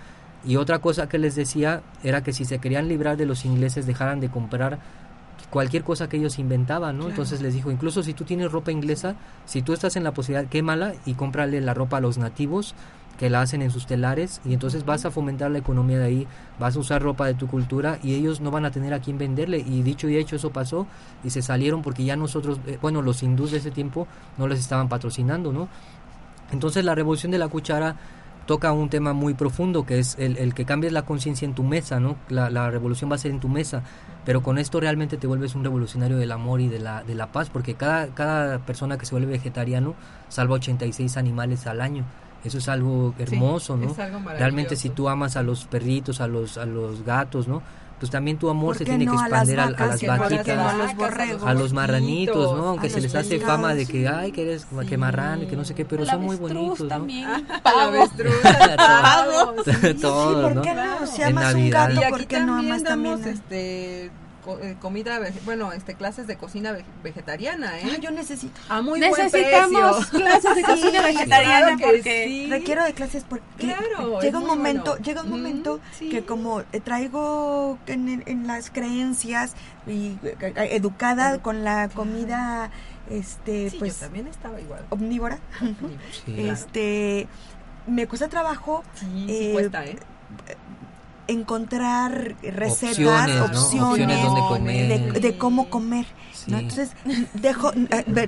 Y 0.44 0.56
otra 0.56 0.80
cosa 0.80 1.08
que 1.08 1.18
les 1.18 1.34
decía 1.34 1.82
era 2.02 2.22
que 2.22 2.32
si 2.32 2.44
se 2.44 2.58
querían 2.58 2.88
librar 2.88 3.16
de 3.16 3.26
los 3.26 3.44
ingleses 3.44 3.86
dejaran 3.86 4.20
de 4.20 4.28
comprar 4.28 4.78
cualquier 5.50 5.84
cosa 5.84 6.08
que 6.08 6.16
ellos 6.16 6.38
inventaban, 6.38 6.96
¿no? 6.96 7.04
Claro. 7.04 7.10
Entonces 7.10 7.40
les 7.40 7.54
dijo, 7.54 7.70
incluso 7.70 8.02
si 8.02 8.14
tú 8.14 8.24
tienes 8.24 8.52
ropa 8.52 8.70
inglesa, 8.70 9.16
si 9.46 9.62
tú 9.62 9.72
estás 9.72 9.96
en 9.96 10.04
la 10.04 10.12
posibilidad, 10.12 10.48
quémala 10.48 10.94
y 11.06 11.14
cómprale 11.14 11.60
la 11.60 11.74
ropa 11.74 11.98
a 11.98 12.00
los 12.00 12.18
nativos 12.18 12.74
que 13.18 13.28
la 13.28 13.42
hacen 13.42 13.62
en 13.62 13.70
sus 13.70 13.86
telares 13.86 14.40
y 14.44 14.54
entonces 14.54 14.84
vas 14.84 15.04
a 15.04 15.10
fomentar 15.10 15.50
la 15.50 15.58
economía 15.58 15.98
de 15.98 16.04
ahí, 16.04 16.26
vas 16.58 16.76
a 16.76 16.78
usar 16.78 17.02
ropa 17.02 17.26
de 17.26 17.34
tu 17.34 17.48
cultura 17.48 17.98
y 18.02 18.14
ellos 18.14 18.40
no 18.40 18.50
van 18.50 18.64
a 18.64 18.70
tener 18.70 18.94
a 18.94 19.00
quién 19.00 19.18
venderle 19.18 19.58
y 19.58 19.82
dicho 19.82 20.08
y 20.08 20.16
hecho 20.16 20.36
eso 20.36 20.50
pasó 20.50 20.86
y 21.24 21.30
se 21.30 21.42
salieron 21.42 21.82
porque 21.82 22.04
ya 22.04 22.16
nosotros, 22.16 22.60
eh, 22.66 22.78
bueno, 22.80 23.02
los 23.02 23.22
hindús 23.22 23.50
de 23.50 23.58
ese 23.58 23.72
tiempo 23.72 24.06
no 24.38 24.46
les 24.46 24.60
estaban 24.60 24.88
patrocinando, 24.88 25.52
¿no? 25.52 25.68
Entonces 26.52 26.84
la 26.84 26.94
revolución 26.94 27.32
de 27.32 27.38
la 27.38 27.48
cuchara 27.48 27.96
toca 28.48 28.72
un 28.72 28.88
tema 28.88 29.12
muy 29.12 29.34
profundo 29.34 29.84
que 29.84 29.98
es 29.98 30.16
el, 30.18 30.38
el 30.38 30.54
que 30.54 30.64
cambies 30.64 30.94
la 30.94 31.02
conciencia 31.02 31.44
en 31.44 31.52
tu 31.52 31.64
mesa, 31.64 32.00
¿no? 32.00 32.16
La, 32.30 32.48
la, 32.48 32.70
revolución 32.70 33.10
va 33.10 33.16
a 33.16 33.18
ser 33.18 33.30
en 33.30 33.40
tu 33.40 33.48
mesa, 33.50 33.82
pero 34.24 34.42
con 34.42 34.56
esto 34.56 34.80
realmente 34.80 35.18
te 35.18 35.26
vuelves 35.26 35.54
un 35.54 35.64
revolucionario 35.64 36.16
del 36.16 36.32
amor 36.32 36.62
y 36.62 36.68
de 36.68 36.78
la, 36.78 37.04
de 37.04 37.14
la 37.14 37.26
paz, 37.30 37.50
porque 37.50 37.74
cada, 37.74 38.06
cada 38.14 38.60
persona 38.60 38.96
que 38.96 39.04
se 39.04 39.14
vuelve 39.14 39.32
vegetariano 39.32 39.94
salva 40.30 40.54
86 40.54 41.18
animales 41.18 41.66
al 41.66 41.82
año. 41.82 42.06
Eso 42.42 42.56
es 42.56 42.70
algo 42.70 43.14
hermoso, 43.18 43.76
sí, 43.76 43.84
¿no? 43.84 43.92
Es 43.92 43.98
algo 43.98 44.20
realmente 44.26 44.76
si 44.76 44.88
tú 44.88 45.10
amas 45.10 45.36
a 45.36 45.42
los 45.42 45.66
perritos, 45.66 46.22
a 46.22 46.26
los, 46.26 46.56
a 46.56 46.64
los 46.64 47.04
gatos, 47.04 47.48
¿no? 47.48 47.62
Pues 47.98 48.10
también 48.10 48.38
tu 48.38 48.48
amor 48.48 48.76
se 48.76 48.84
tiene 48.84 49.04
no 49.04 49.12
que 49.12 49.18
expandir 49.18 49.58
a 49.60 49.70
las, 49.70 49.72
vacas, 49.72 50.02
a, 50.02 50.06
las 50.06 50.18
vaquitas, 50.18 50.48
a 50.48 50.76
los, 50.76 50.96
borregos, 50.96 51.42
a 51.42 51.54
los 51.54 51.72
marranitos, 51.72 52.56
¿no? 52.56 52.68
Aunque 52.68 52.90
se 52.90 53.00
les 53.00 53.14
hace 53.14 53.40
fama 53.40 53.74
de 53.74 53.86
que, 53.86 54.06
ay, 54.08 54.32
que 54.32 54.42
eres 54.42 54.66
sí. 54.70 54.86
que 54.86 54.96
marrano, 54.96 55.46
que 55.48 55.56
no 55.56 55.64
sé 55.64 55.74
qué, 55.74 55.84
pero 55.84 56.06
son 56.06 56.22
muy 56.22 56.36
bonitos, 56.36 56.80
¿no? 56.80 56.88
También. 56.88 57.28
Pavos, 57.62 58.10
pavos, 58.76 59.64
todos, 60.00 60.36
sí, 60.36 60.42
¿por 60.42 60.54
¿no? 60.54 60.62
qué 60.62 60.74
no? 60.74 61.06
Si 61.06 61.22
en 61.22 61.28
amas 61.28 61.54
Navidad. 61.54 61.88
un 61.90 61.94
gato, 61.94 62.06
y 62.06 62.10
¿por 62.10 62.20
aquí 62.20 62.26
qué 62.26 62.40
no 62.40 62.56
amas 62.56 62.82
también? 62.82 63.24
este 63.24 64.10
comida, 64.80 65.20
bueno, 65.44 65.72
este 65.72 65.94
clases 65.94 66.26
de 66.26 66.36
cocina 66.36 66.76
vegetariana, 67.02 67.78
¿eh? 67.78 67.84
Ah, 67.92 67.98
yo 68.00 68.10
necesito. 68.10 68.58
A 68.68 68.80
muy 68.82 69.00
Necesitamos 69.00 70.10
buen 70.10 70.22
clases 70.22 70.56
de 70.56 70.62
cocina 70.62 71.00
sí, 71.00 71.06
vegetariana 71.06 71.76
claro 71.76 71.92
porque 71.92 72.24
sí. 72.26 72.46
requiero 72.50 72.84
de 72.84 72.92
clases 72.94 73.24
porque 73.28 73.44
claro, 73.58 74.20
llega 74.20 74.38
un 74.38 74.46
momento, 74.46 74.92
bueno. 74.92 75.04
llega 75.04 75.22
un 75.22 75.30
momento 75.30 75.76
mm, 75.78 75.94
sí. 75.98 76.08
que 76.08 76.24
como 76.24 76.62
traigo 76.84 77.78
en, 77.86 78.22
en, 78.26 78.46
las 78.46 78.70
creencias 78.70 79.54
y 79.86 80.16
educada 80.56 81.34
sí. 81.34 81.40
con 81.40 81.64
la 81.64 81.88
comida 81.88 82.70
este 83.10 83.70
sí, 83.70 83.76
pues 83.78 83.94
yo 83.94 84.06
también 84.06 84.26
estaba 84.26 84.60
igual. 84.60 84.84
omnívora. 84.90 85.38
este 86.26 87.26
me 87.86 88.06
cuesta 88.06 88.28
trabajo 88.28 88.82
eh, 89.28 89.50
cuesta, 89.52 89.84
¿eh? 89.86 89.96
Encontrar 91.28 92.34
recetas, 92.42 92.98
opciones, 92.98 93.36
¿no? 93.76 93.90
opciones 93.90 94.18
de, 94.64 95.12
de, 95.12 95.20
de, 95.20 95.38
cómo 95.38 95.70
comer. 95.70 96.06
Sí. 96.32 96.50
¿no? 96.50 96.58
Entonces, 96.58 96.90
dejo, 97.34 97.72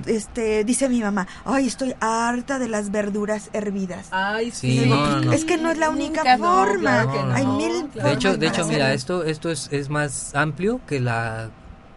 este, 0.05 0.63
dice 0.63 0.87
mi 0.87 1.01
mamá, 1.01 1.27
ay, 1.43 1.67
estoy 1.67 1.93
harta 1.99 2.59
de 2.59 2.69
las 2.69 2.91
verduras 2.91 3.49
hervidas. 3.53 4.07
Ay, 4.11 4.51
sí. 4.51 4.79
sí 4.79 4.89
no, 4.89 5.21
no, 5.21 5.33
es 5.33 5.45
que 5.45 5.57
no 5.57 5.71
es 5.71 5.77
la 5.77 5.89
única 5.89 6.37
forma. 6.37 7.03
Claro 7.03 7.33
Hay 7.33 7.45
mil 7.45 7.91
De 7.91 8.13
hecho, 8.13 8.37
de 8.37 8.47
hecho, 8.47 8.65
mira, 8.65 8.93
esto, 8.93 9.23
esto 9.23 9.49
es, 9.49 9.67
es 9.71 9.89
más 9.89 10.35
amplio 10.35 10.79
que 10.87 10.99
la 10.99 11.49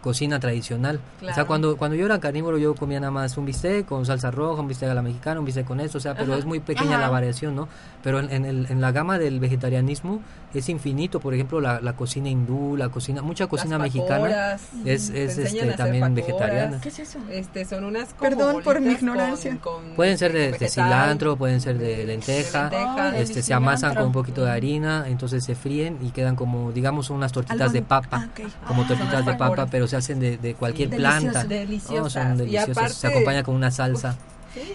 cocina 0.05 0.39
tradicional. 0.39 0.99
Claro. 1.19 1.31
O 1.31 1.35
sea, 1.35 1.45
cuando, 1.45 1.77
cuando 1.77 1.97
yo 1.97 2.05
era 2.05 2.19
carnívoro 2.19 2.59
yo 2.59 2.75
comía 2.75 2.99
nada 2.99 3.09
más 3.09 3.37
un 3.37 3.45
bistec 3.45 3.87
con 3.87 4.05
salsa 4.05 4.29
roja, 4.29 4.61
un 4.61 4.67
bistec 4.67 4.87
a 4.87 4.93
la 4.93 5.01
mexicana, 5.01 5.39
un 5.39 5.47
bistec 5.47 5.65
con 5.65 5.79
eso, 5.79 5.97
o 5.97 6.01
sea, 6.01 6.13
pero 6.13 6.33
Ajá. 6.33 6.39
es 6.39 6.45
muy 6.45 6.59
pequeña 6.59 6.91
Ajá. 6.91 7.01
la 7.01 7.09
variación, 7.09 7.55
¿no? 7.55 7.67
Pero 8.05 8.19
en, 8.19 8.31
en, 8.31 8.45
el, 8.45 8.67
en, 8.69 8.81
la 8.81 8.91
gama 8.91 9.17
del 9.17 9.39
vegetarianismo 9.39 10.21
es 10.53 10.69
infinito, 10.69 11.19
por 11.19 11.33
ejemplo, 11.33 11.59
la, 11.59 11.81
la 11.81 11.93
cocina 11.93 12.29
hindú, 12.29 12.77
la 12.77 12.89
cocina, 12.89 13.23
mucha 13.23 13.47
cocina 13.47 13.79
Las 13.79 13.85
mexicana 13.87 14.21
pakoras, 14.21 14.61
es, 14.85 15.09
es 15.09 15.37
este, 15.39 15.73
también 15.73 16.13
vegetariana. 16.13 16.79
¿Qué 16.81 16.89
es 16.89 16.99
eso? 16.99 17.17
Este, 17.31 17.65
son 17.65 17.83
unas 17.83 18.09
como 18.13 18.29
Perdón 18.29 18.61
por 18.63 18.79
mi 18.79 18.91
ignorancia. 18.91 19.57
con- 19.59 19.81
con- 19.85 19.95
Pueden 19.95 20.19
ser 20.19 20.33
de, 20.33 20.51
de 20.51 20.69
cilantro, 20.69 21.35
pueden 21.35 21.59
ser 21.61 21.79
de 21.79 22.05
lenteja, 22.05 22.69
de 22.69 22.77
lenteja. 22.77 23.09
Ay, 23.09 23.21
este, 23.23 23.41
se 23.41 23.53
amasan 23.55 23.79
cilantro. 23.89 24.01
con 24.01 24.07
un 24.09 24.13
poquito 24.13 24.45
de 24.45 24.51
harina, 24.51 25.05
entonces 25.07 25.43
se 25.43 25.55
fríen 25.55 25.97
y 26.03 26.11
quedan 26.11 26.35
como, 26.35 26.71
digamos, 26.71 27.09
unas 27.09 27.31
tortitas 27.31 27.73
de 27.73 27.81
papa, 27.81 28.29
Ah, 28.29 28.65
como 28.67 28.83
Ah, 28.83 28.87
tortitas 28.87 29.25
de 29.25 29.33
papa, 29.33 29.65
pero 29.65 29.87
se 29.87 29.95
hacen 29.95 30.19
de, 30.19 30.37
de 30.37 30.53
cualquier 30.53 30.91
Sí, 30.91 30.95
planta. 30.95 31.43
deliciosas. 31.43 32.13
Son 32.13 32.35
Y 32.35 32.37
deliciosas. 32.37 32.93
se 32.93 33.07
aparte- 33.07 33.07
acompaña 33.07 33.41
con 33.41 33.55
una 33.55 33.71
salsa. 33.71 34.15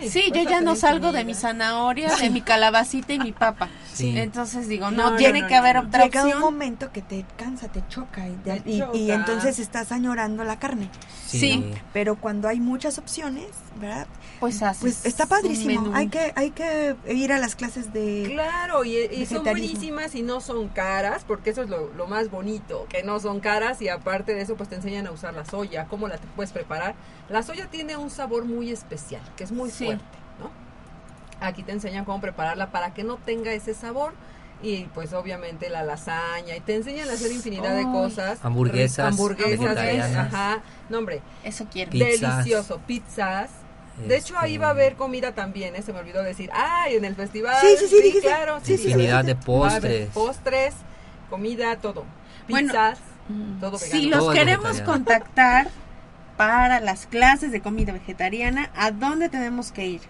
Sí, 0.09 0.22
yo 0.26 0.31
puedes 0.33 0.49
ya 0.49 0.61
no 0.61 0.76
salgo 0.76 1.12
de 1.12 1.24
mi 1.24 1.35
zanahoria, 1.35 2.14
de 2.16 2.31
mi 2.31 2.41
calabacita 2.43 3.12
y 3.12 3.18
mi 3.18 3.33
papa. 3.33 3.68
Sí. 3.93 4.16
Entonces 4.16 4.68
digo, 4.68 4.91
No, 4.91 5.16
tiene 5.16 5.43
no, 5.43 5.49
que 5.49 5.55
haber 5.57 5.76
no, 5.76 5.83
otra 5.89 6.05
Llega 6.05 6.22
un 6.22 6.26
opción. 6.28 6.41
momento 6.43 6.93
que 6.93 7.03
te 7.03 7.24
cansa, 7.37 7.68
te 7.68 7.83
choca 7.89 8.28
y, 8.28 8.33
te- 8.37 8.61
Te 8.61 8.70
y- 8.70 8.76
y 8.76 8.78
choca. 8.81 9.14
entonces 9.14 9.59
estás 9.59 9.93
añorando 9.93 10.45
la 10.45 10.59
carne. 10.59 10.89
Sí. 11.26 11.72
Pero 11.93 12.16
cuando 12.16 12.49
hay 12.49 12.61
muchas 12.61 12.99
opciones, 12.99 13.47
¿verdad? 13.81 14.07
Pues 14.41 14.62
haces 14.62 14.81
Pues 14.81 15.07
está 15.07 15.26
padrísimo. 15.26 15.93
Hay 15.95 16.09
que 16.09 16.33
hay 16.35 16.51
que 16.51 16.97
ir 17.09 17.33
a 17.33 17.39
las 17.39 17.55
clases 17.57 17.93
de 17.93 18.31
Claro, 18.33 18.85
y, 18.85 18.97
y 18.97 19.26
son 19.26 19.45
buenísimas 19.45 20.14
y 20.14 20.22
no 20.22 20.41
son 20.41 20.68
caras, 20.68 21.24
porque 21.26 21.51
eso 21.51 21.62
es 21.62 21.68
lo, 21.68 21.93
lo 21.95 22.07
más 22.07 22.31
bonito, 22.31 22.87
que 22.89 23.03
no 23.03 23.20
son 23.20 23.41
caras 23.41 23.83
y 23.83 23.89
aparte 23.89 24.35
de 24.35 24.41
eso 24.43 24.57
pues 24.57 24.68
te 24.68 24.76
enseñan 24.76 25.07
a 25.07 25.11
usar 25.12 25.35
la 25.35 25.45
soya, 25.45 25.87
cómo 25.89 26.09
la 26.09 26.16
te 26.16 26.26
puedes 26.35 26.53
preparar. 26.53 26.95
La 27.28 27.43
soya 27.43 27.66
tiene 27.70 27.97
un 27.97 28.11
sabor 28.11 28.45
muy 28.45 28.70
especial, 28.70 29.20
que 29.37 29.45
es 29.45 29.53
muy 29.53 29.70
Sí. 29.71 29.85
fuerte, 29.87 30.05
¿no? 30.39 30.51
Aquí 31.47 31.62
te 31.62 31.73
enseñan 31.73 32.05
cómo 32.05 32.21
prepararla 32.21 32.71
para 32.71 32.93
que 32.95 33.03
no 33.05 33.16
tenga 33.16 33.53
ese 33.53 33.75
sabor 33.75 34.12
y 34.62 34.85
pues 34.95 35.12
obviamente 35.14 35.71
la 35.71 35.83
lasaña 35.83 36.55
y 36.55 36.61
te 36.61 36.75
enseñan 36.75 37.09
a 37.09 37.14
hacer 37.14 37.33
infinidad 37.33 37.75
de 37.77 37.85
cosas. 37.85 38.39
Hamburguesas 38.45 39.07
hamburguesas, 39.07 40.16
ajá. 40.16 40.61
No, 40.91 40.99
hombre, 40.99 41.23
Eso 41.45 41.66
quiero. 41.71 41.91
Pizzas. 41.91 42.21
delicioso, 42.21 42.79
pizzas. 42.87 43.51
De 44.07 44.16
hecho, 44.16 44.35
ahí 44.39 44.53
Este, 44.53 44.62
va 44.62 44.68
a 44.68 44.71
haber 44.71 44.97
comida 44.97 45.33
también, 45.35 45.77
¿eh? 45.77 45.83
se 45.83 45.93
me 45.93 45.99
olvidó 45.99 46.23
decir. 46.23 46.51
Ah, 46.55 46.87
y 46.91 46.97
en 46.97 47.05
el 47.05 47.14
festival. 47.14 47.57
Sí, 47.61 47.75
sí, 47.79 47.87
sí, 48.12 48.18
claro. 48.23 48.59
Sí, 48.62 48.77
sí, 48.79 48.85
Infinidad 48.85 49.25
de 49.25 49.35
Va 49.35 49.41
a 49.41 49.77
haber 49.77 50.09
postres. 50.09 50.09
postres, 50.11 50.75
comida, 51.29 51.77
todo. 51.77 52.05
Bueno, 52.49 52.68
Pizzas, 52.68 52.99
todo 53.61 53.73
vegano. 53.79 53.79
Si 54.01 54.07
los 54.09 54.21
Todo 54.21 54.33
queremos 54.33 54.64
vegetariano. 54.68 54.93
contactar 54.93 55.71
para 56.41 56.80
las 56.80 57.05
clases 57.05 57.53
de 57.53 57.61
comida 57.61 57.93
vegetariana, 57.93 58.70
¿a 58.74 58.93
dónde 58.93 59.28
tenemos 59.28 59.72
que 59.72 59.86
ir? 59.86 60.01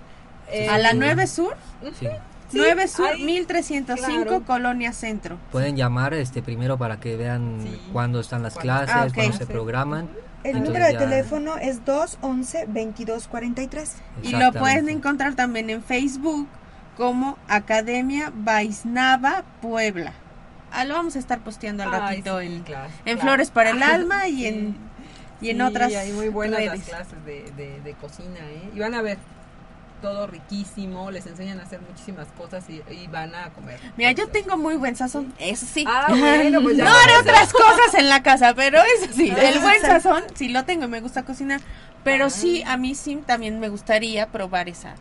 Eh, 0.53 0.68
a 0.68 0.78
la 0.78 0.93
9 0.93 1.26
Sur, 1.26 1.57
Sí. 1.99 2.07
Sí, 2.53 2.57
9 2.59 2.87
Sur, 2.87 3.09
ahí, 3.09 3.24
1305, 3.24 4.22
claro. 4.22 4.45
Colonia 4.45 4.93
Centro. 4.93 5.39
Pueden 5.51 5.76
llamar 5.76 6.14
este 6.14 6.41
primero 6.41 6.78
para 6.78 7.01
que 7.01 7.16
vean 7.16 7.59
Sí. 7.64 7.81
cuándo 7.93 8.20
están 8.20 8.45
las 8.45 8.55
Cuándo- 8.55 8.85
clases, 8.85 8.95
Ah, 8.95 9.09
cuándo 9.12 9.37
se 9.39 9.47
programan. 9.47 10.09
El 10.45 10.57
Entonces 10.59 10.68
número 10.68 10.87
de 10.87 10.93
ya- 10.93 10.99
teléfono 11.01 11.57
es 11.57 11.85
211 11.85 12.64
2243. 12.68 13.97
Y 14.22 14.31
lo 14.31 14.53
pueden 14.53 14.89
encontrar 14.89 15.35
también 15.35 15.68
en 15.68 15.83
Facebook 15.83 16.47
como 16.97 17.39
Academia 17.49 18.31
Vaisnava 18.33 19.43
Puebla. 19.61 20.12
Ah, 20.72 20.85
lo 20.85 20.95
vamos 20.95 21.16
a 21.16 21.18
estar 21.18 21.41
posteando 21.41 21.83
al 21.83 21.93
Ay, 21.93 22.01
ratito 22.01 22.39
sí, 22.41 22.47
en, 22.47 22.62
claro, 22.62 22.89
en 22.99 23.03
claro. 23.05 23.20
Flores 23.20 23.51
para 23.51 23.70
el 23.70 23.83
Alma 23.83 24.28
y 24.28 24.37
Sí. 24.37 24.47
en, 24.47 24.89
y 25.41 25.51
en 25.51 25.57
Sí, 25.57 25.62
otras 25.62 25.95
hay 25.95 26.12
muy 26.12 26.28
buenas 26.28 26.64
las 26.64 26.80
clases 26.80 27.24
de, 27.24 27.51
de, 27.57 27.80
de 27.80 27.95
cocina, 27.95 28.38
¿eh? 28.41 28.70
Y 28.74 28.78
van 28.78 28.95
a 28.95 29.03
ver 29.03 29.18
todo 30.01 30.26
riquísimo, 30.26 31.11
les 31.11 31.26
enseñan 31.26 31.61
a 31.61 31.64
hacer 31.64 31.80
muchísimas 31.82 32.28
cosas 32.28 32.64
y, 32.70 32.82
y 32.91 33.07
van 33.09 33.34
a 33.34 33.51
comer. 33.51 33.78
Mira, 33.97 34.12
yo 34.12 34.28
tengo 34.28 34.57
muy 34.57 34.76
buen 34.76 34.97
sazón, 34.97 35.32
eso 35.38 35.66
sí. 35.70 35.84
Ah, 35.86 36.07
bueno, 36.09 36.62
pues 36.62 36.76
ya 36.76 36.84
no 36.84 36.91
haré 36.91 37.18
otras 37.18 37.53
cosas 37.53 37.95
en 37.99 38.09
la 38.09 38.22
casa, 38.22 38.55
pero 38.55 38.78
eso 38.78 39.12
sí, 39.14 39.30
Ah, 39.30 39.49
el 39.51 39.59
buen 39.59 39.80
sazón 39.80 40.22
sí 40.34 40.49
lo 40.49 40.64
tengo 40.64 40.84
y 40.86 40.88
me 40.88 41.01
gusta 41.01 41.24
cocinar. 41.24 41.61
Pero 42.03 42.30
sí, 42.30 42.62
a 42.66 42.78
mí 42.78 42.95
sí 42.95 43.22
también 43.26 43.61
me 43.61 43.68
gustaría 43.68 44.26
probar 44.28 44.70
esa, 44.70 44.95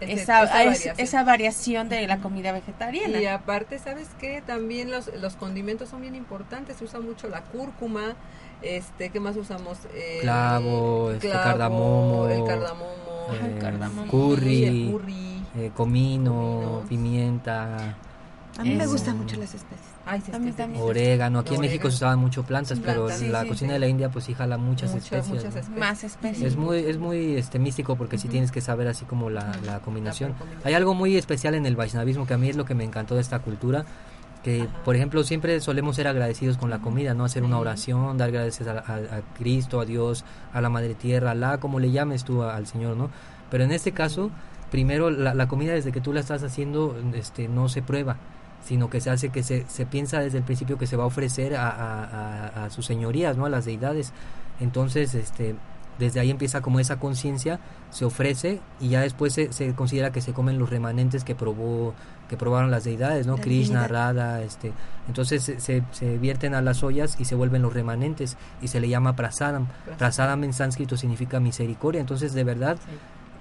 Ese- 0.00 0.12
esa, 0.22 0.42
esa 0.44 0.44
es- 0.44 0.66
variación. 0.66 0.94
esa 0.98 1.24
variación 1.24 1.88
de 1.88 2.06
la 2.06 2.18
comida 2.18 2.52
vegetariana. 2.52 3.18
Y 3.20 3.26
aparte, 3.26 3.78
¿sabes 3.78 4.08
qué? 4.20 4.42
También 4.46 4.90
los, 4.90 5.10
los 5.20 5.36
condimentos 5.36 5.88
son 5.88 6.02
bien 6.02 6.14
importantes. 6.14 6.76
Se 6.76 6.84
usa 6.84 7.00
mucho 7.00 7.28
la 7.28 7.42
cúrcuma. 7.42 8.14
Este, 8.62 9.10
¿qué 9.10 9.20
más 9.20 9.36
usamos? 9.36 9.78
El 9.94 10.22
Clavo, 10.22 11.10
este, 11.12 11.28
clavo, 11.30 11.44
cardamomo, 11.44 12.26
El 12.28 12.44
cardamomo. 12.44 14.02
eh, 14.04 14.04
Sí, 14.04 14.10
curry, 14.10 14.64
el 14.64 14.90
curry. 14.92 15.42
eh, 15.56 15.70
comino, 15.74 16.82
pimienta. 16.88 17.96
A 18.58 18.62
mí 18.62 18.74
me 18.74 18.84
eh, 18.84 18.86
gustan 18.86 19.18
mucho 19.18 19.36
las 19.36 19.54
especies. 19.54 19.95
Ay, 20.06 20.20
sí, 20.24 20.30
A 20.32 20.38
mí 20.38 20.52
también. 20.52 20.82
Orégano, 20.82 21.40
aquí 21.40 21.54
en 21.56 21.60
México 21.60 21.90
se 21.90 21.96
usaban 21.96 22.18
mucho 22.20 22.44
plantas, 22.44 22.78
pero 22.78 23.06
Plantas, 23.06 23.20
en 23.20 23.26
sí, 23.26 23.32
la 23.32 23.42
sí, 23.42 23.48
cocina 23.48 23.70
sí. 23.70 23.72
de 23.74 23.78
la 23.80 23.88
India 23.88 24.08
pues 24.08 24.24
sí 24.24 24.34
jala 24.34 24.56
muchas 24.56 24.90
Muchas, 24.92 25.04
especias. 25.04 25.28
muchas 25.28 25.42
¿no? 25.54 25.60
especies. 25.60 25.78
Más 25.78 26.04
especies. 26.04 26.42
Es 26.46 26.56
muy, 26.56 26.78
es 26.78 26.98
muy 26.98 27.34
este, 27.36 27.58
místico 27.58 27.96
porque 27.96 28.16
sí 28.16 28.28
tienes 28.28 28.52
que 28.52 28.60
saber 28.60 28.86
así 28.88 29.04
como 29.04 29.30
la, 29.30 29.52
la 29.66 29.80
combinación. 29.80 30.34
Hay 30.64 30.74
algo 30.74 30.94
muy 30.94 31.16
especial 31.16 31.54
en 31.56 31.66
el 31.66 31.74
Vaishnavismo 31.76 32.26
que 32.26 32.34
a 32.34 32.38
mí 32.38 32.48
es 32.48 32.56
lo 32.56 32.64
que 32.64 32.74
me 32.74 32.84
encantó 32.84 33.16
de 33.16 33.20
esta 33.20 33.40
cultura, 33.40 33.84
que 34.44 34.68
por 34.84 34.94
ejemplo 34.94 35.24
siempre 35.24 35.60
solemos 35.60 35.96
ser 35.96 36.06
agradecidos 36.06 36.56
con 36.56 36.70
la 36.70 36.78
comida, 36.78 37.12
¿no? 37.14 37.24
Hacer 37.24 37.42
una 37.42 37.58
oración, 37.58 38.16
dar 38.16 38.30
gracias 38.30 38.68
a, 38.68 38.78
a- 38.78 38.94
a 39.18 39.20
Cristo, 39.36 39.80
a 39.80 39.84
Dios, 39.84 40.24
a 40.52 40.60
la 40.60 40.68
Madre 40.68 40.94
Tierra, 40.94 41.30
a 41.30 41.32
Alá, 41.32 41.58
como 41.58 41.80
le 41.80 41.90
llames 41.90 42.22
tú 42.24 42.44
a- 42.44 42.54
al 42.54 42.68
Señor, 42.68 42.96
¿no? 42.96 43.10
Pero 43.50 43.64
en 43.64 43.72
este 43.72 43.90
caso, 43.90 44.30
primero 44.70 45.10
la, 45.10 45.34
la 45.34 45.48
comida 45.48 45.72
desde 45.72 45.90
que 45.90 46.00
tú 46.00 46.12
la 46.12 46.20
estás 46.20 46.44
haciendo 46.44 46.96
este, 47.14 47.48
no 47.48 47.68
se 47.68 47.82
prueba 47.82 48.16
sino 48.66 48.90
que 48.90 49.00
se 49.00 49.08
hace 49.10 49.30
que 49.30 49.42
se, 49.42 49.64
se 49.68 49.86
piensa 49.86 50.18
desde 50.20 50.38
el 50.38 50.44
principio 50.44 50.76
que 50.76 50.86
se 50.86 50.96
va 50.96 51.04
a 51.04 51.06
ofrecer 51.06 51.54
a, 51.56 51.68
a- 51.70 52.04
a- 52.04 52.64
a 52.66 52.70
sus 52.70 52.84
señorías, 52.84 53.36
¿no? 53.38 53.46
A 53.46 53.48
las 53.48 53.64
deidades. 53.64 54.12
Entonces, 54.60 55.14
este, 55.14 55.54
desde 55.98 56.20
ahí 56.20 56.30
empieza 56.30 56.60
como 56.60 56.78
esa 56.80 56.96
conciencia, 56.98 57.58
se 57.90 58.04
ofrece 58.04 58.60
y 58.80 58.88
ya 58.90 59.00
después 59.00 59.32
se, 59.32 59.52
se 59.52 59.72
considera 59.74 60.10
que 60.12 60.20
se 60.20 60.32
comen 60.32 60.58
los 60.58 60.68
remanentes 60.68 61.24
que 61.24 61.34
probó, 61.34 61.94
que 62.28 62.36
probaron 62.36 62.70
las 62.70 62.84
deidades, 62.84 63.26
¿no? 63.26 63.36
La 63.36 63.42
Krishna. 63.42 63.86
Radha, 63.88 64.42
este, 64.42 64.72
entonces 65.08 65.42
se, 65.44 65.60
se, 65.60 65.82
se 65.92 66.18
vierten 66.18 66.54
a 66.54 66.60
las 66.60 66.82
ollas 66.82 67.16
y 67.18 67.24
se 67.24 67.34
vuelven 67.34 67.62
los 67.62 67.72
remanentes 67.72 68.36
y 68.60 68.68
se 68.68 68.80
le 68.80 68.88
llama 68.88 69.14
prasadam. 69.16 69.68
Prasadam 69.96 70.42
en 70.44 70.52
sánscrito 70.52 70.96
significa 70.96 71.38
misericordia, 71.40 72.00
entonces 72.00 72.34
de 72.34 72.44
verdad 72.44 72.76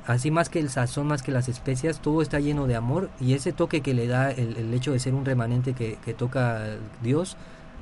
así 0.08 0.32
más 0.32 0.50
que 0.50 0.60
el 0.60 0.70
sazón, 0.70 1.08
más 1.08 1.24
que 1.24 1.32
las 1.32 1.50
especias, 1.50 2.00
todo 2.00 2.22
está 2.22 2.40
lleno 2.40 2.68
de 2.68 2.76
amor 2.76 3.10
y 3.20 3.34
ese 3.34 3.54
toque 3.54 3.82
que 3.82 3.94
le 3.94 4.08
da 4.08 4.32
el, 4.32 4.58
el 4.58 4.74
hecho 4.74 4.92
de 4.92 5.00
ser 5.00 5.14
un 5.14 5.26
remanente 5.26 5.74
que, 5.74 5.98
que 6.04 6.14
toca 6.14 6.78
Dios, 7.02 7.38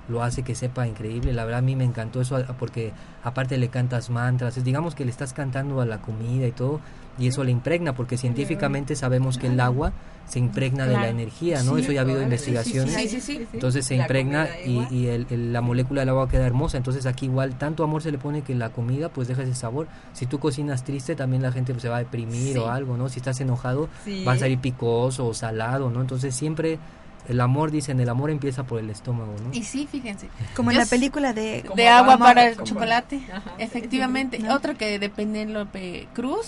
lo 0.10 0.24
hace 0.24 0.44
que 0.44 0.56
sepa 0.56 0.88
increíble. 0.88 1.34
La 1.34 1.46
verdad 1.46 1.60
a 1.60 1.64
mí 1.64 1.76
me 1.76 1.84
encantó 1.84 2.22
eso 2.22 2.44
porque 2.60 2.94
aparte 3.24 3.58
le 3.58 3.70
cantas 3.70 4.10
mantras, 4.10 4.62
digamos 4.64 4.96
que 4.96 5.06
le 5.06 5.12
estás 5.12 5.34
cantando 5.34 5.82
a 5.82 5.86
la 5.86 6.02
comida 6.02 6.48
y 6.48 6.52
todo 6.52 6.80
y 7.20 7.28
eso 7.28 7.44
le 7.44 7.52
impregna 7.52 7.94
porque 7.94 8.18
científicamente 8.18 8.96
sabemos 8.96 9.38
que 9.38 9.48
el 9.48 9.60
agua 9.60 9.94
se 10.26 10.40
impregna 10.40 10.86
de 10.88 10.94
la 10.94 11.10
energía, 11.10 11.62
¿no? 11.64 11.76
Sí, 11.76 11.82
eso 11.84 11.92
ya 11.92 12.00
ha 12.00 12.04
habido 12.04 12.22
investigaciones. 12.22 12.94
sí, 12.94 13.08
sí, 13.10 13.20
sí, 13.20 13.38
sí. 13.40 13.48
Entonces 13.54 13.86
se 13.86 13.98
La 13.98 14.04
impregna 14.04 14.48
y, 14.66 15.08
el- 15.08 15.28
el- 15.30 15.52
la 15.54 15.62
molécula 15.62 16.02
del 16.02 16.10
agua 16.10 16.30
queda 16.30 16.46
hermosa. 16.48 16.78
Entonces 16.78 17.06
aquí 17.06 17.26
igual 17.26 17.58
tanto 17.58 17.84
amor 17.84 18.02
se 18.02 18.12
le 18.12 18.18
pone 18.18 18.42
que 18.42 18.56
la 18.56 18.70
comida 18.70 19.10
pues 19.10 19.28
deja 19.28 19.44
ese 19.44 19.54
sabor. 19.54 19.88
Si 20.14 20.26
tú 20.26 20.40
cocinas 20.40 20.84
triste 20.86 21.16
también 21.16 21.42
la 21.44 21.52
gente 21.52 21.74
pues, 21.74 21.82
se 21.84 21.90
va 21.90 21.98
a 21.98 22.00
deprimir 22.00 22.54
Sí. 22.54 22.58
o 22.58 22.70
algo, 22.70 22.96
¿no? 22.98 23.10
Si 23.10 23.20
estás 23.20 23.40
enojado 23.42 23.90
Sí. 24.06 24.24
va 24.24 24.32
a 24.34 24.38
salir 24.40 24.60
picoso 24.60 25.28
o 25.28 25.34
salado, 25.34 25.90
¿no? 25.92 26.00
Entonces 26.02 26.34
siempre 26.34 26.80
el 27.28 27.40
amor, 27.40 27.72
dicen, 27.72 28.00
el 28.00 28.10
amor 28.10 28.32
empieza 28.32 28.64
por 28.64 28.80
el 28.80 28.90
estómago, 28.90 29.34
¿no? 29.46 29.54
Y 29.54 29.64
sí, 29.64 29.88
fíjense. 29.92 30.30
Como 30.56 30.72
en 30.72 30.78
la 30.78 30.86
película 30.86 31.32
de... 31.34 31.64
de 31.76 31.88
agua 31.88 32.14
Amor, 32.16 32.28
para 32.30 32.48
el 32.50 32.58
chocolate. 32.64 33.22
Ajá. 33.32 33.52
Efectivamente. 33.60 34.40
¿no? 34.40 34.54
Otro 34.56 34.76
que 34.78 35.00
de 35.00 35.10
Penélope 35.10 36.08
Cruz. 36.14 36.48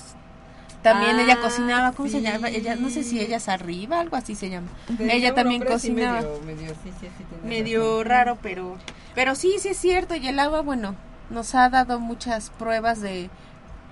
También 0.85 1.19
ella 1.19 1.35
Ah, 1.39 1.41
cocinaba, 1.41 1.91
¿cómo 1.93 2.07
se 2.09 2.21
llama? 2.21 2.49
Ella, 2.49 2.75
no 2.75 2.89
sé 2.89 3.03
si 3.03 3.19
ella 3.19 3.37
es 3.37 3.49
arriba, 3.49 3.99
algo 3.99 4.15
así 4.15 4.35
se 4.35 4.49
llama. 4.49 4.67
Ella 4.99 5.33
también 5.33 5.63
cocinaba. 5.63 6.21
Medio, 6.21 6.41
medio, 6.45 6.69
sí, 6.83 6.91
sí, 7.01 7.07
sí, 7.17 7.23
tienes 7.29 7.43
medio 7.45 8.03
raro, 8.03 8.37
pero 8.41 8.77
pero 9.15 9.33
sí, 9.35 9.55
sí 9.59 9.69
es 9.69 9.77
cierto. 9.77 10.15
Y 10.15 10.27
el 10.27 10.37
agua, 10.39 10.61
bueno, 10.61 10.93
nos 11.31 11.55
ha 11.55 11.69
dado 11.69 11.99
muchas 11.99 12.51
pruebas 12.51 13.01
de 13.01 13.29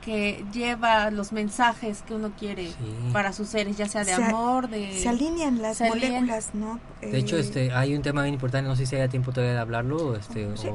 que 0.06 0.44
lleva 0.52 1.10
los 1.12 1.32
mensajes 1.32 2.02
que 2.06 2.14
uno 2.14 2.34
quiere 2.38 2.70
para 3.14 3.32
sus 3.32 3.48
seres, 3.48 3.78
ya 3.78 3.88
sea 3.88 4.04
de 4.04 4.14
Se 4.14 4.22
amor, 4.22 4.68
de... 4.70 5.00
Se 5.02 5.08
alinean 5.08 5.62
las 5.62 5.78
se 5.78 5.88
alinean. 5.88 6.26
moléculas, 6.26 6.50
¿no? 6.54 6.78
De 7.00 7.18
hecho, 7.18 7.38
Eh, 7.38 7.40
este, 7.40 7.72
hay 7.72 7.96
un 7.96 8.02
tema 8.02 8.22
bien 8.24 8.34
importante, 8.34 8.68
no 8.68 8.76
sé 8.76 8.86
si 8.86 8.98
haya 8.98 9.08
tiempo 9.08 9.32
todavía 9.32 9.54
de 9.54 9.60
hablarlo, 9.62 10.18
este, 10.18 10.46
o- 10.46 10.58
Sí, 10.58 10.68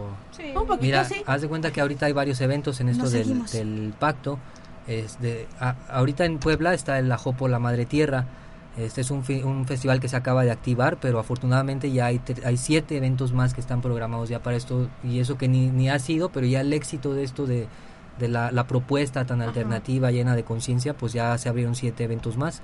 un 0.49 0.55
poquito 0.67 0.79
Mira, 0.81 1.05
sí. 1.05 1.17
haz 1.27 1.43
de 1.43 1.49
cuenta 1.49 1.71
que 1.71 1.83
ahorita 1.83 2.07
hay 2.07 2.13
varios 2.13 2.41
eventos 2.41 2.81
en 2.81 2.89
esto 2.89 3.09
del 3.11 3.93
pacto. 3.99 4.39
Es 4.89 5.21
de, 5.21 5.47
a- 5.61 5.77
ahorita 5.91 6.25
en 6.25 6.39
Puebla 6.39 6.75
está 6.75 6.99
el 6.99 7.13
Ajopo 7.13 7.47
La 7.47 7.59
Madre 7.59 7.85
Tierra. 7.87 8.25
Este 8.77 9.01
es 9.01 9.11
un, 9.11 9.25
fi- 9.25 9.43
un 9.43 9.67
festival 9.67 10.01
que 10.01 10.09
se 10.09 10.17
acaba 10.17 10.45
de 10.45 10.51
activar, 10.51 10.99
pero 11.01 11.19
afortunadamente 11.19 11.91
ya 11.93 12.07
hay, 12.07 12.21
hay 12.45 12.57
siete 12.57 12.97
eventos 12.97 13.33
más 13.33 13.53
que 13.55 13.61
están 13.61 13.81
programados 13.83 14.29
ya 14.29 14.41
para 14.43 14.57
esto. 14.57 14.89
Y 15.05 15.19
eso 15.21 15.37
que 15.37 15.49
ni, 15.49 15.69
ni 15.69 15.91
ha 15.91 15.99
sido, 15.99 16.31
pero 16.31 16.47
ya 16.47 16.61
el 16.63 16.73
éxito 16.73 17.13
de 17.13 17.25
esto 17.25 17.47
de, 17.47 17.67
de 18.19 18.29
la, 18.29 18.51
la 18.53 18.67
propuesta 18.67 19.25
tan 19.25 19.43
alternativa, 19.43 20.11
llena 20.11 20.35
de 20.37 20.45
conciencia, 20.45 20.95
pues 20.95 21.13
ya 21.13 21.37
se 21.39 21.49
abrieron 21.49 21.75
siete 21.75 22.05
eventos 22.05 22.37
más. 22.37 22.63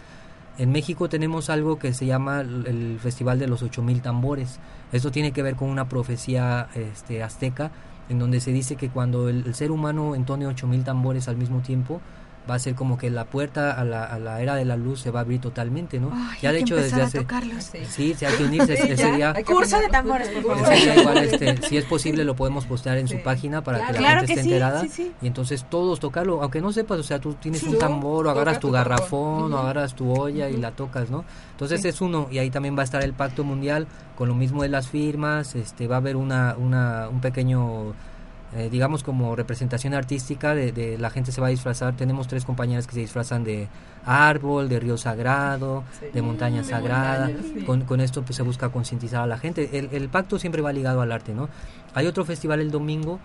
En 0.57 0.71
México 0.71 1.09
tenemos 1.09 1.51
algo 1.51 1.81
que 1.81 1.93
se 1.93 2.07
llama 2.07 2.41
el 2.43 2.65
el 2.69 2.99
Festival 3.01 3.41
de 3.41 3.49
los 3.49 3.61
8000 3.65 4.01
tambores. 4.01 4.61
Esto 4.93 5.11
tiene 5.11 5.33
que 5.33 5.43
ver 5.43 5.57
con 5.57 5.69
una 5.69 5.89
profecía 5.89 6.69
este, 6.77 7.25
azteca 7.25 7.73
en 8.09 8.19
donde 8.19 8.41
se 8.41 8.53
dice 8.53 8.77
que 8.77 8.89
cuando 8.89 9.29
el, 9.29 9.55
ser 9.55 9.71
humano 9.71 10.15
entone 10.15 10.47
8000 10.47 10.85
tambores 10.85 11.29
al 11.29 11.37
mismo 11.37 11.61
tiempo, 11.61 12.01
va 12.49 12.57
a 12.57 12.59
ser 12.59 12.75
como 12.75 12.99
que 12.99 13.09
la 13.11 13.25
puerta 13.25 13.73
a 13.73 13.85
la, 13.85 14.05
a 14.05 14.19
la 14.19 14.41
era 14.43 14.55
de 14.55 14.65
la 14.67 14.77
luz 14.77 15.01
se 15.01 15.11
va 15.11 15.21
a 15.21 15.23
abrir 15.23 15.41
totalmente, 15.41 15.99
¿no? 15.99 16.11
Ay, 16.13 16.39
ya 16.43 16.51
hay 16.51 16.57
de 16.57 16.61
hecho 16.61 16.77
desde 16.77 17.01
hace 17.01 17.21
tocarlos. 17.21 17.65
Sí, 17.89 18.15
sí, 18.15 18.25
hay 18.25 18.35
que 18.37 18.45
unirse 18.45 18.77
Sí, 18.85 18.89
ese 18.93 19.13
día. 19.13 19.35
Curso 19.47 19.79
de 19.79 19.89
tambores, 19.89 20.29
por 20.29 20.43
favor. 20.57 20.73
Ese 20.73 20.85
día 20.85 21.01
igual, 21.01 21.19
este, 21.19 21.57
si 21.67 21.77
es 21.79 21.85
posible 21.87 22.23
lo 22.25 22.37
podemos 22.37 22.67
postear 22.67 22.99
en 22.99 23.09
su 23.09 23.23
página 23.23 23.63
para 23.65 23.87
que 23.87 23.93
la 23.95 23.99
Claro 23.99 24.21
gente 24.21 24.27
que 24.27 24.33
esté 24.33 24.43
sí, 24.43 24.49
enterada 24.51 24.81
sí, 24.83 24.89
sí. 24.91 25.13
y 25.23 25.27
entonces 25.27 25.65
todos 25.71 26.01
tocarlo, 26.01 26.43
aunque 26.43 26.61
no 26.61 26.71
sepas, 26.73 26.99
o 26.99 27.03
sea, 27.03 27.19
tú 27.19 27.33
tienes 27.35 27.61
Sí. 27.63 27.69
un 27.69 27.79
tambor 27.79 28.27
o 28.27 28.31
agarras 28.31 28.61
tu 28.61 28.71
garrafón 28.71 29.53
o 29.53 29.59
agarras 29.59 29.95
tu 29.95 30.13
olla 30.13 30.51
y 30.51 30.57
la 30.59 30.71
tocas, 30.73 31.09
¿no? 31.11 31.25
Entonces 31.53 31.81
Sí. 31.81 31.89
es 31.89 32.01
uno 32.03 32.29
y 32.31 32.39
ahí 32.39 32.51
también 32.51 32.77
va 32.77 32.83
a 32.83 32.85
estar 32.85 33.03
el 33.03 33.15
pacto 33.15 33.43
mundial 33.45 33.87
con 34.17 34.29
lo 34.29 34.35
mismo 34.35 34.63
de 34.63 34.69
las 34.69 34.89
firmas, 34.89 35.55
este 35.55 35.89
va 35.89 35.97
a 35.97 35.99
haber 35.99 36.17
una, 36.17 36.57
una 36.59 37.09
un 37.09 37.21
pequeño 37.21 37.95
eh, 38.57 38.69
digamos 38.71 39.03
como 39.03 39.35
representación 39.37 39.95
artística 39.95 40.55
de, 40.55 40.71
de 40.73 40.97
la 40.99 41.11
gente 41.11 41.33
se 41.33 41.41
va 41.41 41.49
a 41.49 41.51
disfrazar. 41.51 41.97
Tenemos 41.97 42.29
tres 42.29 42.45
compañeras 42.45 42.87
que 42.87 42.93
se 42.95 43.01
disfrazan 43.01 43.43
de 43.45 43.69
árbol 44.05 44.69
de 44.69 44.79
río 44.81 44.97
sagrado 44.97 45.83
Sí. 45.99 46.07
de 46.13 46.23
montaña 46.23 46.59
de 46.63 46.65
sagrada. 46.69 47.27
montaña, 47.29 47.55
sí. 47.61 47.65
con, 47.65 47.81
con 47.83 48.01
esto 48.01 48.23
pues 48.23 48.37
se 48.37 48.43
busca 48.43 48.69
concientizar 48.69 49.23
a 49.23 49.27
la 49.27 49.39
gente. 49.39 49.79
El, 49.79 49.89
el 49.93 50.09
pacto 50.09 50.39
siempre 50.39 50.63
va 50.63 50.73
ligado 50.73 51.01
al 51.01 51.11
arte 51.13 51.33
no 51.35 51.49
hay 51.95 52.07
otro 52.07 52.25
festival 52.25 52.61
el 52.61 52.71
domingo 52.71 53.21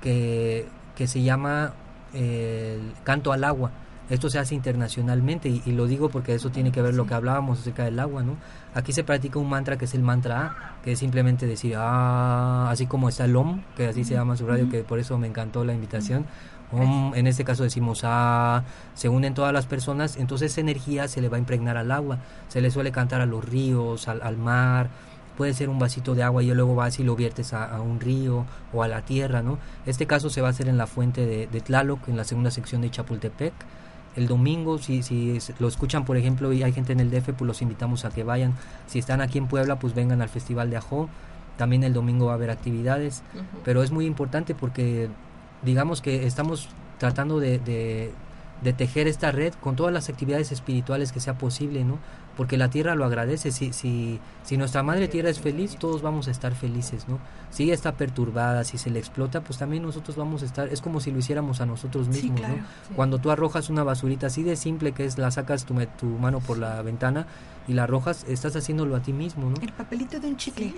que, 0.00 0.66
que 0.94 1.06
se 1.06 1.22
llama 1.22 1.72
eh, 2.14 2.78
el 2.80 3.02
canto 3.04 3.32
al 3.32 3.44
agua 3.44 3.70
esto 4.08 4.30
se 4.30 4.38
hace 4.38 4.54
internacionalmente 4.54 5.48
y, 5.48 5.62
y 5.66 5.72
lo 5.72 5.86
digo 5.86 6.08
porque 6.08 6.34
eso 6.34 6.50
tiene 6.50 6.70
que 6.70 6.80
ver 6.82 6.94
lo 6.94 7.06
que 7.06 7.14
hablábamos 7.14 7.60
acerca 7.60 7.84
del 7.84 7.98
agua, 7.98 8.22
¿no? 8.22 8.36
Aquí 8.74 8.92
se 8.92 9.04
practica 9.04 9.38
un 9.38 9.48
mantra 9.48 9.76
que 9.76 9.86
es 9.86 9.94
el 9.94 10.02
mantra 10.02 10.46
A, 10.46 10.82
que 10.82 10.92
es 10.92 10.98
simplemente 10.98 11.46
decir 11.46 11.74
ah, 11.76 12.68
así 12.70 12.86
como 12.86 13.08
está 13.08 13.24
el 13.24 13.34
OM, 13.34 13.62
que 13.76 13.88
así 13.88 14.04
se 14.04 14.14
llama 14.14 14.36
su 14.36 14.46
radio, 14.46 14.68
que 14.68 14.84
por 14.84 14.98
eso 14.98 15.18
me 15.18 15.26
encantó 15.26 15.64
la 15.64 15.72
invitación. 15.72 16.26
Om, 16.72 17.14
en 17.14 17.26
este 17.28 17.44
caso 17.44 17.62
decimos 17.62 18.00
ah, 18.04 18.64
se 18.94 19.08
unen 19.08 19.34
todas 19.34 19.52
las 19.52 19.66
personas, 19.66 20.16
entonces 20.16 20.52
esa 20.52 20.60
energía 20.60 21.08
se 21.08 21.20
le 21.20 21.28
va 21.28 21.36
a 21.36 21.40
impregnar 21.40 21.76
al 21.76 21.90
agua, 21.90 22.18
se 22.48 22.60
le 22.60 22.70
suele 22.70 22.92
cantar 22.92 23.20
a 23.20 23.26
los 23.26 23.44
ríos, 23.44 24.08
al, 24.08 24.20
al 24.22 24.36
mar, 24.36 24.88
puede 25.36 25.54
ser 25.54 25.68
un 25.68 25.78
vasito 25.78 26.14
de 26.14 26.22
agua 26.22 26.42
y 26.42 26.52
luego 26.52 26.74
vas 26.74 26.98
y 26.98 27.04
lo 27.04 27.14
viertes 27.14 27.52
a, 27.52 27.64
a 27.64 27.80
un 27.80 28.00
río 28.00 28.46
o 28.72 28.82
a 28.82 28.88
la 28.88 29.02
tierra, 29.02 29.42
¿no? 29.42 29.58
Este 29.84 30.06
caso 30.06 30.30
se 30.30 30.40
va 30.40 30.48
a 30.48 30.50
hacer 30.50 30.68
en 30.68 30.76
la 30.76 30.86
fuente 30.86 31.26
de, 31.26 31.46
de 31.46 31.60
Tlaloc, 31.60 32.08
en 32.08 32.16
la 32.16 32.24
segunda 32.24 32.50
sección 32.50 32.80
de 32.82 32.90
Chapultepec. 32.90 33.52
El 34.16 34.26
domingo, 34.26 34.78
si, 34.78 35.02
si 35.02 35.36
es- 35.36 35.52
lo 35.58 35.68
escuchan, 35.68 36.04
por 36.04 36.16
ejemplo, 36.16 36.52
y 36.52 36.62
hay 36.62 36.72
gente 36.72 36.92
en 36.92 37.00
el 37.00 37.10
DF, 37.10 37.32
pues 37.34 37.46
los 37.46 37.62
invitamos 37.62 38.04
a 38.04 38.10
que 38.10 38.24
vayan. 38.24 38.54
Si 38.86 38.98
están 38.98 39.20
aquí 39.20 39.38
en 39.38 39.46
Puebla, 39.46 39.78
pues 39.78 39.94
vengan 39.94 40.22
al 40.22 40.28
Festival 40.28 40.70
de 40.70 40.78
Ajo. 40.78 41.08
También 41.58 41.84
el 41.84 41.92
domingo 41.92 42.26
va 42.26 42.32
a 42.32 42.34
haber 42.34 42.50
actividades. 42.50 43.22
Pero 43.64 43.82
es 43.82 43.90
muy 43.90 44.06
importante 44.06 44.54
porque, 44.54 45.08
digamos 45.62 46.00
que 46.02 46.26
estamos 46.26 46.68
tratando 46.98 47.40
de, 47.40 47.58
de, 47.58 48.10
de 48.62 48.72
tejer 48.72 49.06
esta 49.06 49.30
red 49.32 49.52
con 49.60 49.76
todas 49.76 49.92
las 49.92 50.08
actividades 50.08 50.50
espirituales 50.52 51.12
que 51.12 51.20
sea 51.20 51.36
posible, 51.38 51.84
¿no? 51.84 51.98
Porque 52.36 52.56
la 52.56 52.68
tierra 52.68 52.94
lo 52.94 53.04
agradece. 53.04 53.50
Si, 53.50 53.72
si, 53.72 54.20
si 54.42 54.56
nuestra 54.56 54.82
madre 54.82 55.08
tierra 55.08 55.30
es 55.30 55.40
feliz, 55.40 55.76
todos 55.76 56.02
vamos 56.02 56.28
a 56.28 56.30
estar 56.30 56.54
felices, 56.54 57.08
¿no? 57.08 57.18
Si 57.50 57.64
ella 57.64 57.74
está 57.74 57.92
perturbada, 57.92 58.64
si 58.64 58.78
se 58.78 58.90
le 58.90 58.98
explota, 58.98 59.40
pues 59.40 59.58
también 59.58 59.82
nosotros 59.82 60.16
vamos 60.16 60.42
a 60.42 60.46
estar, 60.46 60.68
es 60.68 60.80
como 60.80 61.00
si 61.00 61.10
lo 61.10 61.18
hiciéramos 61.18 61.60
a 61.60 61.66
nosotros 61.66 62.08
mismos, 62.08 62.40
¿no? 62.40 62.56
Cuando 62.94 63.18
tú 63.18 63.30
arrojas 63.30 63.70
una 63.70 63.82
basurita 63.82 64.26
así 64.26 64.42
de 64.42 64.56
simple 64.56 64.92
que 64.92 65.04
es 65.04 65.18
la 65.18 65.30
sacas 65.30 65.64
tu, 65.64 65.74
tu 65.98 66.06
mano 66.06 66.40
por 66.40 66.58
la 66.58 66.82
ventana 66.82 67.26
y 67.68 67.72
la 67.74 67.84
arrojas, 67.84 68.24
estás 68.28 68.54
haciéndolo 68.56 68.94
a 68.96 69.00
ti 69.00 69.12
mismo, 69.12 69.50
¿no? 69.50 69.56
El 69.60 69.72
papelito 69.72 70.18
de 70.20 70.28
un 70.28 70.36
chicle. 70.36 70.72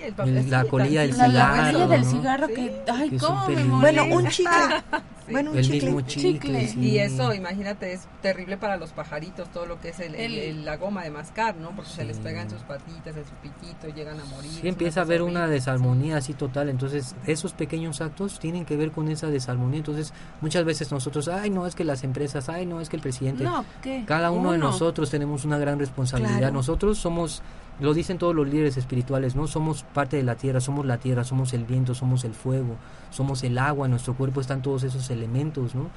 la 0.47 0.63
colilla 0.65 1.01
del 1.01 1.17
La 1.17 1.25
cigarro. 1.27 1.71
colilla 1.71 1.87
del 1.87 2.01
¿no? 2.03 2.11
cigarro 2.11 2.47
que, 2.47 2.81
ay, 2.91 3.09
Que 3.11 3.17
cómo 3.17 3.47
me. 3.47 3.63
Bueno, 3.63 4.05
un 4.05 4.27
chicle. 4.27 4.51
Bueno, 5.31 5.51
un 5.51 5.59
El 5.59 5.63
chicle. 5.63 5.81
mismo 5.91 6.01
chicle, 6.01 6.67
sí. 6.69 6.79
Y 6.79 6.97
eso, 6.97 7.35
imagínate, 7.35 7.93
es 7.93 8.07
terrible 8.19 8.57
para 8.57 8.77
los 8.77 8.89
pajaritos, 8.93 9.47
todo 9.51 9.67
lo 9.67 9.79
que 9.79 9.89
es 9.89 9.99
el, 9.99 10.15
el- 10.15 10.21
El- 10.33 10.39
el- 10.39 10.65
la 10.65 10.77
goma 10.77 11.03
de 11.03 11.11
mascar, 11.11 11.55
¿no? 11.55 11.69
Porque 11.75 11.91
se 11.91 12.03
les 12.03 12.17
pega 12.17 12.41
en 12.41 12.49
sus 12.49 12.61
patitas, 12.63 13.15
en 13.15 13.23
su 13.25 13.33
piquito, 13.43 13.87
y 13.87 13.93
llegan 13.93 14.19
a 14.19 14.25
morir. 14.25 14.49
Sí, 14.49 14.67
empieza 14.67 15.01
a 15.01 15.03
haber 15.03 15.21
una 15.21 15.45
desarmonía 15.45 16.17
así 16.17 16.33
total, 16.33 16.67
entonces 16.69 17.13
esos 17.27 17.53
pequeños 17.53 18.01
actos 18.01 18.39
tienen 18.39 18.65
que 18.65 18.75
ver 18.75 18.89
con 18.91 19.07
esa 19.07 19.27
desarmonía, 19.27 19.77
entonces 19.77 20.13
muchas 20.41 20.65
veces 20.65 20.91
nosotros, 20.91 21.27
ay 21.27 21.51
no, 21.51 21.67
es 21.67 21.75
que 21.75 21.83
las 21.83 22.03
empresas, 22.03 22.49
ay 22.49 22.65
no, 22.65 22.81
es 22.81 22.89
que 22.89 22.95
el 22.95 23.03
presidente, 23.03 23.43
No, 23.43 23.63
¿qué? 23.83 24.05
cada 24.07 24.31
uno, 24.31 24.53
de 24.53 24.57
nosotros 24.57 25.11
tenemos 25.11 25.45
una 25.45 25.59
gran 25.59 25.77
responsabilidad, 25.77 26.39
Claro. 26.39 26.53
nosotros 26.55 26.78
somos, 26.95 27.41
lo 27.79 27.93
dicen 27.93 28.17
todos 28.17 28.35
los 28.35 28.47
líderes 28.47 28.77
espirituales, 28.77 29.35
¿no? 29.35 29.47
Somos 29.47 29.83
parte 29.83 30.17
de 30.17 30.23
la 30.23 30.35
tierra, 30.35 30.59
somos 30.59 30.85
la 30.85 30.97
tierra, 30.97 31.23
somos 31.23 31.53
el 31.53 31.65
viento, 31.65 31.93
somos 31.93 32.23
el 32.23 32.33
fuego, 32.33 32.75
somos 33.09 33.43
el 33.43 33.57
agua, 33.57 33.85
en 33.85 33.91
nuestro 33.91 34.15
cuerpo 34.15 34.41
están 34.41 34.61
todos 34.61 34.83
esos 34.83 35.09
elementos, 35.09 35.75
¿no? 35.75 35.89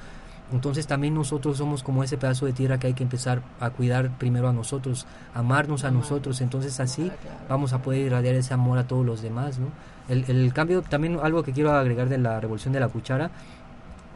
Entonces 0.51 0.85
también 0.85 1.15
nosotros 1.15 1.57
somos 1.57 1.81
como 1.81 2.03
ese 2.03 2.17
pedazo 2.17 2.45
de 2.45 2.53
tierra 2.53 2.77
que 2.77 2.87
hay 2.87 2.93
que 2.93 3.03
empezar 3.03 3.41
a 3.59 3.71
cuidar 3.71 4.11
primero 4.17 4.49
a 4.49 4.53
nosotros, 4.53 5.07
amarnos 5.33 5.83
a 5.83 5.91
nosotros, 5.91 6.41
entonces 6.41 6.79
así 6.79 7.11
vamos 7.49 7.73
a 7.73 7.81
poder 7.81 8.01
irradiar 8.01 8.35
ese 8.35 8.53
amor 8.53 8.77
a 8.77 8.87
todos 8.87 9.05
los 9.05 9.21
demás, 9.21 9.57
¿no? 9.57 9.67
El, 10.09 10.25
el 10.27 10.53
cambio, 10.53 10.81
también 10.81 11.17
algo 11.23 11.43
que 11.43 11.53
quiero 11.53 11.71
agregar 11.71 12.09
de 12.09 12.17
la 12.17 12.39
revolución 12.39 12.73
de 12.73 12.81
la 12.81 12.89
cuchara, 12.89 13.31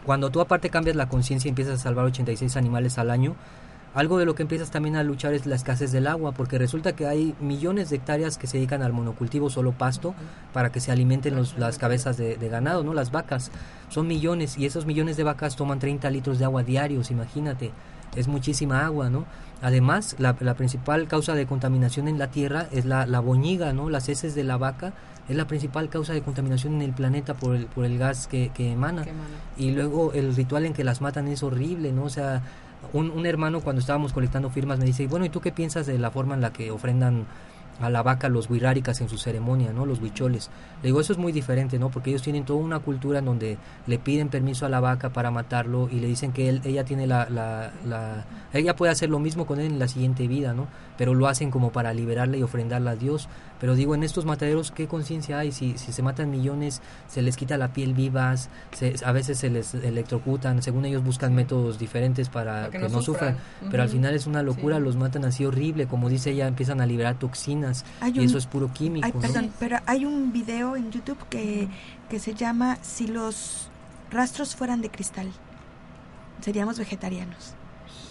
cuando 0.05 0.29
tú 0.29 0.39
aparte 0.39 0.69
cambias 0.69 0.95
la 0.95 1.09
conciencia 1.09 1.49
y 1.49 1.49
empiezas 1.49 1.75
a 1.75 1.83
salvar 1.83 2.05
86 2.05 2.55
animales 2.55 2.97
al 2.97 3.09
año, 3.09 3.35
algo 3.97 4.17
de 4.19 4.25
lo 4.25 4.35
que 4.35 4.43
empiezas 4.43 4.69
también 4.71 4.95
a 4.95 5.03
luchar 5.03 5.33
es 5.33 5.45
la 5.45 5.55
escasez 5.55 5.91
del 5.91 6.07
agua, 6.07 6.31
porque 6.31 6.57
resulta 6.57 6.93
que 6.95 7.07
hay 7.07 7.35
millones 7.41 7.89
de 7.89 7.95
hectáreas 7.95 8.37
que 8.37 8.45
se 8.47 8.57
dedican 8.57 8.81
al 8.83 8.93
monocultivo 8.93 9.49
solo 9.49 9.71
pasto 9.71 10.13
para 10.53 10.71
que 10.71 10.79
se 10.79 10.91
alimenten 10.91 11.35
los- 11.35 11.57
las 11.57 11.77
cabezas 11.77 12.15
de, 12.17 12.37
de 12.37 12.49
ganado, 12.49 12.83
¿no? 12.83 12.93
Las 12.93 13.11
vacas. 13.11 13.51
Son 13.89 14.05
millones 14.07 14.57
y 14.57 14.65
esos 14.65 14.85
millones 14.85 15.17
de 15.17 15.23
vacas 15.23 15.55
toman 15.55 15.79
30 15.79 16.09
litros 16.11 16.37
de 16.39 16.45
agua 16.45 16.63
diarios, 16.63 17.09
imagínate. 17.11 17.71
Es 18.15 18.27
muchísima 18.27 18.85
agua, 18.85 19.09
¿no? 19.09 19.25
Además, 19.61 20.15
la, 20.19 20.35
la 20.39 20.53
principal 20.53 21.07
causa 21.07 21.33
de 21.33 21.45
contaminación 21.47 22.07
en 22.07 22.19
la 22.19 22.27
tierra 22.27 22.67
es 22.71 22.85
la, 22.85 23.05
la 23.07 23.19
boñiga, 23.19 23.73
¿no? 23.73 23.89
Las 23.89 24.09
heces 24.09 24.35
de 24.35 24.43
la 24.43 24.57
vaca 24.57 24.93
es 25.27 25.35
la 25.35 25.45
principal 25.47 25.89
causa 25.89 26.13
de 26.13 26.21
contaminación 26.21 26.75
en 26.75 26.83
el 26.83 26.93
planeta 26.93 27.33
por 27.33 27.55
el, 27.55 27.65
por 27.65 27.83
el 27.83 27.97
gas 27.97 28.27
que, 28.27 28.49
que 28.53 28.71
emana. 28.71 29.01
Y 29.57 29.71
luego 29.71 30.13
el 30.13 30.35
ritual 30.35 30.65
en 30.65 30.73
que 30.73 30.83
las 30.83 31.01
matan 31.01 31.27
es 31.27 31.41
horrible, 31.43 31.91
¿no? 31.91 32.03
O 32.03 32.09
sea, 32.09 32.43
un, 32.93 33.11
un 33.11 33.25
hermano 33.25 33.61
cuando 33.61 33.79
estábamos 33.79 34.13
colectando 34.13 34.49
firmas 34.49 34.79
me 34.79 34.85
dice, 34.85 35.07
bueno, 35.07 35.25
¿y 35.25 35.29
tú 35.29 35.41
qué 35.41 35.51
piensas 35.51 35.85
de 35.85 35.97
la 35.97 36.11
forma 36.11 36.35
en 36.35 36.41
la 36.41 36.53
que 36.53 36.71
ofrendan 36.71 37.25
a 37.79 37.91
la 37.91 38.01
vaca 38.01 38.27
los 38.27 38.49
huiráricas 38.49 39.01
en 39.01 39.09
su 39.09 39.19
ceremonia, 39.19 39.71
¿no? 39.71 39.85
Los 39.85 40.01
huicholes. 40.01 40.49
Le 40.81 40.87
digo, 40.87 40.99
eso 40.99 41.13
es 41.13 41.19
muy 41.19 41.31
diferente, 41.31 41.77
¿no? 41.77 41.89
Porque 41.91 42.09
ellos 42.09 42.23
tienen 42.23 42.43
toda 42.43 42.57
una 42.59 42.79
cultura 42.79 43.19
en 43.19 43.25
donde 43.25 43.59
le 43.85 43.99
piden 43.99 44.29
permiso 44.29 44.65
a 44.65 44.69
la 44.69 44.79
vaca 44.79 45.09
para 45.09 45.29
matarlo 45.29 45.87
y 45.91 45.99
le 45.99 46.07
dicen 46.07 46.31
que 46.31 46.49
él, 46.49 46.61
ella 46.63 46.85
tiene 46.85 47.05
la, 47.05 47.29
la, 47.29 47.71
la- 47.85 48.25
ella 48.51 48.75
puede 48.75 48.91
hacer 48.91 49.11
lo 49.11 49.19
mismo 49.19 49.45
con 49.45 49.59
él 49.59 49.67
en 49.67 49.77
la 49.77 49.87
siguiente 49.87 50.27
vida, 50.27 50.53
¿no? 50.53 50.65
Pero 50.97 51.13
lo 51.13 51.27
hacen 51.27 51.51
como 51.51 51.71
para 51.71 51.93
liberarle 51.93 52.39
y 52.39 52.43
ofrendarla 52.43 52.91
a 52.91 52.95
Dios. 52.95 53.29
Pero 53.59 53.75
digo, 53.75 53.95
en 53.95 54.03
estos 54.03 54.25
mataderos, 54.25 54.71
¿qué 54.71 54.87
conciencia 54.87 55.39
hay? 55.39 55.51
Si, 55.51 55.77
si 55.77 55.91
se 55.91 56.03
matan 56.03 56.29
millones, 56.29 56.81
se 57.07 57.21
les 57.23 57.35
quita 57.37 57.57
la 57.57 57.73
piel 57.73 57.93
vivas, 57.95 58.49
se- 58.71 58.95
a 59.03 59.11
veces 59.11 59.39
se 59.39 59.49
les 59.49 59.73
electrocutan, 59.73 60.61
según 60.61 60.85
ellos 60.85 61.03
buscan 61.03 61.33
métodos 61.33 61.79
diferentes 61.79 62.29
para, 62.29 62.53
Para 62.53 62.65
que 62.69 62.77
que, 62.77 62.83
no 62.83 62.89
no 62.89 63.01
sufran. 63.01 63.35
sufran. 63.37 63.71
Pero 63.71 63.83
al 63.83 63.89
final 63.89 64.13
es 64.13 64.27
una 64.27 64.43
locura, 64.43 64.79
los 64.79 64.95
matan 64.95 65.25
así 65.25 65.43
horrible, 65.45 65.87
como 65.87 66.07
dice 66.09 66.31
ella, 66.31 66.47
empiezan 66.47 66.81
a 66.81 66.85
liberar 66.85 67.17
toxinas 67.17 67.83
Hay 67.99 68.13
y 68.15 68.19
un- 68.19 68.25
eso 68.25 68.37
es 68.37 68.45
puro 68.45 68.71
químico. 68.71 69.19
Perdón, 69.19 69.51
pero 69.59 69.77
hay 69.87 70.05
un 70.05 70.31
video 70.31 70.75
en 70.75 70.91
YouTube 70.91 71.17
que, 71.29 71.67
que 72.09 72.19
se 72.19 72.35
llama 72.35 72.77
Si 72.83 73.07
los 73.07 73.69
rastros 74.11 74.55
fueran 74.55 74.81
de 74.81 74.89
cristal, 74.91 75.31
seríamos 76.41 76.77
vegetarianos. 76.77 77.53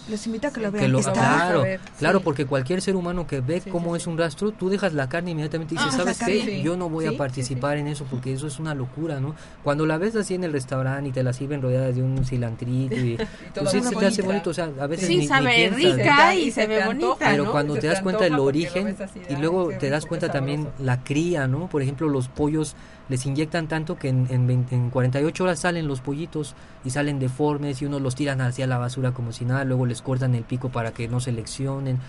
Los 0.09 0.25
invito 0.25 0.47
a 0.47 0.51
que 0.51 0.61
lo 0.61 0.71
vean. 0.71 0.85
Que 0.85 0.89
lo- 0.89 0.99
Está- 0.99 1.11
claro, 1.13 1.63
claro, 1.99 2.19
porque 2.21 2.45
cualquier 2.45 2.81
ser 2.81 2.95
humano 2.95 3.27
que 3.27 3.41
ve 3.41 3.61
cómo 3.71 3.95
es 3.95 4.07
un 4.07 4.17
rastro, 4.17 4.51
tú 4.51 4.69
dejas 4.69 4.93
la 4.93 5.09
carne 5.09 5.31
inmediatamente 5.31 5.75
y 5.75 5.77
dices, 5.77 5.93
Ah, 5.95 5.97
¿sabes 5.97 6.19
qué? 6.19 6.61
Yo 6.61 6.77
no 6.77 6.89
voy 6.89 7.07
Sí, 7.07 7.13
a 7.15 7.17
participar 7.17 7.77
en 7.77 7.87
eso 7.87 8.05
porque 8.09 8.33
eso 8.33 8.47
es 8.47 8.59
una 8.59 8.73
locura, 8.75 9.19
¿no? 9.19 9.35
Cuando 9.63 9.85
la 9.85 9.97
ves 9.97 10.15
así 10.15 10.33
en 10.35 10.43
el 10.43 10.53
restaurante 10.53 11.09
y 11.09 11.11
te 11.11 11.23
la 11.23 11.33
sirven 11.33 11.61
rodeada 11.61 11.91
de 11.91 12.01
un 12.01 12.23
cilantrito 12.25 12.95
y 12.95 13.17
pues 13.53 13.71
sí, 13.71 13.81
se 13.81 13.95
te 13.95 14.05
hace 14.05 14.21
bonito, 14.21 14.49
o 14.49 14.53
sea, 14.53 14.69
a 14.79 14.87
veces 14.87 15.07
Sí, 15.07 15.15
ni, 15.15 15.21
ni 15.21 15.27
sabe 15.27 15.55
piensas, 15.55 15.95
rica 15.97 16.35
y 16.35 16.51
se 16.51 16.67
ve 16.67 16.85
bonita, 16.85 17.15
Pero 17.19 17.43
¿no? 17.45 17.51
cuando 17.51 17.75
Se 17.75 17.81
te 17.81 17.87
das 17.87 18.01
cuenta 18.01 18.23
del 18.23 18.39
origen 18.39 18.95
y 19.29 19.35
luego 19.35 19.69
te 19.77 19.89
das 19.89 20.05
cuenta 20.05 20.31
también 20.31 20.67
la 20.79 21.03
cría, 21.03 21.47
¿no? 21.47 21.67
Por 21.67 21.81
ejemplo, 21.81 22.07
los 22.07 22.27
pollos 22.29 22.75
les 23.09 23.25
inyectan 23.25 23.67
tanto 23.67 23.97
que 23.97 24.09
en, 24.09 24.27
en, 24.29 24.47
20 24.47 24.75
en 24.75 24.89
48 24.89 25.43
horas 25.45 25.59
salen 25.59 25.87
los 25.87 26.01
pollitos 26.01 26.55
y 26.83 26.89
salen 26.89 27.19
deformes 27.19 27.81
y 27.81 27.85
unos 27.85 28.01
los 28.01 28.15
tiran 28.15 28.41
hacia 28.41 28.67
la 28.67 28.77
basura 28.77 29.11
como 29.11 29.31
si 29.31 29.45
nada, 29.45 29.63
luego 29.63 29.85
les 29.85 29.96
cortan 30.01 30.35
el 30.35 30.43
pico 30.43 30.69
para 30.69 30.91
que 30.91 31.07
no 31.07 31.19
seleccionen. 31.19 31.99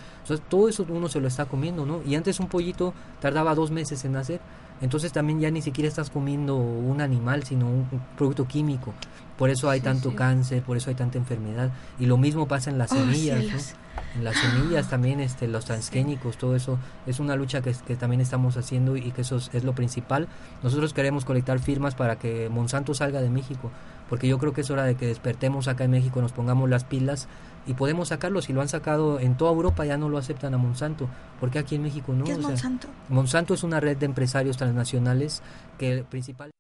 Todo 0.49 0.69
eso 0.69 0.87
uno 0.89 1.09
se 1.09 1.21
lo 1.21 1.29
está 1.29 1.47
comiendo, 1.47 1.87
¿no? 1.87 2.03
Y 2.07 2.15
antes 2.15 2.41
un 2.41 2.49
pollito 2.49 2.95
tardaba 3.21 3.55
dos 3.55 3.71
meses 3.71 4.05
en 4.05 4.13
nacer. 4.13 4.41
Entonces 4.81 5.13
también 5.13 5.41
ya 5.41 5.51
ni 5.51 5.61
siquiera 5.61 5.89
estás 5.89 6.09
comiendo 6.09 6.57
un 6.57 7.01
animal, 7.01 7.43
sino 7.43 7.67
un 7.67 7.89
producto 8.17 8.47
químico. 8.47 8.95
Por 9.39 9.51
eso 9.51 9.71
hay 9.71 9.81
tanto 9.81 10.15
cáncer, 10.17 10.63
por 10.63 10.77
eso 10.77 10.91
hay 10.91 10.97
tanta 10.97 11.17
enfermedad. 11.17 11.71
Y 11.99 12.07
lo 12.07 12.17
mismo 12.19 12.49
pasa 12.49 12.71
en 12.71 12.79
las 12.79 12.91
Oh, 12.93 12.97
semillas. 12.97 13.77
En 14.17 14.25
las 14.25 14.37
semillas 14.37 14.89
también, 14.89 15.21
este, 15.21 15.47
los 15.49 15.65
transgénicos, 15.65 16.37
todo 16.39 16.57
eso 16.57 16.79
es 17.07 17.21
una 17.21 17.37
lucha 17.37 17.63
que, 17.63 17.73
que 17.87 17.95
también 17.97 18.21
estamos 18.21 18.57
haciendo 18.57 18.97
y 18.97 19.13
que 19.13 19.21
eso 19.21 19.37
es, 19.37 19.51
es 19.53 19.65
lo 19.65 19.75
principal. 19.75 20.29
Nosotros 20.63 20.93
queremos 20.93 21.25
colectar 21.25 21.61
firmas 21.61 21.95
para 21.95 22.17
que 22.19 22.49
Monsanto 22.49 22.95
salga 22.95 23.21
de 23.21 23.31
México, 23.31 23.71
porque 24.09 24.27
yo 24.27 24.39
creo 24.39 24.53
que 24.53 24.63
es 24.63 24.71
hora 24.71 24.85
de 24.85 24.97
que 24.97 25.07
despertemos 25.07 25.69
acá 25.69 25.85
en 25.85 25.93
México, 25.93 26.21
nos 26.21 26.33
pongamos 26.33 26.69
las 26.69 26.85
pilas 26.85 27.29
y 27.67 27.75
podemos 27.75 28.09
sacarlo. 28.09 28.43
Si 28.43 28.53
lo 28.53 28.61
han 28.61 28.69
sacado 28.69 29.21
en 29.21 29.37
toda 29.37 29.53
Europa 29.53 29.85
ya 29.85 29.99
no 29.99 30.09
lo 30.09 30.19
aceptan 30.19 30.55
a 30.55 30.59
Monsanto, 30.59 31.09
porque 31.39 31.59
aquí 31.59 31.77
en 31.77 31.83
México 31.83 32.13
no. 32.13 32.25
¿Qué 32.25 32.33
es 32.33 32.39
O 32.39 32.41
sea, 32.41 32.51
Monsanto? 32.51 32.89
Monsanto 33.09 33.55
es 33.55 33.63
una 33.63 33.79
red 33.79 33.97
de 33.97 34.07
empresarios 34.07 34.57
transnacionales 34.57 35.43
que 35.77 35.93
el 35.93 36.05
principal 36.05 36.51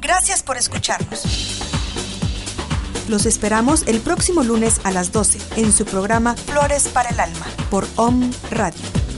Gracias 0.00 0.42
por 0.42 0.56
escucharnos. 0.56 1.60
Los 3.08 3.26
esperamos 3.26 3.86
el 3.86 4.00
próximo 4.00 4.42
lunes 4.42 4.80
a 4.84 4.90
las 4.92 5.12
12 5.12 5.60
en 5.60 5.72
su 5.72 5.84
programa 5.84 6.36
Flores 6.36 6.88
para 6.88 7.10
el 7.10 7.20
Alma 7.20 7.46
por 7.70 7.86
OM 7.96 8.30
Radio. 8.50 9.09